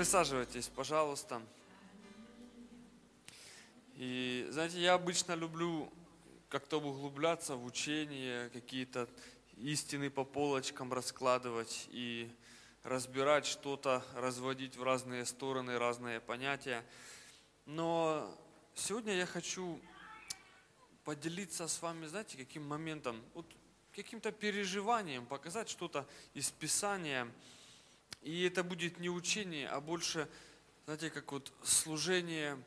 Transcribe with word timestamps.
Присаживайтесь, 0.00 0.68
пожалуйста. 0.68 1.42
И, 3.96 4.48
знаете, 4.48 4.80
я 4.80 4.94
обычно 4.94 5.34
люблю 5.34 5.92
как-то 6.48 6.80
углубляться 6.80 7.54
в 7.54 7.66
учение, 7.66 8.48
какие-то 8.48 9.10
истины 9.58 10.08
по 10.08 10.24
полочкам 10.24 10.90
раскладывать 10.90 11.86
и 11.90 12.32
разбирать 12.82 13.44
что-то, 13.44 14.02
разводить 14.14 14.74
в 14.74 14.82
разные 14.82 15.26
стороны 15.26 15.78
разные 15.78 16.18
понятия. 16.18 16.82
Но 17.66 18.34
сегодня 18.74 19.12
я 19.12 19.26
хочу 19.26 19.78
поделиться 21.04 21.68
с 21.68 21.82
вами, 21.82 22.06
знаете, 22.06 22.38
каким 22.38 22.66
моментом, 22.66 23.22
вот 23.34 23.44
каким-то 23.94 24.32
переживанием, 24.32 25.26
показать 25.26 25.68
что-то 25.68 26.08
из 26.32 26.50
Писания. 26.52 27.30
И 28.22 28.42
это 28.42 28.62
будет 28.62 28.98
не 28.98 29.08
учение, 29.08 29.68
а 29.68 29.80
больше, 29.80 30.28
знаете, 30.84 31.10
как 31.10 31.32
вот 31.32 31.52
служение 31.62 32.62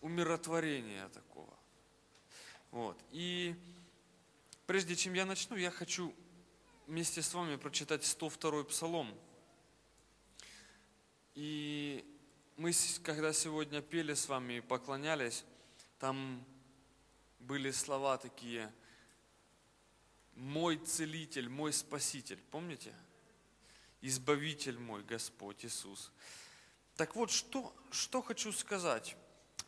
умиротворения 0.00 1.08
такого. 1.10 1.52
Вот. 2.70 2.98
И 3.10 3.54
прежде 4.66 4.96
чем 4.96 5.14
я 5.14 5.24
начну, 5.24 5.56
я 5.56 5.70
хочу 5.70 6.14
вместе 6.86 7.22
с 7.22 7.32
вами 7.34 7.56
прочитать 7.56 8.04
102 8.04 8.64
псалом. 8.64 9.14
И 11.34 12.04
мы, 12.56 12.72
когда 13.04 13.32
сегодня 13.32 13.80
пели 13.80 14.14
с 14.14 14.28
вами 14.28 14.54
и 14.54 14.60
поклонялись, 14.60 15.44
там 16.00 16.44
были 17.38 17.70
слова 17.70 18.18
такие 18.18 18.72
«Мой 20.34 20.76
целитель, 20.78 21.48
мой 21.48 21.72
спаситель». 21.72 22.40
Помните? 22.50 22.92
«Избавитель 24.00 24.78
мой, 24.78 25.02
Господь 25.02 25.64
Иисус». 25.64 26.12
Так 26.96 27.14
вот, 27.14 27.30
что, 27.30 27.72
что 27.90 28.22
хочу 28.22 28.52
сказать. 28.52 29.16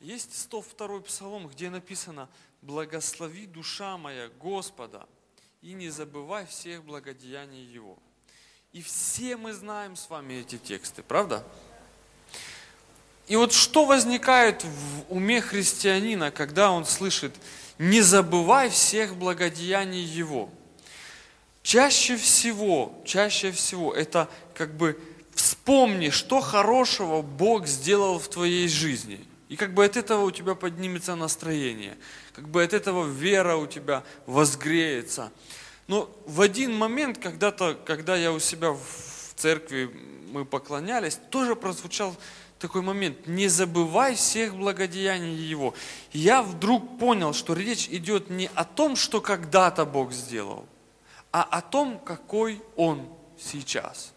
Есть 0.01 0.37
102 0.39 1.01
псалом, 1.01 1.47
где 1.47 1.71
написано 1.71 2.29
«Благослови 2.63 3.47
душа 3.47 3.97
моя 3.99 4.29
Господа, 4.29 5.09
и 5.63 5.73
не 5.73 5.91
забывай 5.91 6.47
всех 6.47 6.85
благодеяний 6.85 7.63
Его». 7.63 7.99
И 8.73 8.83
все 8.83 9.37
мы 9.37 9.53
знаем 9.53 9.97
с 9.97 10.09
вами 10.09 10.35
эти 10.35 10.57
тексты, 10.57 11.03
правда? 11.03 11.45
И 13.27 13.37
вот 13.37 13.53
что 13.53 13.85
возникает 13.85 14.65
в 14.65 15.13
уме 15.13 15.41
христианина, 15.41 16.31
когда 16.31 16.71
он 16.71 16.85
слышит 16.85 17.35
«не 17.79 18.01
забывай 18.01 18.71
всех 18.71 19.17
благодеяний 19.17 20.03
Его». 20.03 20.51
Чаще 21.63 22.17
всего, 22.17 23.01
чаще 23.05 23.53
всего 23.53 23.93
это 23.93 24.29
как 24.55 24.77
бы 24.77 24.99
вспомни, 25.35 26.11
что 26.11 26.41
хорошего 26.41 27.23
Бог 27.23 27.67
сделал 27.67 28.19
в 28.19 28.29
твоей 28.29 28.69
жизни. 28.69 29.25
И 29.49 29.57
как 29.57 29.75
бы 29.75 29.85
от 29.85 29.97
этого 29.97 30.25
у 30.25 30.31
тебя 30.31 30.55
поднимется 30.55 31.17
настроение, 31.17 31.99
как 32.35 32.49
бы 32.49 32.63
от 32.63 32.73
этого 32.73 33.07
вера 33.07 33.57
у 33.57 33.67
тебя 33.67 34.05
возгреется. 34.27 35.33
Но 35.89 36.09
в 36.25 36.41
один 36.41 36.73
момент, 36.73 37.19
когда-то, 37.19 37.75
когда 37.85 38.15
я 38.15 38.33
у 38.33 38.39
себя 38.39 38.71
в 38.71 39.35
церкви, 39.35 39.91
мы 40.33 40.45
поклонялись, 40.45 41.19
тоже 41.31 41.57
прозвучал 41.57 42.15
такой 42.61 42.83
момент, 42.83 43.27
не 43.27 43.49
забывай 43.49 44.15
всех 44.15 44.55
благодеяний 44.55 45.35
Его. 45.35 45.75
Я 46.13 46.43
вдруг 46.43 46.99
понял, 46.99 47.33
что 47.33 47.55
речь 47.55 47.89
идет 47.91 48.31
не 48.31 48.49
о 48.55 48.65
том, 48.65 48.95
что 48.95 49.21
когда-то 49.21 49.85
Бог 49.85 50.13
сделал, 50.13 50.67
а 51.33 51.43
о 51.43 51.63
том, 51.63 51.99
какой 51.99 52.63
Он 52.77 53.09
сейчас. 53.39 54.13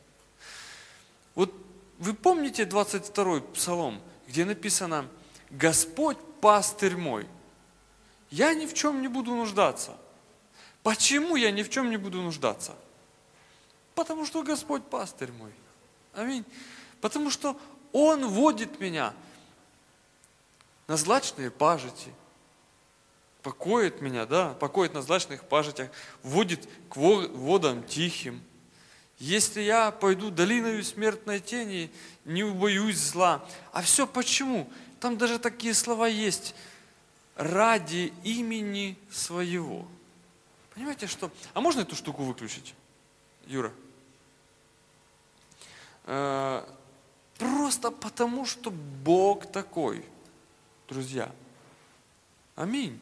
Вот 1.36 1.54
вы 2.00 2.14
помните 2.14 2.64
22-й 2.64 3.42
псалом, 3.54 4.02
где 4.28 4.46
написано 4.46 5.08
«Господь 5.50 6.18
пастырь 6.42 6.98
мой, 6.98 7.28
я 8.30 8.54
ни 8.54 8.66
в 8.66 8.74
чем 8.74 9.02
не 9.02 9.08
буду 9.08 9.36
нуждаться». 9.36 9.98
Почему 10.84 11.38
я 11.38 11.50
ни 11.52 11.64
в 11.64 11.70
чем 11.70 11.90
не 11.90 11.98
буду 11.98 12.22
нуждаться? 12.22 12.76
Потому 13.96 14.26
что 14.26 14.44
Господь 14.44 14.84
пастырь 14.84 15.32
мой. 15.32 15.54
Аминь. 16.14 16.44
Потому 17.00 17.30
что 17.30 17.58
он 17.94 18.28
водит 18.28 18.82
меня 18.82 19.14
на 20.88 20.98
злачные 20.98 21.50
пажити, 21.50 22.14
покоит 23.44 24.02
меня, 24.02 24.26
да, 24.26 24.54
покоит 24.56 24.94
на 24.94 25.02
злачных 25.02 25.44
пажитях, 25.44 25.90
вводит 26.24 26.68
к 26.90 26.96
водам 26.96 27.84
тихим. 27.84 28.42
Если 29.20 29.62
я 29.62 29.92
пойду 29.92 30.32
долиною 30.32 30.84
смертной 30.84 31.40
тени, 31.40 31.92
не 32.26 32.44
убоюсь 32.44 32.98
зла. 32.98 33.46
А 33.72 33.82
все 33.82 34.08
почему? 34.08 34.70
Там 35.00 35.18
даже 35.18 35.38
такие 35.38 35.74
слова 35.74 36.08
есть. 36.08 36.56
Ради 37.36 38.14
имени 38.24 38.98
своего. 39.12 39.88
Понимаете, 40.74 41.08
что... 41.08 41.32
А 41.54 41.62
можно 41.62 41.82
эту 41.82 41.96
штуку 41.96 42.24
выключить, 42.24 42.74
Юра? 43.46 43.72
Э, 46.06 46.66
Просто 47.38 47.92
потому, 47.92 48.46
что 48.46 48.72
Бог 48.72 49.52
такой, 49.52 50.06
друзья. 50.88 51.32
Аминь. 52.56 53.00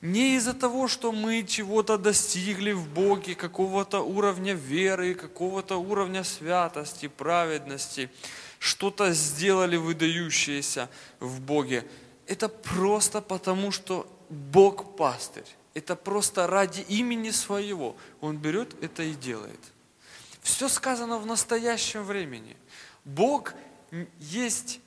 Не 0.00 0.36
из-за 0.36 0.54
того, 0.54 0.88
что 0.88 1.12
мы 1.12 1.42
чего-то 1.42 1.98
достигли 1.98 2.72
в 2.72 2.88
Боге, 2.88 3.34
какого-то 3.34 4.00
уровня 4.00 4.54
веры, 4.54 5.14
какого-то 5.14 5.76
уровня 5.76 6.24
святости, 6.24 7.08
праведности, 7.08 8.10
что-то 8.58 9.12
сделали 9.12 9.76
выдающееся 9.76 10.88
в 11.18 11.40
Боге. 11.40 11.86
Это 12.26 12.48
просто 12.48 13.20
потому, 13.20 13.70
что 13.70 14.06
Бог 14.30 14.96
пастырь. 14.96 15.44
Это 15.74 15.96
просто 15.96 16.46
ради 16.46 16.80
имени 16.80 17.30
своего. 17.30 17.96
Он 18.20 18.38
берет 18.38 18.74
это 18.82 19.02
и 19.02 19.12
делает. 19.12 19.60
Все 20.42 20.68
сказано 20.68 21.18
в 21.18 21.26
настоящем 21.26 22.04
времени– 22.04 22.56
Бог 23.04 23.54
есть 24.18 24.80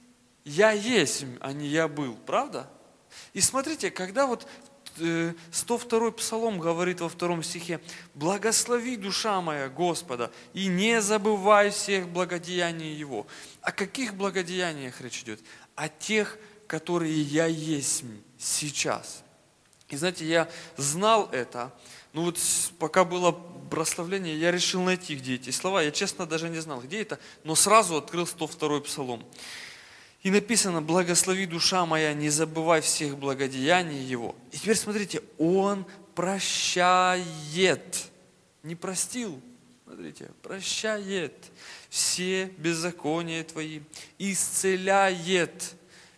«я 0.45 0.72
есть», 0.72 1.25
а 1.40 1.53
не 1.53 1.68
«я 1.68 1.88
был», 1.88 2.16
правда? 2.25 2.69
И 3.34 3.41
смотрите, 3.41 3.91
когда 3.91 4.25
вот 4.28 4.47
102 4.95 6.07
э, 6.07 6.11
псалом 6.11 6.59
говорит 6.59 7.01
во 7.01 7.09
втором 7.09 7.43
стихе, 7.43 7.79
«Благослови 8.13 8.95
душа 8.95 9.41
моя 9.41 9.69
Господа, 9.69 10.31
и 10.53 10.67
не 10.67 11.01
забывай 11.01 11.69
всех 11.69 12.09
благодеяний 12.09 12.93
Его». 12.93 13.27
О 13.61 13.71
каких 13.71 14.13
благодеяниях 14.15 15.01
речь 15.01 15.21
идет? 15.21 15.39
О 15.75 15.89
тех, 15.89 16.37
которые 16.67 17.21
я 17.21 17.45
есть 17.45 18.03
сейчас. 18.37 19.23
И 19.89 19.95
знаете, 19.95 20.25
я 20.25 20.49
знал 20.75 21.29
это, 21.31 21.71
ну 22.13 22.23
вот 22.23 22.39
пока 22.79 23.03
было 23.03 23.31
прославление, 23.69 24.37
я 24.37 24.51
решил 24.51 24.81
найти, 24.81 25.15
где 25.15 25.35
эти 25.35 25.49
слова. 25.49 25.81
Я 25.81 25.91
честно 25.91 26.25
даже 26.25 26.49
не 26.49 26.59
знал, 26.59 26.81
где 26.81 27.01
это, 27.01 27.19
но 27.43 27.55
сразу 27.55 27.97
открыл 27.97 28.27
102 28.27 28.81
псалом. 28.81 29.25
И 30.23 30.31
написано, 30.31 30.81
благослови 30.81 31.45
душа 31.45 31.85
моя, 31.85 32.13
не 32.13 32.29
забывай 32.29 32.79
всех 32.79 33.17
благодеяний 33.17 34.01
его. 34.01 34.35
И 34.53 34.57
теперь 34.57 34.78
смотрите, 34.78 35.22
он 35.38 35.85
прощает, 36.16 38.06
не 38.63 38.75
простил, 38.75 39.41
смотрите, 39.83 40.31
прощает 40.41 41.33
все 41.89 42.45
беззакония 42.57 43.44
твои, 43.44 43.81
исцеляет 44.17 45.75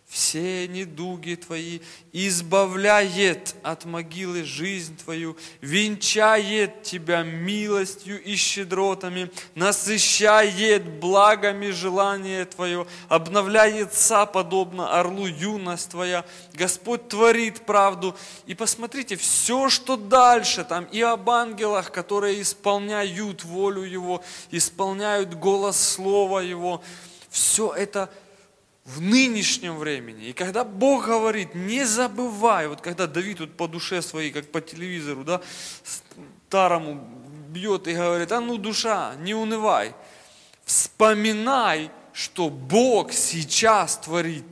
все 0.08 0.68
недуги 0.68 1.34
твои, 1.34 1.80
избавляет 2.12 3.56
от 3.64 3.84
могилы 3.86 4.44
жизнь 4.44 4.96
твою, 4.96 5.36
венчает 5.60 6.84
тебя 6.84 7.24
милостью 7.24 8.22
и 8.22 8.36
щедротами, 8.36 9.30
насыщает 9.56 10.88
благами 11.00 11.70
желание 11.70 12.44
твое, 12.44 12.86
обновляет 13.08 13.94
са, 13.94 14.26
подобно 14.26 14.96
орлу 14.96 15.26
юность 15.26 15.90
твоя. 15.90 16.24
Господь 16.54 17.08
творит 17.08 17.66
правду. 17.66 18.16
И 18.46 18.54
посмотрите, 18.54 19.16
все, 19.16 19.68
что 19.68 19.96
дальше, 19.96 20.62
там 20.62 20.84
и 20.84 21.00
об 21.00 21.28
ангелах, 21.28 21.90
которые 21.90 22.40
исполняют 22.40 23.42
волю 23.42 23.82
Его, 23.82 24.22
исполняют 24.52 25.34
голос 25.34 25.76
Слова 25.76 26.38
Его, 26.38 26.80
все 27.28 27.72
это– 27.74 28.08
в 28.86 29.00
нынешнем 29.00 29.76
времени. 29.76 30.26
И 30.26 30.32
когда 30.32 30.64
Бог 30.64 31.06
говорит, 31.06 31.54
не 31.54 31.84
забывай, 31.84 32.68
вот 32.68 32.80
когда 32.80 33.06
Давид 33.06 33.40
вот 33.40 33.56
по 33.56 33.66
душе 33.66 34.00
своей, 34.00 34.30
как 34.30 34.50
по 34.52 34.60
телевизору, 34.60 35.24
да, 35.24 35.42
старому 36.48 37.06
бьет 37.48 37.88
и 37.88 37.94
говорит, 37.94 38.30
а 38.30 38.40
ну 38.40 38.58
душа, 38.58 39.16
не 39.16 39.34
унывай, 39.34 39.92
вспоминай, 40.64 41.90
что 42.12 42.48
Бог 42.48 43.12
сейчас 43.12 43.98
творит 43.98 44.46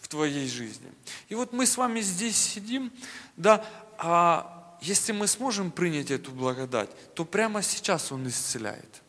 в 0.00 0.08
твоей 0.08 0.48
жизни. 0.48 0.90
И 1.28 1.34
вот 1.34 1.52
мы 1.52 1.66
с 1.66 1.76
вами 1.76 2.00
здесь 2.00 2.36
сидим, 2.36 2.90
да, 3.36 3.64
а 3.98 4.78
если 4.80 5.12
мы 5.12 5.26
сможем 5.26 5.70
принять 5.70 6.10
эту 6.10 6.30
благодать, 6.30 6.90
то 7.14 7.24
прямо 7.24 7.62
сейчас 7.62 8.10
Он 8.10 8.26
исцеляет. 8.26 9.03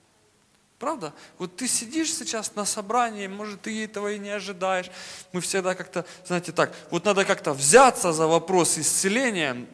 Правда? 0.80 1.14
Вот 1.38 1.56
ты 1.56 1.68
сидишь 1.68 2.14
сейчас 2.14 2.56
на 2.56 2.66
собрании, 2.66 3.28
может, 3.28 3.62
ты 3.62 3.86
этого 3.86 4.12
и 4.12 4.20
не 4.20 4.30
ожидаешь. 4.30 4.92
Мы 5.32 5.40
всегда 5.40 5.74
как-то, 5.74 6.06
знаете, 6.26 6.52
так, 6.52 6.76
вот 6.92 7.06
надо 7.06 7.24
как-то 7.24 7.54
взяться 7.54 8.12
за 8.12 8.28
вопрос 8.28 8.78
исцеления 8.78 9.66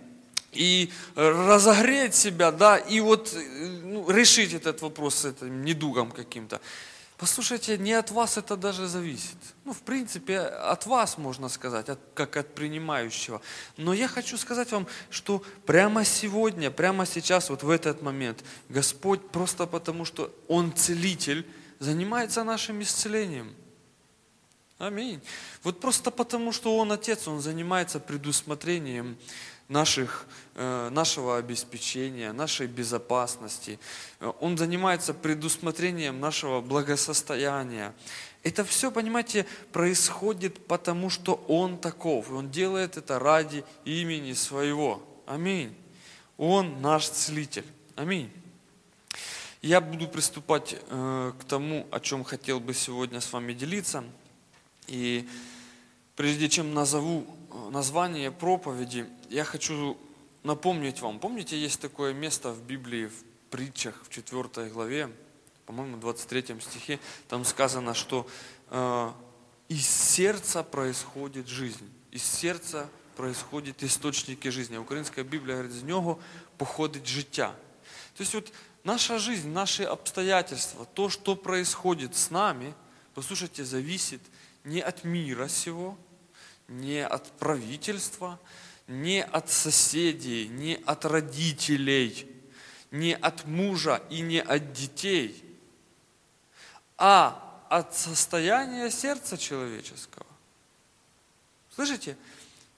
и 0.52 0.92
разогреть 1.16 2.14
себя, 2.14 2.52
да, 2.52 2.78
и 2.78 3.00
вот 3.00 3.36
ну, 3.36 4.10
решить 4.12 4.54
этот 4.54 4.82
вопрос 4.82 5.16
с 5.16 5.26
этим 5.26 5.64
недугом 5.64 6.12
каким-то. 6.12 6.62
Послушайте, 7.22 7.78
не 7.78 7.94
от 7.94 8.10
вас 8.10 8.38
это 8.38 8.58
даже 8.58 8.88
зависит. 8.88 9.38
Ну, 9.64 9.74
в 9.74 9.82
принципе, 9.84 10.40
от 10.40 10.88
вас 10.88 11.20
можно 11.20 11.50
сказать, 11.50 11.88
от, 11.88 12.00
как 12.16 12.36
от 12.36 12.56
принимающего. 12.56 13.44
Но 13.78 13.94
я 13.94 14.08
хочу 14.08 14.40
сказать 14.40 14.72
вам, 14.72 14.88
что 15.12 15.44
прямо 15.68 16.04
сегодня, 16.04 16.72
прямо 16.72 17.06
сейчас, 17.06 17.52
вот 17.52 17.62
в 17.62 17.70
этот 17.70 18.02
момент, 18.02 18.44
Господь 18.70 19.30
просто 19.30 19.68
потому, 19.68 20.04
что 20.04 20.36
Он 20.48 20.74
целитель, 20.74 21.46
занимается 21.78 22.44
нашим 22.44 22.82
исцелением. 22.82 23.54
Аминь. 24.80 25.22
Вот 25.62 25.80
просто 25.80 26.10
потому, 26.10 26.52
что 26.52 26.76
Он 26.76 26.92
Отец, 26.92 27.28
Он 27.28 27.40
занимается 27.40 28.00
предусмотрением 28.00 29.16
наших, 29.72 30.28
э, 30.56 30.90
нашего 30.92 31.38
обеспечения, 31.38 32.34
нашей 32.34 32.68
безопасности. 32.68 33.80
Э, 34.20 34.32
он 34.42 34.58
занимается 34.58 35.14
предусмотрением 35.14 36.20
нашего 36.20 36.62
благосостояния. 36.62 37.94
Это 38.44 38.64
все, 38.66 38.92
понимаете, 38.92 39.46
происходит 39.72 40.66
потому, 40.68 41.10
что 41.10 41.44
Он 41.48 41.78
таков. 41.78 42.30
И 42.30 42.34
Он 42.34 42.52
делает 42.52 42.98
это 42.98 43.18
ради 43.18 43.64
имени 43.86 44.34
Своего. 44.34 45.02
Аминь. 45.26 45.74
Он 46.38 46.82
наш 46.82 47.08
целитель. 47.08 47.66
Аминь. 47.96 48.30
Я 49.62 49.80
буду 49.80 50.08
приступать 50.08 50.76
э, 50.90 51.34
к 51.40 51.44
тому, 51.46 51.88
о 51.92 52.00
чем 52.00 52.24
хотел 52.24 52.60
бы 52.60 52.74
сегодня 52.74 53.22
с 53.22 53.32
вами 53.32 53.54
делиться. 53.54 54.04
И 54.88 55.30
прежде 56.16 56.50
чем 56.50 56.74
назову 56.74 57.26
название 57.72 58.32
проповеди, 58.32 59.08
я 59.30 59.46
хочу 59.46 59.98
напомнить 60.44 61.02
вам. 61.02 61.20
Помните, 61.20 61.58
есть 61.58 61.80
такое 61.80 62.14
место 62.14 62.52
в 62.52 62.62
Библии, 62.64 63.08
в 63.08 63.50
притчах, 63.50 64.04
в 64.04 64.10
4 64.10 64.70
главе, 64.70 65.10
по-моему, 65.66 65.98
23 65.98 66.60
стихе, 66.60 67.00
там 67.30 67.46
сказано, 67.46 67.94
что 67.94 68.28
э, 68.70 69.12
из 69.70 69.88
сердца 69.88 70.64
происходит 70.64 71.48
жизнь, 71.48 71.90
из 72.12 72.24
сердца 72.24 72.90
происходят 73.16 73.82
источники 73.84 74.50
жизни. 74.50 74.76
Украинская 74.76 75.24
Библия 75.24 75.56
говорит, 75.56 75.76
из 75.76 75.84
него 75.84 76.20
походит 76.58 77.08
життя. 77.08 77.56
То 78.18 78.22
есть 78.22 78.34
вот 78.34 78.52
наша 78.84 79.18
жизнь, 79.18 79.50
наши 79.50 79.84
обстоятельства, 79.84 80.86
то, 80.94 81.08
что 81.08 81.38
происходит 81.38 82.18
с 82.18 82.32
нами, 82.32 82.74
послушайте, 83.14 83.64
зависит 83.64 84.22
не 84.66 84.82
от 84.82 85.06
мира 85.06 85.48
сего, 85.48 85.98
не 86.72 87.06
от 87.06 87.32
правительства, 87.38 88.40
не 88.88 89.24
от 89.24 89.50
соседей, 89.50 90.48
не 90.48 90.80
от 90.86 91.06
родителей, 91.06 92.28
не 92.92 93.14
от 93.14 93.46
мужа 93.46 94.02
и 94.10 94.22
не 94.22 94.42
от 94.42 94.74
детей, 94.74 95.44
а 96.98 97.66
от 97.70 97.96
состояния 97.96 98.90
сердца 98.90 99.38
человеческого. 99.38 100.26
Слышите? 101.76 102.16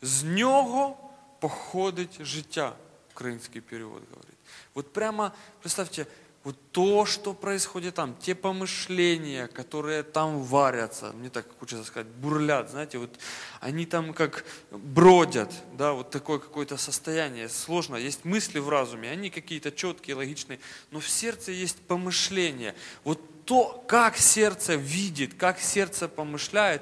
З 0.01 0.23
нього 0.23 1.11
походить 1.39 2.25
життя, 2.25 2.75
український 3.11 3.61
перевод 3.61 4.01
говорить. 4.09 4.37
Вот 4.73 4.93
прямо, 4.93 5.31
представьте, 5.61 6.05
вот 6.43 6.57
то, 6.71 7.05
что 7.05 7.33
происходит 7.33 7.95
там, 7.95 8.15
те 8.17 8.35
помышления, 8.35 9.47
которые 9.47 10.03
там 10.03 10.43
варятся, 10.43 11.13
мне 11.13 11.29
так 11.29 11.45
хочется 11.57 11.85
сказать, 11.85 12.07
бурлят, 12.07 12.69
знаете, 12.69 12.97
вот 12.97 13.17
они 13.61 13.85
там 13.85 14.13
как 14.13 14.43
бродят, 14.71 15.51
да, 15.77 15.93
вот 15.93 16.09
такое 16.09 16.39
какое-то 16.39 16.75
состояние, 16.75 17.47
сложно, 17.47 17.95
есть 17.95 18.25
мысли 18.25 18.59
в 18.59 18.67
разуме, 18.67 19.09
они 19.09 19.29
какие-то 19.29 19.71
четкие, 19.71 20.17
логичные, 20.17 20.59
но 20.91 20.99
в 20.99 21.07
сердце 21.07 21.51
есть 21.51 21.79
помышления. 21.87 22.75
Вот 23.05 23.45
то, 23.45 23.83
как 23.87 24.17
сердце 24.17 24.75
видит, 24.75 25.35
как 25.35 25.59
сердце 25.59 26.09
помышляет, 26.09 26.81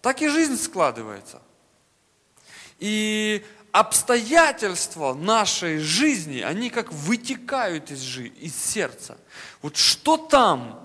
так 0.00 0.22
и 0.22 0.28
жизнь 0.28 0.56
складывается. 0.56 1.42
И 2.78 3.44
обстоятельства 3.74 5.14
нашей 5.14 5.78
жизни, 5.78 6.42
они 6.42 6.70
как 6.70 6.92
вытекают 6.92 7.90
из, 7.90 8.02
жи- 8.02 8.28
из 8.28 8.54
сердца. 8.54 9.18
Вот 9.62 9.76
что 9.76 10.16
там, 10.16 10.80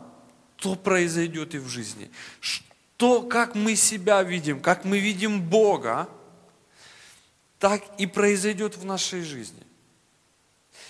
то 0.55 0.73
произойдет 0.73 1.53
и 1.53 1.59
в 1.59 1.67
жизни. 1.67 2.09
Что, 2.39 3.21
как 3.21 3.53
мы 3.53 3.75
себя 3.75 4.23
видим, 4.23 4.59
как 4.59 4.85
мы 4.85 4.97
видим 4.97 5.39
Бога, 5.39 6.09
так 7.59 7.83
и 7.99 8.07
произойдет 8.07 8.75
в 8.75 8.83
нашей 8.85 9.21
жизни. 9.21 9.61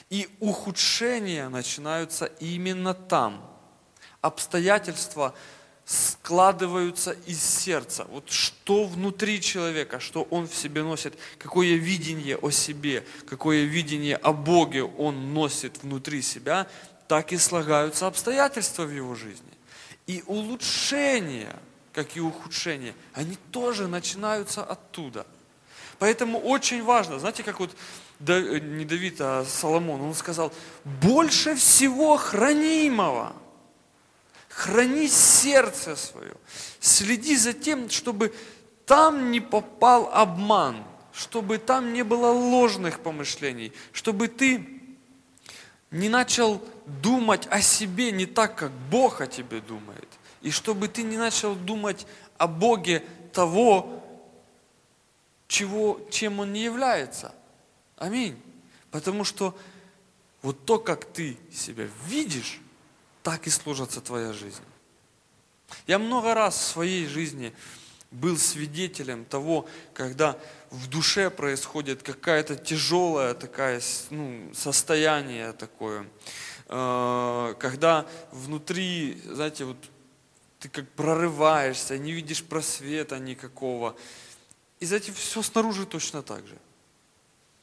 И 0.10 0.30
ухудшения 0.40 1.50
начинаются 1.50 2.28
именно 2.40 2.94
там. 2.94 3.46
Обстоятельства 4.22 5.36
складываются 5.90 7.16
из 7.26 7.44
сердца. 7.44 8.06
Вот 8.12 8.30
что 8.30 8.86
внутри 8.86 9.42
человека, 9.42 10.00
что 10.00 10.22
он 10.30 10.48
в 10.48 10.54
себе 10.54 10.84
носит, 10.84 11.18
какое 11.40 11.78
видение 11.78 12.38
о 12.38 12.52
себе, 12.52 13.04
какое 13.28 13.64
видение 13.64 14.16
о 14.16 14.32
Боге 14.32 14.84
он 14.84 15.34
носит 15.34 15.82
внутри 15.82 16.22
себя, 16.22 16.68
так 17.08 17.34
и 17.34 17.38
слагаются 17.38 18.06
обстоятельства 18.06 18.84
в 18.84 18.92
его 18.92 19.16
жизни. 19.16 19.50
И 20.06 20.24
улучшения, 20.28 21.56
как 21.92 22.16
и 22.16 22.20
ухудшения, 22.20 22.94
они 23.16 23.36
тоже 23.50 23.88
начинаются 23.88 24.64
оттуда. 24.64 25.26
Поэтому 25.98 26.38
очень 26.38 26.84
важно, 26.84 27.18
знаете, 27.18 27.42
как 27.42 27.60
вот 27.60 27.72
не 28.20 28.86
Давид, 28.86 29.16
а 29.22 29.44
Соломон, 29.44 30.02
он 30.02 30.14
сказал, 30.14 30.54
больше 31.02 31.56
всего 31.56 32.16
хранимого– 32.16 33.34
храни 34.60 35.08
сердце 35.08 35.96
свое, 35.96 36.36
следи 36.82 37.38
за 37.38 37.54
тем, 37.54 37.90
чтобы 37.90 38.34
там 38.86 39.32
не 39.32 39.40
попал 39.40 40.10
обман, 40.14 40.84
чтобы 41.14 41.60
там 41.60 41.94
не 41.94 42.04
было 42.04 42.32
ложных 42.32 43.00
помышлений, 43.00 43.72
чтобы 43.94 44.28
ты 44.28 44.68
не 45.92 46.10
начал 46.10 46.62
думать 46.86 47.48
о 47.50 47.62
себе 47.62 48.12
не 48.12 48.26
так, 48.26 48.58
как 48.58 48.72
Бог 48.92 49.22
о 49.22 49.28
тебе 49.28 49.62
думает, 49.62 50.10
и 50.42 50.52
чтобы 50.52 50.90
ты 50.90 51.04
не 51.04 51.18
начал 51.18 51.56
думать 51.56 52.06
о 52.38 52.48
Боге 52.48 53.04
того, 53.32 54.04
чего, 55.48 56.02
чем 56.12 56.42
Он 56.42 56.52
не 56.52 56.64
является. 56.64 57.34
Аминь. 57.96 58.38
Потому 58.92 59.24
что 59.24 59.58
вот 60.42 60.66
то, 60.66 60.80
как 60.80 61.06
ты 61.06 61.38
себя 61.50 61.88
видишь, 62.08 62.60
так 63.24 63.48
и 63.48 63.50
сложится 63.50 64.02
твоя 64.02 64.34
жизнь. 64.34 64.64
Я 65.88 66.00
много 66.00 66.34
раз 66.34 66.58
в 66.58 66.62
своей 66.62 67.06
жизни 67.06 67.54
был 68.12 68.38
свидетелем 68.38 69.26
того, 69.26 69.68
когда 69.94 70.38
в 70.72 70.88
душе 70.88 71.30
происходит 71.30 72.02
какая-то 72.04 72.56
тяжелая 72.56 73.34
такая 73.34 73.82
ну, 74.10 74.52
состояние 74.54 75.54
такое, 75.54 76.08
э, 76.68 77.56
когда 77.60 78.08
внутри, 78.32 79.22
знаете, 79.26 79.66
вот 79.66 79.78
ты 80.60 80.70
как 80.70 80.90
прорываешься, 80.90 81.98
не 81.98 82.12
видишь 82.12 82.44
просвета 82.44 83.20
никакого. 83.20 83.96
И 84.80 84.86
знаете, 84.86 85.12
все 85.12 85.42
снаружи 85.42 85.86
точно 85.86 86.22
так 86.22 86.46
же. 86.48 86.58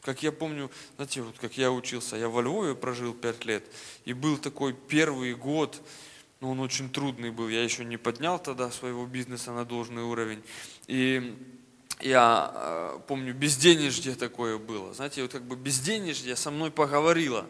Как 0.06 0.22
я 0.22 0.30
помню, 0.30 0.70
знаете, 0.94 1.20
вот 1.20 1.36
как 1.40 1.58
я 1.58 1.72
учился, 1.72 2.14
я 2.14 2.28
во 2.28 2.40
Львове 2.40 2.76
прожил 2.76 3.12
пять 3.12 3.44
лет, 3.44 3.64
и 4.04 4.12
был 4.12 4.38
такой 4.38 4.72
первый 4.72 5.34
год, 5.34 5.82
но 6.38 6.46
ну, 6.46 6.52
он 6.52 6.60
очень 6.60 6.88
трудный 6.90 7.32
был, 7.32 7.48
я 7.48 7.64
еще 7.64 7.84
не 7.84 7.96
поднял 7.96 8.38
тогда 8.38 8.70
своего 8.70 9.04
бизнеса 9.04 9.50
на 9.50 9.64
должный 9.64 10.04
уровень. 10.04 10.44
И 10.86 11.36
я 11.98 12.52
э, 12.54 12.98
помню, 13.08 13.34
безденежье 13.34 14.14
такое 14.14 14.58
было. 14.58 14.94
Знаете, 14.94 15.22
вот 15.22 15.32
как 15.32 15.42
бы 15.42 15.56
безденежье 15.56 16.36
со 16.36 16.52
мной 16.52 16.70
поговорило. 16.70 17.44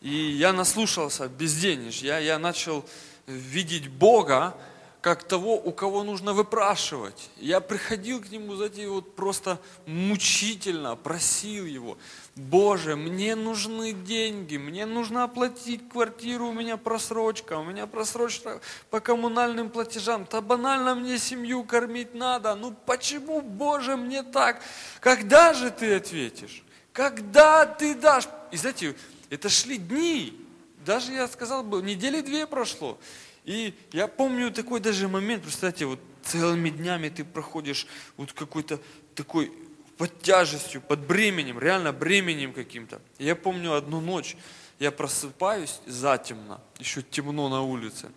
И 0.00 0.12
я 0.12 0.52
наслушался 0.52 1.28
безденежья, 1.28 2.18
я 2.18 2.40
начал 2.40 2.84
видеть 3.28 3.86
Бога, 3.86 4.56
как 5.02 5.24
того, 5.24 5.56
у 5.56 5.72
кого 5.72 6.04
нужно 6.04 6.32
выпрашивать. 6.32 7.28
Я 7.36 7.60
приходил 7.60 8.22
к 8.22 8.30
нему, 8.30 8.54
знаете, 8.54 8.86
вот 8.88 9.16
просто 9.16 9.58
мучительно 9.84 10.94
просил 10.94 11.66
его, 11.66 11.98
Боже, 12.36 12.94
мне 12.94 13.34
нужны 13.34 13.92
деньги, 13.92 14.56
мне 14.56 14.86
нужно 14.86 15.24
оплатить 15.24 15.88
квартиру, 15.90 16.46
у 16.46 16.52
меня 16.52 16.76
просрочка, 16.76 17.58
у 17.58 17.64
меня 17.64 17.88
просрочка 17.88 18.60
по 18.90 19.00
коммунальным 19.00 19.70
платежам, 19.70 20.24
то 20.24 20.40
банально 20.40 20.94
мне 20.94 21.18
семью 21.18 21.64
кормить 21.64 22.14
надо, 22.14 22.54
ну 22.54 22.72
почему, 22.86 23.40
Боже, 23.42 23.96
мне 23.96 24.22
так? 24.22 24.62
Когда 25.00 25.52
же 25.52 25.72
ты 25.72 25.96
ответишь? 25.96 26.62
Когда 26.92 27.66
ты 27.66 27.96
дашь? 27.96 28.28
И 28.52 28.56
знаете, 28.56 28.94
это 29.30 29.48
шли 29.48 29.78
дни, 29.78 30.46
даже 30.86 31.10
я 31.10 31.26
сказал 31.26 31.64
бы, 31.64 31.82
недели 31.82 32.20
две 32.20 32.46
прошло. 32.46 32.98
И 33.44 33.74
я 33.92 34.06
помню 34.06 34.52
такой 34.52 34.80
даже 34.80 35.08
момент, 35.08 35.42
представьте, 35.42 35.86
вот 35.86 35.98
целыми 36.22 36.70
днями 36.70 37.08
ты 37.08 37.24
проходишь 37.24 37.86
вот 38.16 38.32
какой-то 38.32 38.80
такой 39.14 39.52
под 39.98 40.22
тяжестью, 40.22 40.80
под 40.80 41.00
бременем, 41.00 41.58
реально 41.58 41.92
бременем 41.92 42.52
каким-то. 42.52 43.00
Я 43.18 43.36
помню 43.36 43.74
одну 43.74 44.00
ночь, 44.00 44.36
я 44.78 44.90
просыпаюсь 44.90 45.80
затемно, 45.86 46.60
еще 46.78 47.02
темно 47.02 47.48
на 47.48 47.62
улице. 47.62 48.10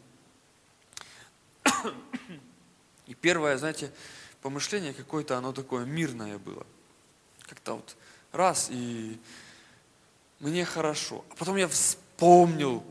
И 3.08 3.13
первое, 3.13 3.58
знаете, 3.58 3.91
помышление 4.41 4.94
какое-то, 4.94 5.38
оно 5.38 5.53
такое 5.53 5.86
мирное 5.86 6.38
было. 6.38 6.65
Как-то 7.44 7.75
вот 7.75 7.96
раз, 8.32 8.70
и 8.72 9.20
мне 10.39 10.65
хорошо. 10.65 11.24
А 11.29 11.36
потом 11.36 11.55
я 11.55 11.67
вспомнил, 11.67 12.84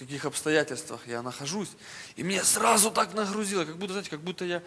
каких 0.00 0.24
обстоятельствах 0.24 1.06
я 1.06 1.20
нахожусь, 1.20 1.68
и 2.16 2.22
меня 2.22 2.42
сразу 2.42 2.90
так 2.90 3.12
нагрузило, 3.12 3.66
как 3.66 3.76
будто, 3.76 3.92
знаете, 3.92 4.10
как 4.10 4.20
будто 4.20 4.46
я 4.46 4.62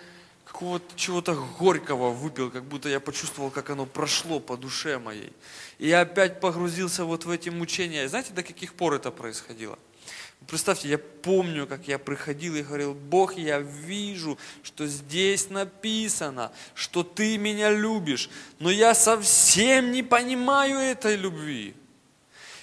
какого-то 0.46 0.96
чего-то 0.96 1.34
горького 1.58 2.12
выпил, 2.12 2.52
как 2.52 2.66
будто 2.66 2.88
я 2.88 3.00
почувствовал, 3.00 3.50
как 3.50 3.72
оно 3.72 3.88
прошло 3.88 4.40
по 4.40 4.58
душе 4.58 5.00
моей. 5.00 5.34
И 5.80 5.88
я 5.88 6.02
опять 6.02 6.40
погрузился 6.40 7.04
вот 7.04 7.26
в 7.26 7.32
эти 7.32 7.50
мучения. 7.50 8.08
Знаете, 8.08 8.32
до 8.34 8.44
каких 8.44 8.76
пор 8.76 8.94
это 8.94 9.10
происходило? 9.10 9.80
Представьте, 10.48 10.90
я 10.90 11.00
помню, 11.00 11.66
как 11.66 11.88
я 11.88 11.98
приходил 11.98 12.56
и 12.56 12.62
говорил, 12.62 12.94
Бог, 12.94 13.36
я 13.36 13.60
вижу, 13.60 14.38
что 14.62 14.86
здесь 14.86 15.50
написано, 15.50 16.52
что 16.76 17.04
Ты 17.04 17.40
меня 17.40 17.72
любишь, 17.72 18.30
но 18.60 18.70
я 18.70 18.94
совсем 18.94 19.92
не 19.92 20.04
понимаю 20.04 20.78
этой 20.78 21.16
любви. 21.16 21.74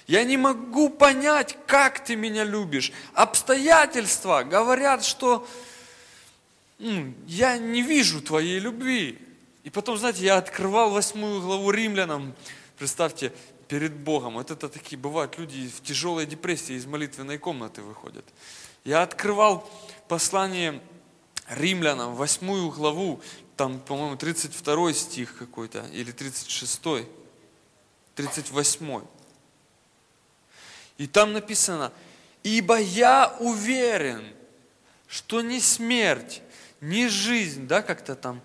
Я 0.07 0.23
не 0.23 0.37
могу 0.37 0.89
понять, 0.89 1.57
как 1.67 2.03
Ты 2.03 2.15
меня 2.15 2.43
любишь. 2.43 2.91
Обстоятельства 3.13 4.43
говорят, 4.43 5.03
что 5.03 5.47
ну, 6.79 7.13
я 7.27 7.57
не 7.57 7.81
вижу 7.81 8.21
Твоей 8.21 8.59
любви. 8.59 9.19
И 9.63 9.69
потом, 9.69 9.97
знаете, 9.97 10.23
я 10.25 10.37
открывал 10.37 10.91
восьмую 10.91 11.41
главу 11.41 11.69
римлянам, 11.71 12.33
представьте, 12.77 13.31
перед 13.67 13.93
Богом. 13.93 14.33
Вот 14.33 14.51
это 14.51 14.67
такие 14.67 14.97
бывают 14.97 15.37
люди 15.37 15.69
в 15.69 15.81
тяжелой 15.81 16.25
депрессии 16.25 16.75
из 16.75 16.85
молитвенной 16.85 17.37
комнаты 17.37 17.81
выходят. 17.81 18.25
Я 18.83 19.03
открывал 19.03 19.69
послание 20.07 20.81
римлянам, 21.47 22.15
восьмую 22.15 22.69
главу, 22.71 23.21
там, 23.55 23.79
по-моему, 23.79 24.17
32 24.17 24.93
стих 24.93 25.37
какой-то, 25.37 25.85
или 25.93 26.11
36, 26.11 26.81
38. 28.15 29.01
И 31.01 31.07
там 31.07 31.33
написано, 31.33 31.91
ибо 32.43 32.79
я 32.79 33.35
уверен, 33.39 34.23
что 35.07 35.41
ни 35.41 35.57
смерть, 35.57 36.43
ни 36.79 37.07
жизнь, 37.07 37.65
да, 37.65 37.81
как-то 37.81 38.13
там, 38.13 38.39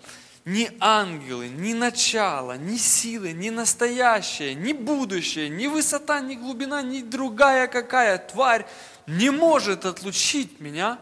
ни 0.46 0.70
ангелы, 0.80 1.48
ни 1.50 1.74
начало, 1.74 2.56
ни 2.56 2.78
силы, 2.78 3.32
ни 3.32 3.50
настоящее, 3.50 4.54
ни 4.54 4.72
будущее, 4.72 5.50
ни 5.50 5.66
высота, 5.66 6.20
ни 6.20 6.34
глубина, 6.34 6.80
ни 6.80 7.02
другая 7.02 7.66
какая 7.66 8.16
тварь 8.16 8.66
не 9.06 9.28
может 9.28 9.84
отлучить 9.84 10.58
меня 10.58 10.98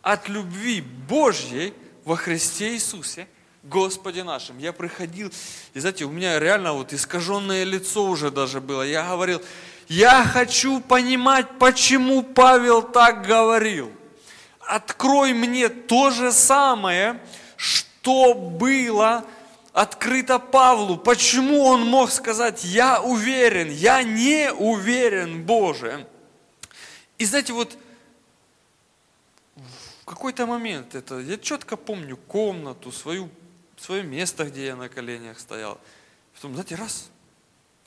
от 0.00 0.30
любви 0.30 0.80
Божьей 0.80 1.74
во 2.06 2.16
Христе 2.16 2.72
Иисусе, 2.72 3.28
Господе 3.64 4.24
нашим. 4.24 4.56
Я 4.56 4.72
приходил, 4.72 5.30
и 5.74 5.78
знаете, 5.78 6.06
у 6.06 6.10
меня 6.10 6.38
реально 6.38 6.72
вот 6.72 6.94
искаженное 6.94 7.64
лицо 7.64 8.02
уже 8.06 8.30
даже 8.30 8.62
было. 8.62 8.80
Я 8.80 9.06
говорил, 9.10 9.42
я 9.88 10.24
хочу 10.24 10.80
понимать, 10.80 11.58
почему 11.58 12.22
Павел 12.22 12.82
так 12.82 13.26
говорил. 13.26 13.92
Открой 14.60 15.32
мне 15.32 15.68
то 15.68 16.10
же 16.10 16.32
самое, 16.32 17.20
что 17.56 18.34
было 18.34 19.24
открыто 19.72 20.38
Павлу. 20.38 20.96
Почему 20.96 21.64
он 21.64 21.86
мог 21.86 22.10
сказать, 22.10 22.64
я 22.64 23.00
уверен, 23.00 23.70
я 23.70 24.02
не 24.02 24.52
уверен, 24.52 25.44
Боже. 25.44 26.08
И 27.18 27.24
знаете, 27.24 27.52
вот 27.52 27.76
в 29.54 30.04
какой-то 30.06 30.46
момент 30.46 30.94
это, 30.94 31.18
я 31.20 31.36
четко 31.36 31.76
помню 31.76 32.16
комнату, 32.16 32.90
свою, 32.90 33.28
свое 33.76 34.02
место, 34.02 34.44
где 34.44 34.66
я 34.66 34.76
на 34.76 34.88
коленях 34.88 35.38
стоял. 35.38 35.78
Потом, 36.34 36.54
знаете, 36.54 36.74
раз, 36.74 37.10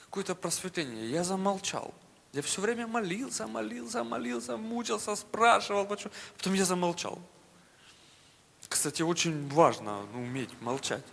какое-то 0.10 0.34
просветление, 0.34 1.12
я 1.12 1.24
замолчал. 1.24 1.94
Я 2.34 2.42
все 2.42 2.62
время 2.62 2.88
молился, 2.88 3.48
молился, 3.48 4.04
молился, 4.04 4.58
мучился, 4.58 5.16
спрашивал, 5.16 5.86
почему. 5.86 6.12
Потом 6.38 6.54
я 6.54 6.66
замолчал. 6.66 7.20
Кстати, 8.68 9.04
очень 9.04 9.48
важно 9.50 10.02
уметь 10.14 10.50
молчать. 10.62 11.04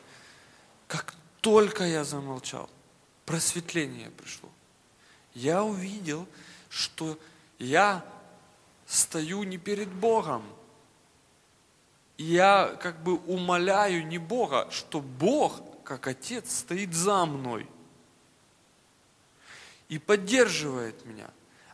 Как 0.89 1.15
только 1.41 1.85
я 1.85 2.05
замолчал, 2.05 2.71
просветление 3.27 4.11
пришло. 4.11 4.49
Я 5.35 5.63
увидел, 5.63 6.27
что 6.71 7.19
я 7.59 8.05
стою 8.87 9.43
не 9.43 9.59
перед 9.59 9.89
Богом. 9.93 10.43
Я 12.17 12.79
как 12.81 13.03
бы 13.03 13.17
умоляю 13.27 14.07
не 14.07 14.19
Бога, 14.19 14.69
что 14.71 15.01
Бог, 15.01 15.61
как 15.85 16.07
Отец, 16.07 16.61
стоит 16.61 16.95
за 16.95 17.27
мной 17.27 17.69
и 19.89 19.99
поддерживает 19.99 21.05
меня. 21.05 21.31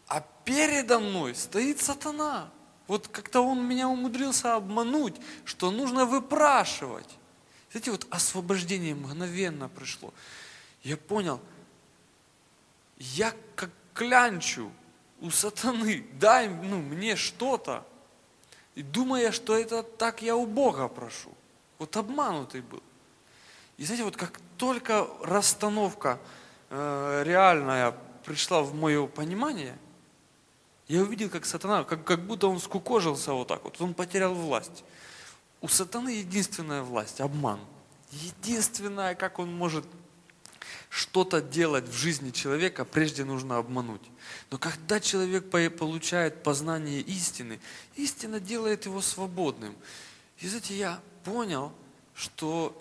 А 0.07 0.21
передо 0.45 0.99
мной 0.99 1.35
стоит 1.35 1.81
сатана– 1.81 2.51
вот 2.93 3.09
как-то 3.09 3.41
он 3.41 3.67
меня 3.67 3.89
умудрился 3.89 4.55
обмануть, 4.55 5.15
что 5.45 5.71
нужно 5.71 6.05
выпрашивать. 6.05 7.09
Знаете, 7.71 7.91
вот 7.91 8.07
освобождение 8.11 8.95
мгновенно 8.95 9.69
пришло. 9.69 10.13
Я 10.83 10.97
понял, 10.97 11.41
я 12.99 13.35
как 13.55 13.71
клянчу 13.95 14.71
у 15.21 15.31
сатаны, 15.31 16.05
дай 16.21 16.49
ну, 16.49 16.83
мне 16.83 17.17
что-то. 17.17 17.87
И 18.75 18.83
думая, 18.83 19.33
что 19.33 19.57
это 19.57 19.83
так 19.83 20.21
я 20.21 20.37
у 20.37 20.45
Бога 20.45 20.89
прошу. 20.89 21.33
Вот 21.79 21.97
обманутый 21.97 22.63
был. 22.63 22.83
И 23.79 23.85
знаете, 23.85 24.05
вот 24.05 24.17
как 24.17 24.41
только 24.59 25.07
расстановка 25.23 26.19
реальная 26.73 27.95
пришла 28.25 28.63
в 28.63 28.75
мое 28.75 29.07
понимание– 29.07 29.79
я 30.93 31.01
увидел, 31.01 31.31
как 31.31 31.47
сатана, 31.47 31.85
как, 31.85 32.05
как 32.05 32.27
будто 32.27 32.49
он 32.49 32.61
скукожился 32.61 33.33
вот 33.33 33.49
так 33.49 33.65
вот, 33.65 33.81
он 33.81 33.95
потерял 33.95 34.35
власть. 34.35 34.85
У 35.63 35.69
сатаны 35.69 36.11
единственная 36.11 36.83
власть– 36.83 37.21
обман. 37.23 37.61
Единственное, 38.11 39.15
как 39.15 39.39
он 39.39 39.51
может 39.55 39.87
что-то 40.91 41.41
делать 41.41 41.89
в 41.89 41.95
жизни 41.95 42.31
человека, 42.31 42.85
прежде 42.85 43.25
нужно 43.25 43.57
обмануть. 43.57 44.03
Но 44.51 44.59
когда 44.59 45.01
человек 45.01 45.49
получает 45.49 46.43
познание 46.43 47.01
истины, 47.01 47.59
истина 47.95 48.39
делает 48.39 48.85
его 48.85 49.01
свободным. 49.01 49.75
И 50.41 50.47
знаете, 50.47 50.77
я 50.77 51.01
понял, 51.25 51.73
что 52.15 52.77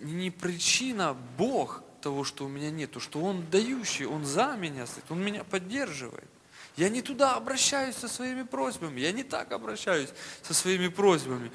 не 0.00 0.30
причина 0.30 1.16
Бог 1.38 1.82
того, 2.02 2.24
что 2.24 2.44
у 2.44 2.48
меня 2.48 2.70
нету, 2.70 3.00
что 3.00 3.20
Он 3.20 3.48
дающий, 3.50 4.04
Он 4.04 4.24
за 4.26 4.56
меня 4.56 4.86
стоит, 4.86 5.10
Он 5.10 5.24
меня 5.24 5.44
поддерживает. 5.44 6.28
Я 6.76 6.88
не 6.88 7.02
туда 7.02 7.34
обращаюсь 7.34 7.96
со 7.96 8.08
своими 8.08 8.42
просьбами, 8.42 9.00
я 9.00 9.12
не 9.12 9.24
так 9.24 9.52
обращаюсь 9.52 10.10
со 10.42 10.54
своими 10.54 10.88
просьбами. 10.88 11.50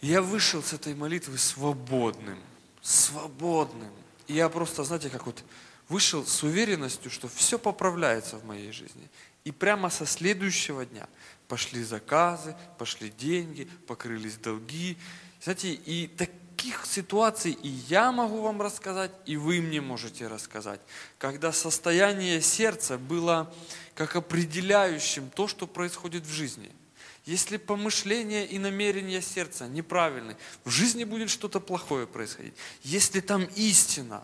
Я 0.00 0.20
вышел 0.20 0.62
с 0.62 0.72
этой 0.72 0.94
молитвы 0.94 1.38
свободным, 1.38 2.38
свободным. 2.82 3.92
И 4.26 4.34
я 4.34 4.48
просто, 4.48 4.84
знаете, 4.84 5.08
как 5.08 5.26
вот 5.26 5.42
вышел 5.88 6.26
с 6.26 6.42
уверенностью, 6.42 7.10
что 7.10 7.28
все 7.28 7.58
поправляется 7.58 8.36
в 8.36 8.44
моей 8.44 8.72
жизни. 8.72 9.08
И 9.44 9.52
прямо 9.52 9.90
со 9.90 10.06
следующего 10.06 10.84
дня 10.84 11.08
пошли 11.48 11.82
заказы, 11.82 12.56
пошли 12.78 13.10
деньги, 13.10 13.68
покрылись 13.86 14.36
долги. 14.36 14.96
Знаете, 15.42 15.72
и 15.72 16.06
так, 16.06 16.30
таких 16.54 16.86
ситуаций 16.86 17.52
и 17.62 17.68
я 17.88 18.12
могу 18.12 18.40
вам 18.40 18.62
рассказать, 18.62 19.10
и 19.26 19.36
вы 19.36 19.60
мне 19.60 19.80
можете 19.80 20.28
рассказать, 20.28 20.80
когда 21.18 21.52
состояние 21.52 22.40
сердца 22.40 22.96
было 22.96 23.52
как 23.94 24.16
определяющим 24.16 25.30
то, 25.30 25.48
что 25.48 25.66
происходит 25.66 26.24
в 26.24 26.30
жизни. 26.30 26.70
Если 27.26 27.56
помышления 27.56 28.44
и 28.44 28.58
намерения 28.58 29.20
сердца 29.20 29.66
неправильны, 29.66 30.36
в 30.64 30.70
жизни 30.70 31.04
будет 31.04 31.30
что-то 31.30 31.58
плохое 31.58 32.06
происходить. 32.06 32.54
Если 32.82 33.20
там 33.20 33.44
истина, 33.56 34.22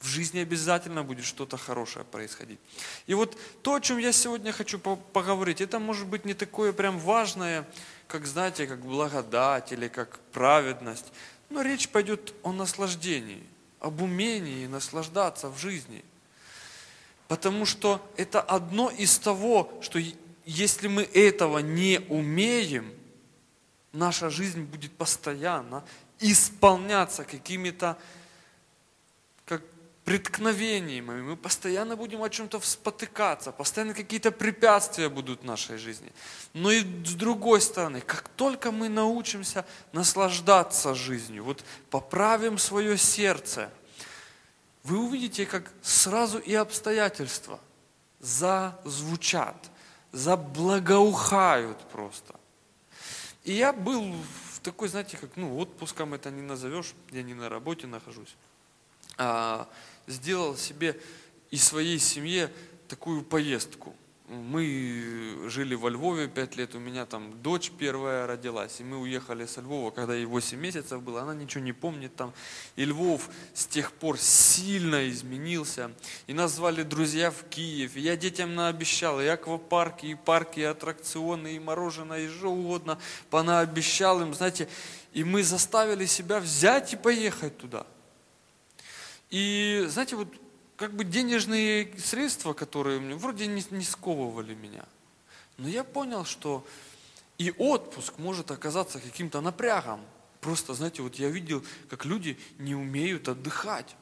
в 0.00 0.06
жизни 0.06 0.40
обязательно 0.40 1.04
будет 1.04 1.24
что-то 1.24 1.56
хорошее 1.56 2.04
происходить. 2.04 2.58
И 3.06 3.14
вот 3.14 3.36
то, 3.62 3.74
о 3.74 3.80
чем 3.80 3.98
я 3.98 4.12
сегодня 4.12 4.52
хочу 4.52 4.78
поговорить, 4.78 5.60
это 5.60 5.78
может 5.78 6.06
быть 6.06 6.24
не 6.24 6.34
такое 6.34 6.72
прям 6.72 6.98
важное, 6.98 7.68
как, 8.08 8.26
знаете, 8.26 8.66
как 8.66 8.80
благодать 8.80 9.72
или 9.72 9.88
как 9.88 10.18
праведность. 10.32 11.12
Но 11.52 11.60
речь 11.60 11.90
пойдет 11.90 12.32
о 12.42 12.50
наслаждении, 12.50 13.42
об 13.78 14.00
умении 14.00 14.66
наслаждаться 14.66 15.50
в 15.50 15.58
жизни. 15.58 16.02
Потому 17.28 17.66
что 17.66 18.00
это 18.16 18.40
одно 18.40 18.88
из 18.88 19.18
того, 19.18 19.70
что 19.82 20.00
если 20.46 20.88
мы 20.88 21.02
этого 21.02 21.58
не 21.58 22.00
умеем, 22.08 22.90
наша 23.92 24.30
жизнь 24.30 24.62
будет 24.62 24.92
постоянно 24.92 25.84
исполняться 26.20 27.24
какими-то 27.24 27.98
как 27.98 28.06
преткновениями. 30.04 31.22
Мы 31.22 31.36
постоянно 31.36 31.96
будем 31.96 32.22
о 32.22 32.30
чем-то 32.30 32.60
спотыкаться, 32.60 33.52
постоянно 33.52 33.94
какие-то 33.94 34.32
препятствия 34.32 35.08
будут 35.08 35.42
в 35.42 35.44
нашей 35.44 35.78
жизни. 35.78 36.12
Но 36.54 36.70
и 36.70 36.80
с 36.80 37.14
другой 37.14 37.60
стороны, 37.60 38.00
как 38.00 38.28
только 38.30 38.72
мы 38.72 38.88
научимся 38.88 39.64
наслаждаться 39.92 40.94
жизнью, 40.94 41.44
вот 41.44 41.64
поправим 41.90 42.58
свое 42.58 42.98
сердце, 42.98 43.70
вы 44.82 44.98
увидите, 44.98 45.46
как 45.46 45.70
сразу 45.82 46.38
и 46.38 46.54
обстоятельства 46.54 47.60
зазвучат, 48.18 49.70
заблагоухают 50.10 51.78
просто. 51.90 52.34
И 53.44 53.52
я 53.52 53.72
был 53.72 54.12
в 54.54 54.60
такой, 54.60 54.88
знаете, 54.88 55.16
как, 55.16 55.30
ну, 55.36 55.56
отпуском 55.58 56.14
это 56.14 56.30
не 56.30 56.42
назовешь, 56.42 56.94
я 57.10 57.22
не 57.22 57.34
на 57.34 57.48
работе 57.48 57.86
нахожусь. 57.86 58.34
А, 59.18 59.68
сделал 60.06 60.56
себе 60.56 60.98
и 61.50 61.56
своей 61.56 61.98
семье 61.98 62.50
такую 62.88 63.22
поездку. 63.22 63.94
Мы 64.28 65.48
жили 65.48 65.74
во 65.74 65.90
Львове 65.90 66.26
пять 66.26 66.56
лет, 66.56 66.74
у 66.74 66.78
меня 66.78 67.04
там 67.04 67.42
дочь 67.42 67.70
первая 67.78 68.26
родилась, 68.26 68.80
и 68.80 68.84
мы 68.84 68.98
уехали 68.98 69.44
со 69.44 69.60
Львова, 69.60 69.90
когда 69.90 70.14
ей 70.14 70.24
8 70.24 70.58
месяцев 70.58 71.02
было, 71.02 71.20
она 71.20 71.34
ничего 71.34 71.62
не 71.62 71.74
помнит 71.74 72.16
там. 72.16 72.32
И 72.76 72.86
Львов 72.86 73.28
с 73.52 73.66
тех 73.66 73.92
пор 73.92 74.16
сильно 74.18 75.06
изменился, 75.10 75.90
и 76.26 76.32
нас 76.32 76.54
звали 76.54 76.82
друзья 76.82 77.30
в 77.30 77.44
Киев, 77.50 77.94
и 77.94 78.00
я 78.00 78.16
детям 78.16 78.54
наобещал, 78.54 79.20
и 79.20 79.26
аквапарки, 79.26 80.06
и 80.06 80.14
парки, 80.14 80.60
и 80.60 80.64
аттракционы, 80.64 81.56
и 81.56 81.58
мороженое, 81.58 82.20
и 82.20 82.28
что 82.28 82.48
угодно, 82.48 82.98
понаобещал 83.28 84.22
им, 84.22 84.32
знаете, 84.32 84.66
и 85.12 85.24
мы 85.24 85.42
заставили 85.42 86.06
себя 86.06 86.40
взять 86.40 86.94
и 86.94 86.96
поехать 86.96 87.58
туда. 87.58 87.86
И, 89.32 89.86
знаете, 89.88 90.14
вот 90.14 90.28
как 90.76 90.94
бы 90.94 91.04
денежные 91.04 91.90
средства, 91.98 92.52
которые 92.52 93.00
мне 93.00 93.14
вроде 93.14 93.46
не, 93.46 93.64
не 93.70 93.82
сковывали 93.82 94.54
меня. 94.54 94.84
Но 95.56 95.68
я 95.68 95.84
понял, 95.84 96.26
что 96.26 96.66
и 97.38 97.50
отпуск 97.56 98.18
может 98.18 98.50
оказаться 98.50 99.00
каким-то 99.00 99.40
напрягом. 99.40 100.00
Просто, 100.42 100.74
знаете, 100.74 101.00
вот 101.00 101.14
я 101.14 101.30
видел, 101.30 101.64
как 101.88 102.04
люди 102.04 102.38
не 102.58 102.74
умеют 102.74 103.28
отдыхать. 103.28 103.96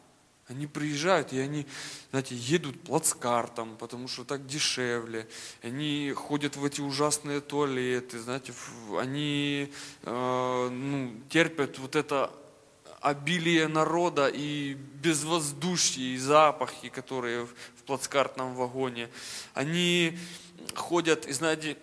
Они 0.48 0.66
приезжают, 0.66 1.32
и 1.32 1.38
они, 1.38 1.64
знаете, 2.10 2.34
едут 2.34 2.80
плацкартом, 2.80 3.76
потому 3.76 4.08
что 4.08 4.24
так 4.24 4.48
дешевле. 4.48 5.28
Они 5.62 6.12
ходят 6.12 6.56
в 6.56 6.64
эти 6.64 6.80
ужасные 6.80 7.40
туалеты, 7.40 8.18
знаете, 8.18 8.52
они 8.98 9.72
э, 10.02 10.68
ну, 10.72 11.14
терпят 11.28 11.78
вот 11.78 11.94
это 11.94 12.32
обилие 13.00 13.68
народа 13.68 14.28
и 14.28 14.74
безвоздушие, 14.74 16.14
и 16.14 16.18
запахи, 16.18 16.88
которые 16.88 17.46
в 17.46 17.82
плацкартном 17.86 18.54
вагоне. 18.54 19.08
Они 19.54 20.18
ходят, 20.74 21.26
и 21.26 21.32
знаете, 21.32 21.76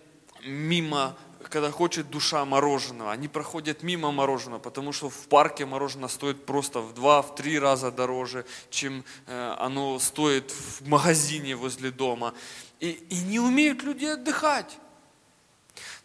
мимо 0.44 1.16
когда 1.50 1.70
хочет 1.70 2.10
душа 2.10 2.44
мороженого, 2.44 3.12
они 3.12 3.28
проходят 3.28 3.82
мимо 3.82 4.10
мороженого, 4.12 4.58
потому 4.58 4.92
что 4.92 5.08
в 5.08 5.28
парке 5.28 5.66
мороженое 5.66 6.08
стоит 6.08 6.44
просто 6.44 6.80
в 6.80 6.94
два, 6.94 7.22
в 7.22 7.34
три 7.34 7.58
раза 7.58 7.90
дороже, 7.90 8.44
чем 8.70 9.04
э, 9.26 9.56
оно 9.58 9.98
стоит 9.98 10.50
в 10.50 10.86
магазине 10.88 11.54
возле 11.54 11.90
дома. 11.90 12.34
И, 12.80 12.90
и 12.90 13.20
не 13.20 13.38
умеют 13.40 13.82
люди 13.82 14.04
отдыхать. 14.04 14.78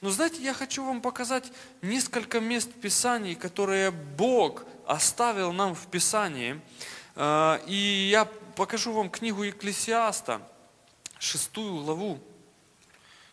Но 0.01 0.11
знаете, 0.11 0.41
я 0.41 0.53
хочу 0.53 0.85
вам 0.85 1.01
показать 1.01 1.51
несколько 1.81 2.39
мест 2.39 2.71
Писаний, 2.73 3.35
которые 3.35 3.91
Бог 3.91 4.65
оставил 4.87 5.53
нам 5.53 5.75
в 5.75 5.87
Писании. 5.87 6.61
Э, 7.15 7.59
и 7.67 8.09
я 8.11 8.25
покажу 8.55 8.93
вам 8.93 9.09
книгу 9.09 9.43
Екклесиаста, 9.43 10.41
шестую 11.19 11.83
главу. 11.83 12.19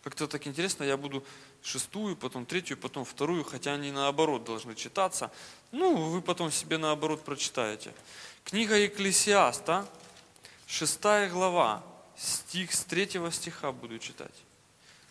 Как-то 0.03 0.27
так 0.27 0.47
интересно, 0.47 0.85
я 0.85 0.97
буду 0.97 1.25
шестую, 1.63 2.17
потом 2.17 2.47
третью, 2.47 2.77
потом 2.77 3.05
вторую, 3.05 3.45
хотя 3.45 3.75
они 3.75 3.93
наоборот 3.93 4.45
должны 4.45 4.75
читаться. 4.75 5.31
Ну, 5.73 5.97
вы 5.97 6.23
потом 6.23 6.51
себе 6.51 6.79
наоборот 6.79 7.25
прочитаете. 7.25 7.93
Книга 8.45 8.77
Екклесиаста, 8.77 9.87
шестая 10.67 11.29
глава, 11.29 11.83
стих 12.17 12.73
с 12.73 12.85
третьего 12.85 13.31
стиха 13.31 13.73
буду 13.73 13.99
читать. 13.99 14.35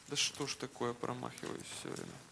Да 0.07 0.15
что 0.15 0.47
ж 0.47 0.55
такое, 0.55 0.93
промахиваюсь 0.93 1.61
все 1.79 1.89
время. 1.89 2.28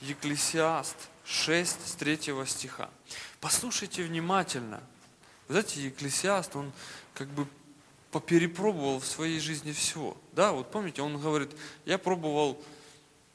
Екклесиаст 0.00 0.96
6 1.24 1.88
с 1.88 1.94
3 1.94 2.18
стиха. 2.46 2.90
Послушайте 3.40 4.02
внимательно. 4.02 4.82
Вы 5.48 5.54
знаете, 5.54 5.82
Екклесиаст, 5.82 6.56
он 6.56 6.72
как 7.14 7.28
бы 7.28 7.46
поперепробовал 8.10 9.00
в 9.00 9.06
своей 9.06 9.40
жизни 9.40 9.72
все. 9.72 10.16
Да, 10.32 10.52
вот 10.52 10.70
помните, 10.70 11.02
он 11.02 11.20
говорит, 11.20 11.50
я 11.84 11.98
пробовал 11.98 12.62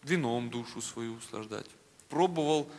вином 0.03 0.49
душу 0.49 0.81
свою 0.81 1.13
услаждать, 1.13 1.67
пробовал 2.09 2.69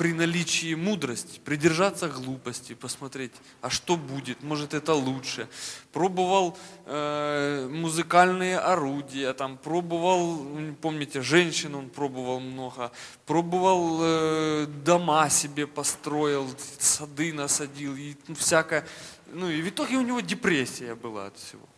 при 0.00 0.14
наличии 0.14 0.74
мудрости, 0.74 1.40
придержаться 1.44 2.08
глупости, 2.08 2.72
посмотреть, 2.72 3.32
а 3.60 3.68
что 3.68 3.98
будет, 3.98 4.42
может 4.42 4.72
это 4.72 4.94
лучше. 4.94 5.46
Пробовал 5.92 6.56
э, 6.86 7.68
музыкальные 7.70 8.58
орудия, 8.58 9.34
там, 9.34 9.58
пробовал, 9.58 10.46
помните, 10.80 11.20
женщин 11.20 11.74
он 11.74 11.90
пробовал 11.90 12.40
много, 12.40 12.92
пробовал 13.26 13.98
э, 14.00 14.66
дома 14.86 15.28
себе 15.28 15.66
построил, 15.66 16.48
сады 16.78 17.34
насадил, 17.34 17.94
и 17.94 18.14
ну, 18.26 18.34
всякое. 18.34 18.86
Ну 19.34 19.50
и 19.50 19.60
в 19.60 19.68
итоге 19.68 19.96
у 19.96 20.02
него 20.02 20.20
депрессия 20.20 20.94
была 20.94 21.26
от 21.26 21.36
всего. 21.36 21.68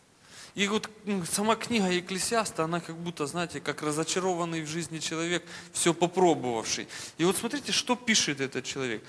И 0.54 0.68
вот 0.68 0.90
сама 1.30 1.56
книга 1.56 1.88
Екклесиаста, 1.88 2.64
она 2.64 2.80
как 2.80 2.96
будто, 2.96 3.26
знаете, 3.26 3.60
как 3.60 3.82
разочарованный 3.82 4.62
в 4.62 4.66
жизни 4.66 4.98
человек, 4.98 5.44
все 5.72 5.94
попробовавший. 5.94 6.88
И 7.16 7.24
вот 7.24 7.36
смотрите, 7.38 7.72
что 7.72 7.96
пишет 7.96 8.40
этот 8.40 8.64
человек. 8.64 9.02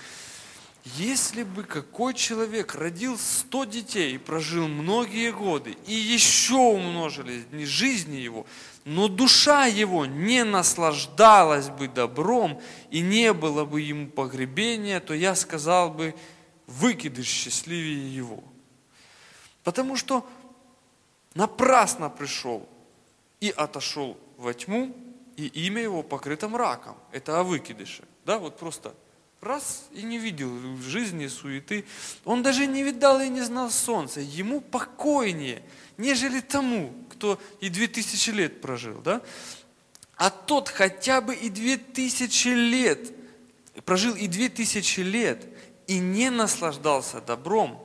Если 0.96 1.44
бы 1.44 1.64
какой 1.64 2.12
человек 2.12 2.74
родил 2.74 3.18
сто 3.18 3.64
детей 3.64 4.14
и 4.14 4.18
прожил 4.18 4.68
многие 4.68 5.32
годы, 5.32 5.76
и 5.86 5.94
еще 5.94 6.56
умножились 6.56 7.46
дни 7.46 7.64
жизни 7.64 8.16
его, 8.16 8.46
но 8.84 9.08
душа 9.08 9.64
его 9.64 10.04
не 10.04 10.44
наслаждалась 10.44 11.70
бы 11.70 11.88
добром 11.88 12.60
и 12.90 13.00
не 13.00 13.32
было 13.32 13.64
бы 13.64 13.80
ему 13.80 14.08
погребения, 14.08 15.00
то 15.00 15.14
я 15.14 15.34
сказал 15.34 15.90
бы, 15.90 16.14
выкидыш 16.66 17.26
счастливее 17.26 18.14
его. 18.14 18.44
Потому 19.62 19.96
что 19.96 20.26
напрасно 21.34 22.10
пришел 22.10 22.68
и 23.40 23.50
отошел 23.50 24.18
во 24.36 24.54
тьму, 24.54 24.94
и 25.36 25.46
имя 25.66 25.82
его 25.82 26.02
покрыто 26.02 26.48
мраком. 26.48 26.96
Это 27.12 27.40
о 27.40 27.42
выкидыше. 27.42 28.04
Да, 28.24 28.38
вот 28.38 28.56
просто 28.56 28.94
раз 29.40 29.84
и 29.92 30.02
не 30.02 30.18
видел 30.18 30.48
в 30.48 30.82
жизни 30.82 31.26
суеты. 31.26 31.84
Он 32.24 32.42
даже 32.42 32.66
не 32.66 32.82
видал 32.82 33.20
и 33.20 33.28
не 33.28 33.42
знал 33.42 33.70
солнца. 33.70 34.20
Ему 34.20 34.60
покойнее, 34.60 35.62
нежели 35.98 36.40
тому, 36.40 36.92
кто 37.10 37.38
и 37.60 37.68
две 37.68 37.86
тысячи 37.86 38.30
лет 38.30 38.60
прожил. 38.60 39.00
Да? 39.02 39.20
А 40.16 40.30
тот 40.30 40.68
хотя 40.68 41.20
бы 41.20 41.34
и 41.34 41.50
две 41.50 41.76
тысячи 41.76 42.48
лет, 42.48 43.12
прожил 43.84 44.14
и 44.14 44.26
две 44.26 44.48
тысячи 44.48 45.00
лет, 45.00 45.46
и 45.86 45.98
не 45.98 46.30
наслаждался 46.30 47.20
добром, 47.20 47.80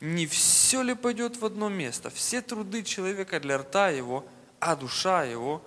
не 0.00 0.26
все 0.26 0.82
ли 0.82 0.94
пойдет 0.94 1.36
в 1.36 1.44
одно 1.44 1.68
место? 1.68 2.10
Все 2.10 2.42
труды 2.42 2.82
человека 2.82 3.40
для 3.40 3.58
рта 3.58 3.90
его, 3.90 4.26
а 4.60 4.76
душа 4.76 5.24
его 5.24 5.62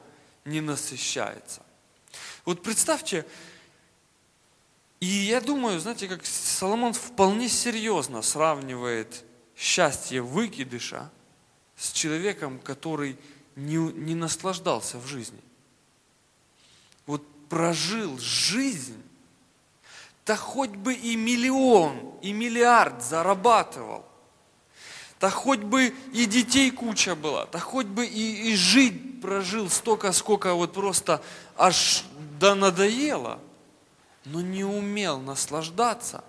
не 0.46 0.62
насыщается. 0.62 1.64
Вот 2.46 2.62
представьте, 2.64 3.26
и 5.00 5.06
я 5.06 5.42
думаю, 5.42 5.80
знаете, 5.80 6.08
как 6.08 6.26
Соломон 6.26 6.94
вполне 6.94 7.48
серьезно 7.48 8.22
сравнивает 8.22 9.24
счастье 9.56 10.22
выкидыша 10.22 11.10
с 11.76 11.92
человеком, 11.92 12.60
который 12.60 13.18
не, 13.56 13.78
не 13.78 14.16
наслаждался 14.16 14.98
в 14.98 15.08
жизни. 15.08 15.40
Вот 17.06 17.26
прожил 17.48 18.18
жизнь, 18.20 19.02
да 20.26 20.36
хоть 20.36 20.72
бы 20.72 20.94
и 20.94 21.16
миллион, 21.16 22.18
и 22.22 22.34
миллиард 22.34 23.04
зарабатывал, 23.04 24.06
да 25.20 25.30
хоть 25.30 25.60
бы 25.60 25.94
и 26.14 26.26
детей 26.26 26.72
куча 26.72 27.16
была, 27.16 27.46
да 27.48 27.60
хоть 27.60 27.88
бы 27.88 28.06
и, 28.06 28.52
и 28.52 28.56
жить 28.56 29.22
прожил 29.22 29.70
столько, 29.70 30.12
сколько 30.14 30.54
вот 30.54 30.74
просто 30.74 31.22
аж 31.58 32.06
да 32.40 32.56
надоело, 32.56 33.40
но 34.24 34.42
не 34.42 34.64
умел 34.64 35.20
наслаждаться, 35.20 36.24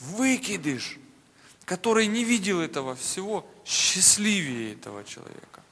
выкидыш, 0.00 0.98
который 1.64 2.06
не 2.06 2.24
видел 2.24 2.60
этого 2.60 2.96
всего, 2.96 3.46
счастливее 3.64 4.72
этого 4.72 5.04
человека. 5.04 5.62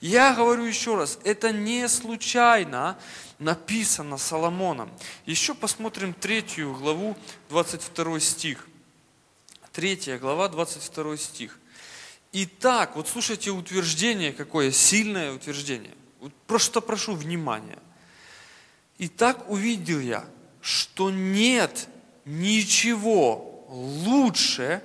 Я 0.00 0.34
говорю 0.34 0.64
еще 0.64 0.96
раз, 0.96 1.18
это 1.24 1.52
не 1.52 1.88
случайно 1.88 2.98
написано 3.38 4.18
Соломоном. 4.18 4.90
Еще 5.24 5.54
посмотрим 5.54 6.12
третью 6.12 6.74
главу, 6.74 7.16
22 7.48 8.20
стих. 8.20 8.66
Третья 9.72 10.18
глава, 10.18 10.48
22 10.48 11.16
стих. 11.16 11.58
Итак, 12.32 12.96
вот 12.96 13.08
слушайте 13.08 13.50
утверждение 13.50 14.32
какое, 14.32 14.70
сильное 14.70 15.32
утверждение. 15.32 15.94
Вот 16.20 16.32
просто 16.46 16.80
прошу 16.80 17.14
внимания. 17.14 17.78
Итак, 18.98 19.48
увидел 19.48 20.00
я, 20.00 20.24
что 20.60 21.10
нет 21.10 21.88
ничего 22.24 23.64
лучше, 23.68 24.82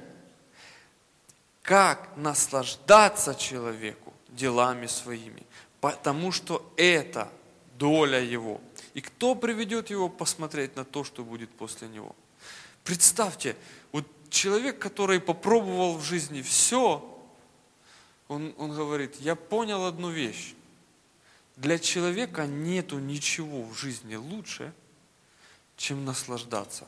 как 1.62 2.16
наслаждаться 2.18 3.36
человеку 3.36 4.14
делами 4.30 4.88
своими, 4.88 5.44
потому 5.80 6.32
что 6.32 6.74
это 6.78 7.30
доля 7.78 8.20
его. 8.20 8.62
И 8.94 9.02
кто 9.02 9.36
приведет 9.36 9.90
его 9.90 10.10
посмотреть 10.10 10.76
на 10.76 10.84
то, 10.84 11.04
что 11.04 11.24
будет 11.24 11.50
после 11.52 11.88
него? 11.88 12.16
Представьте, 12.84 13.56
вот 13.92 14.06
человек, 14.30 14.80
который 14.80 15.20
попробовал 15.20 15.98
в 15.98 16.04
жизни 16.04 16.42
все, 16.42 17.11
он, 18.32 18.56
он 18.58 18.74
говорит, 18.74 19.17
я 19.20 19.36
понял 19.36 19.86
одну 19.86 20.10
вещь. 20.10 20.54
Для 21.58 21.78
человека 21.78 22.48
нету 22.48 22.98
ничего 22.98 23.63
в 23.63 23.78
жизни 23.78 24.15
лучше, 24.15 24.74
чем 25.76 26.06
наслаждаться. 26.06 26.88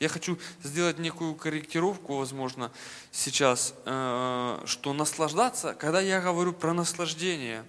Я 0.00 0.08
хочу 0.08 0.38
сделать 0.62 0.98
некую 0.98 1.34
корректировку, 1.34 2.16
возможно, 2.16 2.72
сейчас, 3.12 3.74
э, 3.84 4.62
что 4.64 4.92
наслаждаться, 4.94 5.74
когда 5.74 6.00
я 6.00 6.22
говорю 6.22 6.54
про 6.54 6.72
наслаждение, 6.72 7.62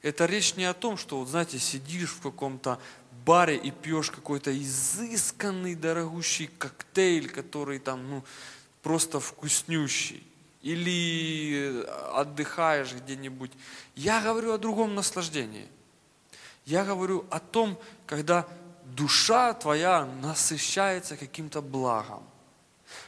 это 0.00 0.24
речь 0.24 0.54
не 0.54 0.64
о 0.64 0.72
том, 0.72 0.96
что, 0.96 1.18
вот, 1.18 1.28
знаете, 1.28 1.58
сидишь 1.58 2.12
в 2.12 2.22
каком-то 2.22 2.80
баре 3.26 3.56
и 3.56 3.70
пьешь 3.70 4.10
какой-то 4.10 4.56
изысканный, 4.56 5.74
дорогущий 5.74 6.46
коктейль, 6.46 7.28
который 7.28 7.78
там, 7.78 8.08
ну, 8.08 8.24
просто 8.82 9.20
вкуснющий 9.20 10.26
или 10.66 11.86
отдыхаешь 12.12 12.92
где-нибудь. 12.92 13.52
Я 13.94 14.20
говорю 14.20 14.52
о 14.52 14.58
другом 14.58 14.96
наслаждении. 14.96 15.68
Я 16.64 16.84
говорю 16.84 17.24
о 17.30 17.38
том, 17.38 17.78
когда 18.04 18.48
душа 18.84 19.54
твоя 19.54 20.04
насыщается 20.20 21.16
каким-то 21.16 21.62
благом. 21.62 22.24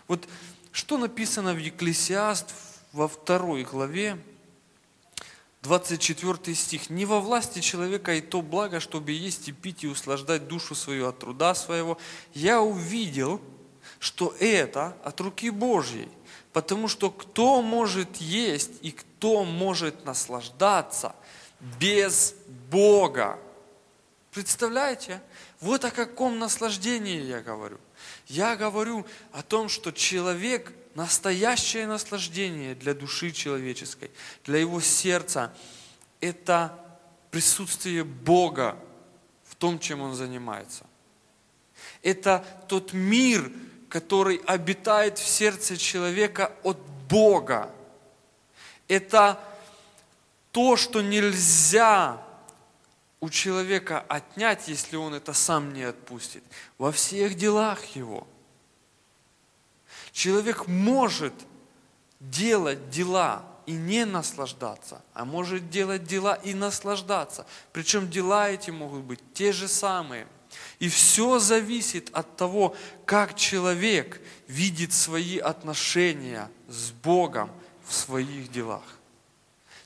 Вот 0.07 0.29
что 0.71 0.99
написано 0.99 1.53
в 1.53 1.59
Екклесиаст 1.59 2.55
во 2.93 3.09
второй 3.09 3.65
главе, 3.65 4.17
24 5.63 6.55
стих. 6.55 6.91
«Не 6.91 7.07
во 7.07 7.19
власти 7.19 7.59
человека 7.59 8.15
и 8.15 8.21
то 8.21 8.41
благо, 8.41 8.79
чтобы 8.79 9.11
есть 9.11 9.49
и 9.49 9.53
пить 9.53 9.83
и 9.83 9.89
услаждать 9.89 10.47
душу 10.47 10.77
свою 10.77 11.09
от 11.09 11.19
труда 11.19 11.57
своего. 11.57 11.99
Я 12.35 12.63
увидел, 12.63 13.41
что 13.99 14.33
это 14.39 14.97
от 15.03 15.21
руки 15.21 15.51
Божьей. 15.51 16.09
Потому 16.59 16.89
что 16.89 17.13
кто 17.13 17.63
может 17.63 18.17
есть 18.17 18.73
и 18.83 18.91
кто 18.91 19.45
может 19.45 20.05
наслаждаться 20.05 21.15
без 21.79 22.35
Бога? 22.69 23.39
Представляете? 24.33 25.23
Вот 25.61 25.85
о 25.85 25.93
каком 25.93 26.41
наслаждении 26.41 27.23
я 27.23 27.43
говорю. 27.43 27.79
Я 28.27 28.57
говорю 28.57 29.07
о 29.31 29.45
том, 29.45 29.69
что 29.69 29.93
человек– 29.93 30.73
настоящее 30.97 31.87
наслаждение 31.87 32.75
для 32.75 32.93
души 32.93 33.31
человеческой, 33.31 34.11
для 34.43 34.59
его 34.59 34.81
сердца– 34.81 35.55
это 36.21 36.77
присутствие 37.31 38.03
Бога 38.03 38.77
в 39.45 39.55
том, 39.55 39.79
чем 39.79 40.01
он 40.01 40.17
занимается. 40.17 40.87
Это 42.03 42.45
тот 42.67 42.95
мир, 42.95 43.49
который 43.89 44.37
обитает 44.47 45.19
в 45.19 45.27
сердце 45.27 45.77
человека 45.77 46.53
от 46.63 46.79
Бога. 47.09 47.71
Это 48.87 49.41
то, 50.53 50.77
что 50.77 51.01
нельзя 51.01 52.23
у 53.21 53.31
человека 53.31 54.05
отнять, 54.09 54.69
если 54.69 54.97
он 54.97 55.15
это 55.15 55.33
сам 55.33 55.73
не 55.73 55.83
отпустит, 55.83 56.45
во 56.77 56.93
всех 56.93 57.35
делах 57.35 57.85
его. 57.97 58.27
Человек 60.13 60.67
может 60.67 61.35
делать 62.21 62.91
дела 62.91 63.45
и 63.67 63.73
не 63.73 64.05
наслаждаться, 64.05 65.03
а 65.15 65.25
может 65.25 65.71
делать 65.71 66.05
дела 66.05 66.35
и 66.35 66.55
наслаждаться. 66.55 67.47
Причем 67.73 68.09
дела 68.09 68.51
эти 68.51 68.71
могут 68.71 69.03
быть 69.03 69.21
те 69.35 69.53
же 69.53 69.69
самые– 69.69 70.27
и 70.79 70.89
все 70.89 71.39
зависит 71.39 72.11
от 72.13 72.37
того, 72.37 72.77
как 73.05 73.37
человек 73.37 74.21
видит 74.47 74.93
свои 74.93 75.39
отношения 75.39 76.51
с 76.69 76.91
Богом 76.91 77.51
в 77.87 77.95
своих 77.95 78.51
делах. 78.51 78.85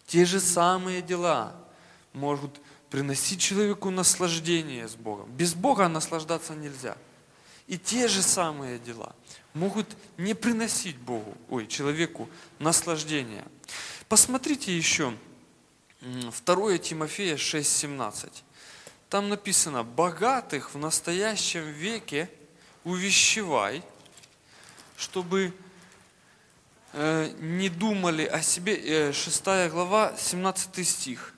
Те 0.06 0.24
же 0.24 0.40
самые 0.40 1.02
дела 1.02 1.54
могут 2.12 2.60
приносить 2.90 3.40
человеку 3.40 3.90
наслаждение 3.90 4.86
с 4.86 4.94
Богом. 4.94 5.30
Без 5.30 5.54
Бога 5.54 5.88
наслаждаться 5.88 6.54
нельзя. 6.54 6.96
И 7.66 7.78
те 7.78 8.08
же 8.08 8.22
самые 8.22 8.78
дела 8.78 9.14
могут 9.54 9.86
не 10.18 10.34
приносить 10.34 10.98
Богу, 10.98 11.34
ой, 11.48 11.66
человеку 11.66 12.28
наслаждения. 12.58 13.44
Посмотрите 14.08 14.76
еще 14.76 15.14
2 16.02 16.78
Тимофея 16.78 17.36
6,17. 17.36 18.30
Там 19.12 19.28
написано, 19.28 19.84
богатых 19.84 20.72
в 20.72 20.78
настоящем 20.78 21.64
веке 21.64 22.30
увещевай, 22.82 23.82
чтобы 24.96 25.52
э, 26.94 27.30
не 27.38 27.68
думали 27.68 28.24
о 28.24 28.40
себе. 28.40 28.74
Э, 29.10 29.12
6 29.12 29.44
глава, 29.70 30.16
17 30.16 30.88
стих. 30.88 31.34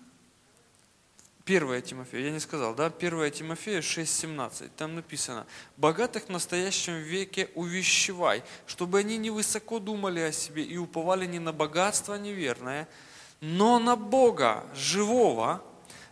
1 1.47 1.83
Тимофея, 1.83 2.27
я 2.27 2.31
не 2.31 2.39
сказал, 2.39 2.77
да? 2.77 2.93
1 2.97 3.33
Тимофея 3.33 3.81
6,17. 3.81 4.71
Там 4.77 4.95
написано, 4.95 5.45
богатых 5.77 6.27
в 6.27 6.29
настоящем 6.29 6.95
веке 6.99 7.51
увещевай, 7.57 8.45
чтобы 8.69 9.01
они 9.01 9.17
не 9.17 9.31
высоко 9.31 9.81
думали 9.81 10.21
о 10.21 10.31
себе 10.31 10.63
и 10.63 10.77
уповали 10.77 11.27
не 11.27 11.41
на 11.41 11.53
богатство 11.53 12.15
неверное, 12.15 12.87
но 13.41 13.81
на 13.81 13.97
Бога 13.97 14.65
живого, 14.77 15.61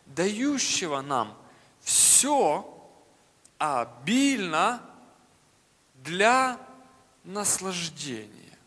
дающего 0.07 1.03
нам 1.03 1.39
все 1.83 2.67
обильно 3.59 4.83
для 6.03 6.59
наслаждения. 7.25 8.59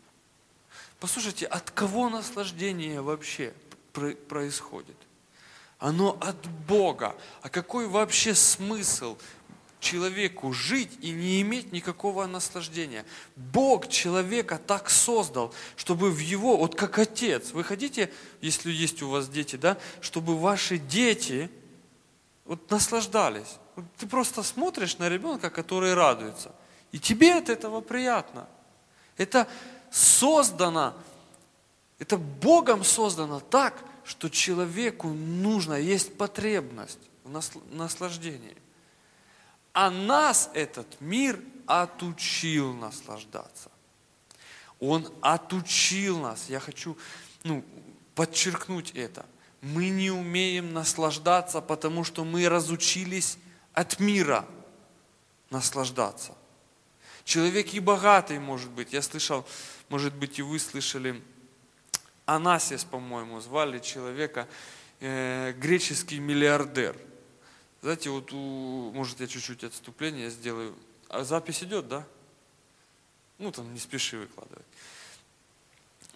Послушайте, 1.00 1.46
от 1.46 1.70
кого 1.70 2.08
наслаждение 2.08 3.00
вообще 3.00 3.52
происходит? 4.28 4.96
Оно 5.78 6.16
от 6.20 6.46
Бога. 6.66 7.14
А 7.42 7.48
какой 7.48 7.86
вообще 7.86 8.34
смысл 8.34 9.18
человеку 9.78 10.52
жить 10.52 10.98
и 11.00 11.10
не 11.10 11.42
иметь 11.42 11.72
никакого 11.72 12.26
наслаждения. 12.26 13.04
Бог 13.36 13.88
человека 13.88 14.58
так 14.58 14.90
создал, 14.90 15.54
чтобы 15.76 16.10
в 16.10 16.18
его, 16.18 16.56
вот 16.56 16.74
как 16.74 16.98
отец, 16.98 17.52
вы 17.52 17.62
хотите, 17.62 18.10
если 18.40 18.72
есть 18.72 19.02
у 19.02 19.10
вас 19.10 19.28
дети, 19.28 19.56
да, 19.56 19.78
чтобы 20.00 20.36
ваши 20.36 20.78
дети 20.78 21.50
вот 22.46 22.70
наслаждались. 22.70 23.58
Вот 23.74 23.84
ты 23.96 24.06
просто 24.06 24.42
смотришь 24.42 24.98
на 24.98 25.08
ребенка, 25.08 25.50
который 25.50 25.94
радуется. 25.94 26.54
И 26.92 26.98
тебе 26.98 27.34
от 27.34 27.48
этого 27.48 27.80
приятно. 27.80 28.48
Это 29.16 29.48
создано, 29.90 30.94
это 31.98 32.16
Богом 32.16 32.84
создано 32.84 33.40
так, 33.40 33.82
что 34.04 34.28
человеку 34.28 35.08
нужно, 35.08 35.74
есть 35.74 36.16
потребность 36.16 37.00
в 37.24 37.42
наслаждении. 37.72 38.56
А 39.72 39.90
нас 39.90 40.50
этот 40.54 41.00
мир 41.00 41.40
отучил 41.66 42.72
наслаждаться. 42.72 43.70
Он 44.78 45.08
отучил 45.20 46.18
нас. 46.20 46.48
Я 46.48 46.60
хочу 46.60 46.96
ну, 47.42 47.64
подчеркнуть 48.14 48.92
это– 48.92 49.26
мы 49.66 49.88
не 49.88 50.10
умеем 50.10 50.72
наслаждаться, 50.72 51.60
потому 51.60 52.04
что 52.04 52.24
мы 52.24 52.48
разучились 52.48 53.38
от 53.72 53.98
мира 53.98 54.46
наслаждаться. 55.50 56.34
Человек 57.24 57.74
и 57.74 57.80
богатый 57.80 58.38
может 58.38 58.70
быть. 58.70 58.92
Я 58.92 59.02
слышал, 59.02 59.44
может 59.88 60.14
быть, 60.14 60.38
и 60.38 60.42
вы 60.42 60.60
слышали, 60.60 61.20
Анасис, 62.26 62.84
по-моему, 62.84 63.40
звали 63.40 63.80
человека, 63.80 64.46
э, 65.00 65.52
греческий 65.52 66.20
миллиардер. 66.20 66.96
Знаете, 67.82 68.10
вот 68.10 68.32
у, 68.32 68.92
может 68.92 69.20
я 69.20 69.26
чуть-чуть 69.26 69.64
отступление 69.64 70.30
сделаю. 70.30 70.76
А 71.08 71.24
запись 71.24 71.62
идет, 71.62 71.88
да? 71.88 72.06
Ну, 73.38 73.50
там, 73.50 73.72
не 73.72 73.80
спеши 73.80 74.16
выкладывать. 74.16 74.66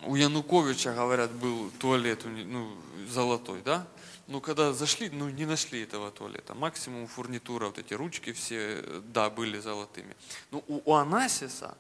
У 0.07 0.17
Януковича, 0.17 0.95
говорят, 0.95 1.31
был 1.33 1.71
туалет 1.79 2.25
ну, 2.25 2.77
золотой, 3.09 3.61
да? 3.63 3.87
Ну, 4.27 4.41
когда 4.41 4.73
зашли, 4.73 5.11
ну, 5.11 5.29
не 5.29 5.45
нашли 5.45 5.83
этого 5.83 6.11
туалета. 6.11 6.55
Максимум 6.55 7.07
фурнитура, 7.07 7.67
вот 7.67 7.79
эти 7.79 7.95
ручки 7.95 8.33
все, 8.33 8.83
да, 9.13 9.29
были 9.29 9.59
золотыми. 9.59 10.15
Но 10.51 10.63
у, 10.69 10.81
у 10.85 10.95
Анасиса 10.95 11.77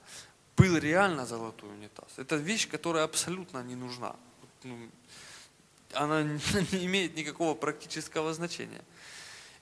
был 0.56 0.76
реально 0.76 1.26
золотой 1.26 1.70
унитаз. 1.70 2.08
Это 2.16 2.36
вещь, 2.36 2.68
которая 2.68 3.04
абсолютно 3.04 3.62
не 3.62 3.76
нужна. 3.76 4.16
Ну, 4.64 4.76
она 5.94 6.22
не 6.72 6.86
имеет 6.86 7.16
никакого 7.16 7.54
практического 7.54 8.34
значения. 8.34 8.84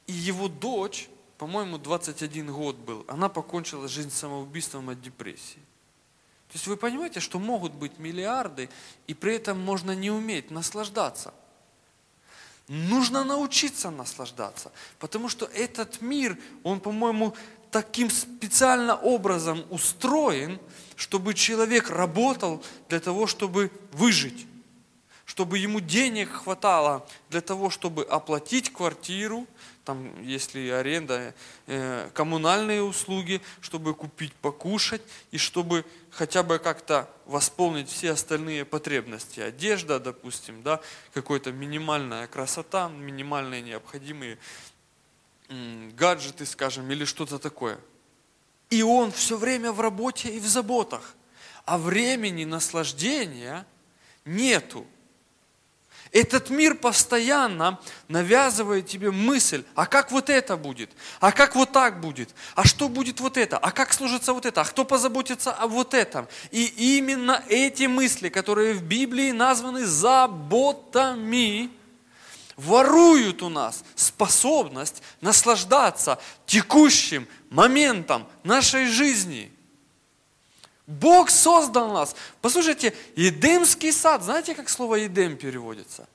И 0.06 0.12
его 0.12 0.48
дочь, 0.48 1.08
по-моему, 1.36 1.78
21 1.78 2.52
год 2.52 2.76
был, 2.76 3.04
она 3.06 3.28
покончила 3.28 3.86
жизнь 3.86 4.10
самоубийством 4.10 4.88
от 4.88 5.00
депрессии. 5.00 5.60
То 6.48 6.54
есть 6.54 6.66
вы 6.66 6.76
понимаете, 6.76 7.20
что 7.20 7.38
могут 7.38 7.72
быть 7.72 7.98
миллиарды, 7.98 8.68
и 9.06 9.14
при 9.14 9.36
этом 9.36 9.60
можно 9.60 9.94
не 9.94 10.10
уметь 10.10 10.50
наслаждаться– 10.50 11.32
Нужно 12.68 13.24
научиться 13.24 13.90
наслаждаться, 13.90 14.70
потому 14.98 15.30
что 15.30 15.46
этот 15.46 16.02
мир, 16.02 16.36
он, 16.62 16.80
по-моему, 16.80 17.34
таким 17.70 18.10
специально 18.10 18.94
образом 18.94 19.64
устроен, 19.70 20.60
чтобы 20.94 21.32
человек 21.32 21.88
работал 21.88 22.62
для 22.90 23.00
того, 23.00 23.26
чтобы 23.26 23.72
выжить, 23.92 24.46
чтобы 25.24 25.56
ему 25.56 25.80
денег 25.80 26.30
хватало 26.30 27.06
для 27.30 27.40
того, 27.40 27.70
чтобы 27.70 28.04
оплатить 28.04 28.70
квартиру, 28.70 29.46
там, 29.88 30.22
если 30.22 30.68
аренда, 30.68 31.34
э, 31.66 32.10
коммунальные 32.12 32.82
услуги, 32.82 33.40
чтобы 33.62 33.94
купить 33.94 34.34
покушать 34.34 35.00
и 35.30 35.38
чтобы 35.38 35.82
хотя 36.10 36.42
бы 36.42 36.58
как-то 36.58 37.08
восполнить 37.24 37.88
все 37.88 38.10
остальные 38.10 38.66
потребности. 38.66 39.40
Одежда, 39.40 39.98
допустим, 39.98 40.62
да, 40.62 40.82
какая-то 41.14 41.52
минимальная 41.52 42.26
красота, 42.26 42.90
минимальные 42.90 43.62
необходимые 43.62 44.36
гаджеты, 45.96 46.44
скажем, 46.44 46.90
или 46.92 47.06
что-то 47.06 47.38
такое. 47.38 47.78
И 48.68 48.82
он 48.82 49.10
все 49.10 49.38
время 49.38 49.72
в 49.72 49.80
работе 49.80 50.28
и 50.28 50.38
в 50.38 50.46
заботах. 50.46 51.14
А 51.64 51.78
времени 51.78 52.44
наслаждения 52.44 53.64
нету. 54.26 54.86
Этот 56.12 56.50
мир 56.50 56.74
постоянно 56.74 57.78
навязывает 58.08 58.86
тебе 58.86 59.10
мысль, 59.10 59.64
а 59.74 59.86
как 59.86 60.10
вот 60.10 60.30
это 60.30 60.56
будет, 60.56 60.90
а 61.20 61.32
как 61.32 61.54
вот 61.54 61.72
так 61.72 62.00
будет, 62.00 62.30
а 62.54 62.64
что 62.64 62.88
будет 62.88 63.20
вот 63.20 63.36
это, 63.36 63.58
а 63.58 63.70
как 63.70 63.92
служится 63.92 64.32
вот 64.32 64.46
это, 64.46 64.62
а 64.62 64.64
кто 64.64 64.84
позаботится 64.84 65.52
о 65.52 65.66
вот 65.66 65.94
этом. 65.94 66.26
И 66.50 66.64
именно 66.98 67.42
эти 67.48 67.84
мысли, 67.84 68.28
которые 68.28 68.74
в 68.74 68.82
Библии 68.82 69.32
названы 69.32 69.84
заботами, 69.84 71.70
воруют 72.56 73.42
у 73.42 73.48
нас 73.48 73.84
способность 73.94 75.02
наслаждаться 75.20 76.18
текущим 76.46 77.28
моментом 77.50 78.26
нашей 78.42 78.86
жизни– 78.86 79.52
Бог 80.88 81.28
создал 81.28 81.92
нас. 81.92 82.16
Послушайте, 82.40 82.96
Едемский 83.14 83.92
сад, 83.92 84.22
знаете, 84.22 84.54
как 84.54 84.70
слово 84.70 84.94
Едем 84.94 85.36
переводится? 85.36 86.08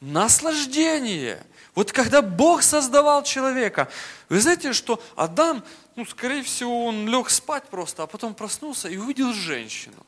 Наслаждение. 0.00 1.44
Вот 1.74 1.92
когда 1.92 2.22
Бог 2.22 2.62
создавал 2.62 3.22
человека, 3.24 3.90
вы 4.30 4.40
знаете, 4.40 4.72
что 4.72 5.02
Адам, 5.16 5.62
ну, 5.96 6.06
скорее 6.06 6.42
всего, 6.42 6.86
он 6.86 7.06
лег 7.06 7.28
спать 7.28 7.64
просто, 7.64 8.04
а 8.04 8.06
потом 8.06 8.34
проснулся 8.34 8.88
и 8.88 8.96
увидел 8.96 9.34
женщину. 9.34 10.06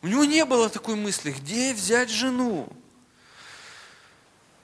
У 0.00 0.06
него 0.06 0.24
не 0.24 0.46
было 0.46 0.70
такой 0.70 0.94
мысли, 0.94 1.32
где 1.32 1.74
взять 1.74 2.08
жену? 2.08 2.66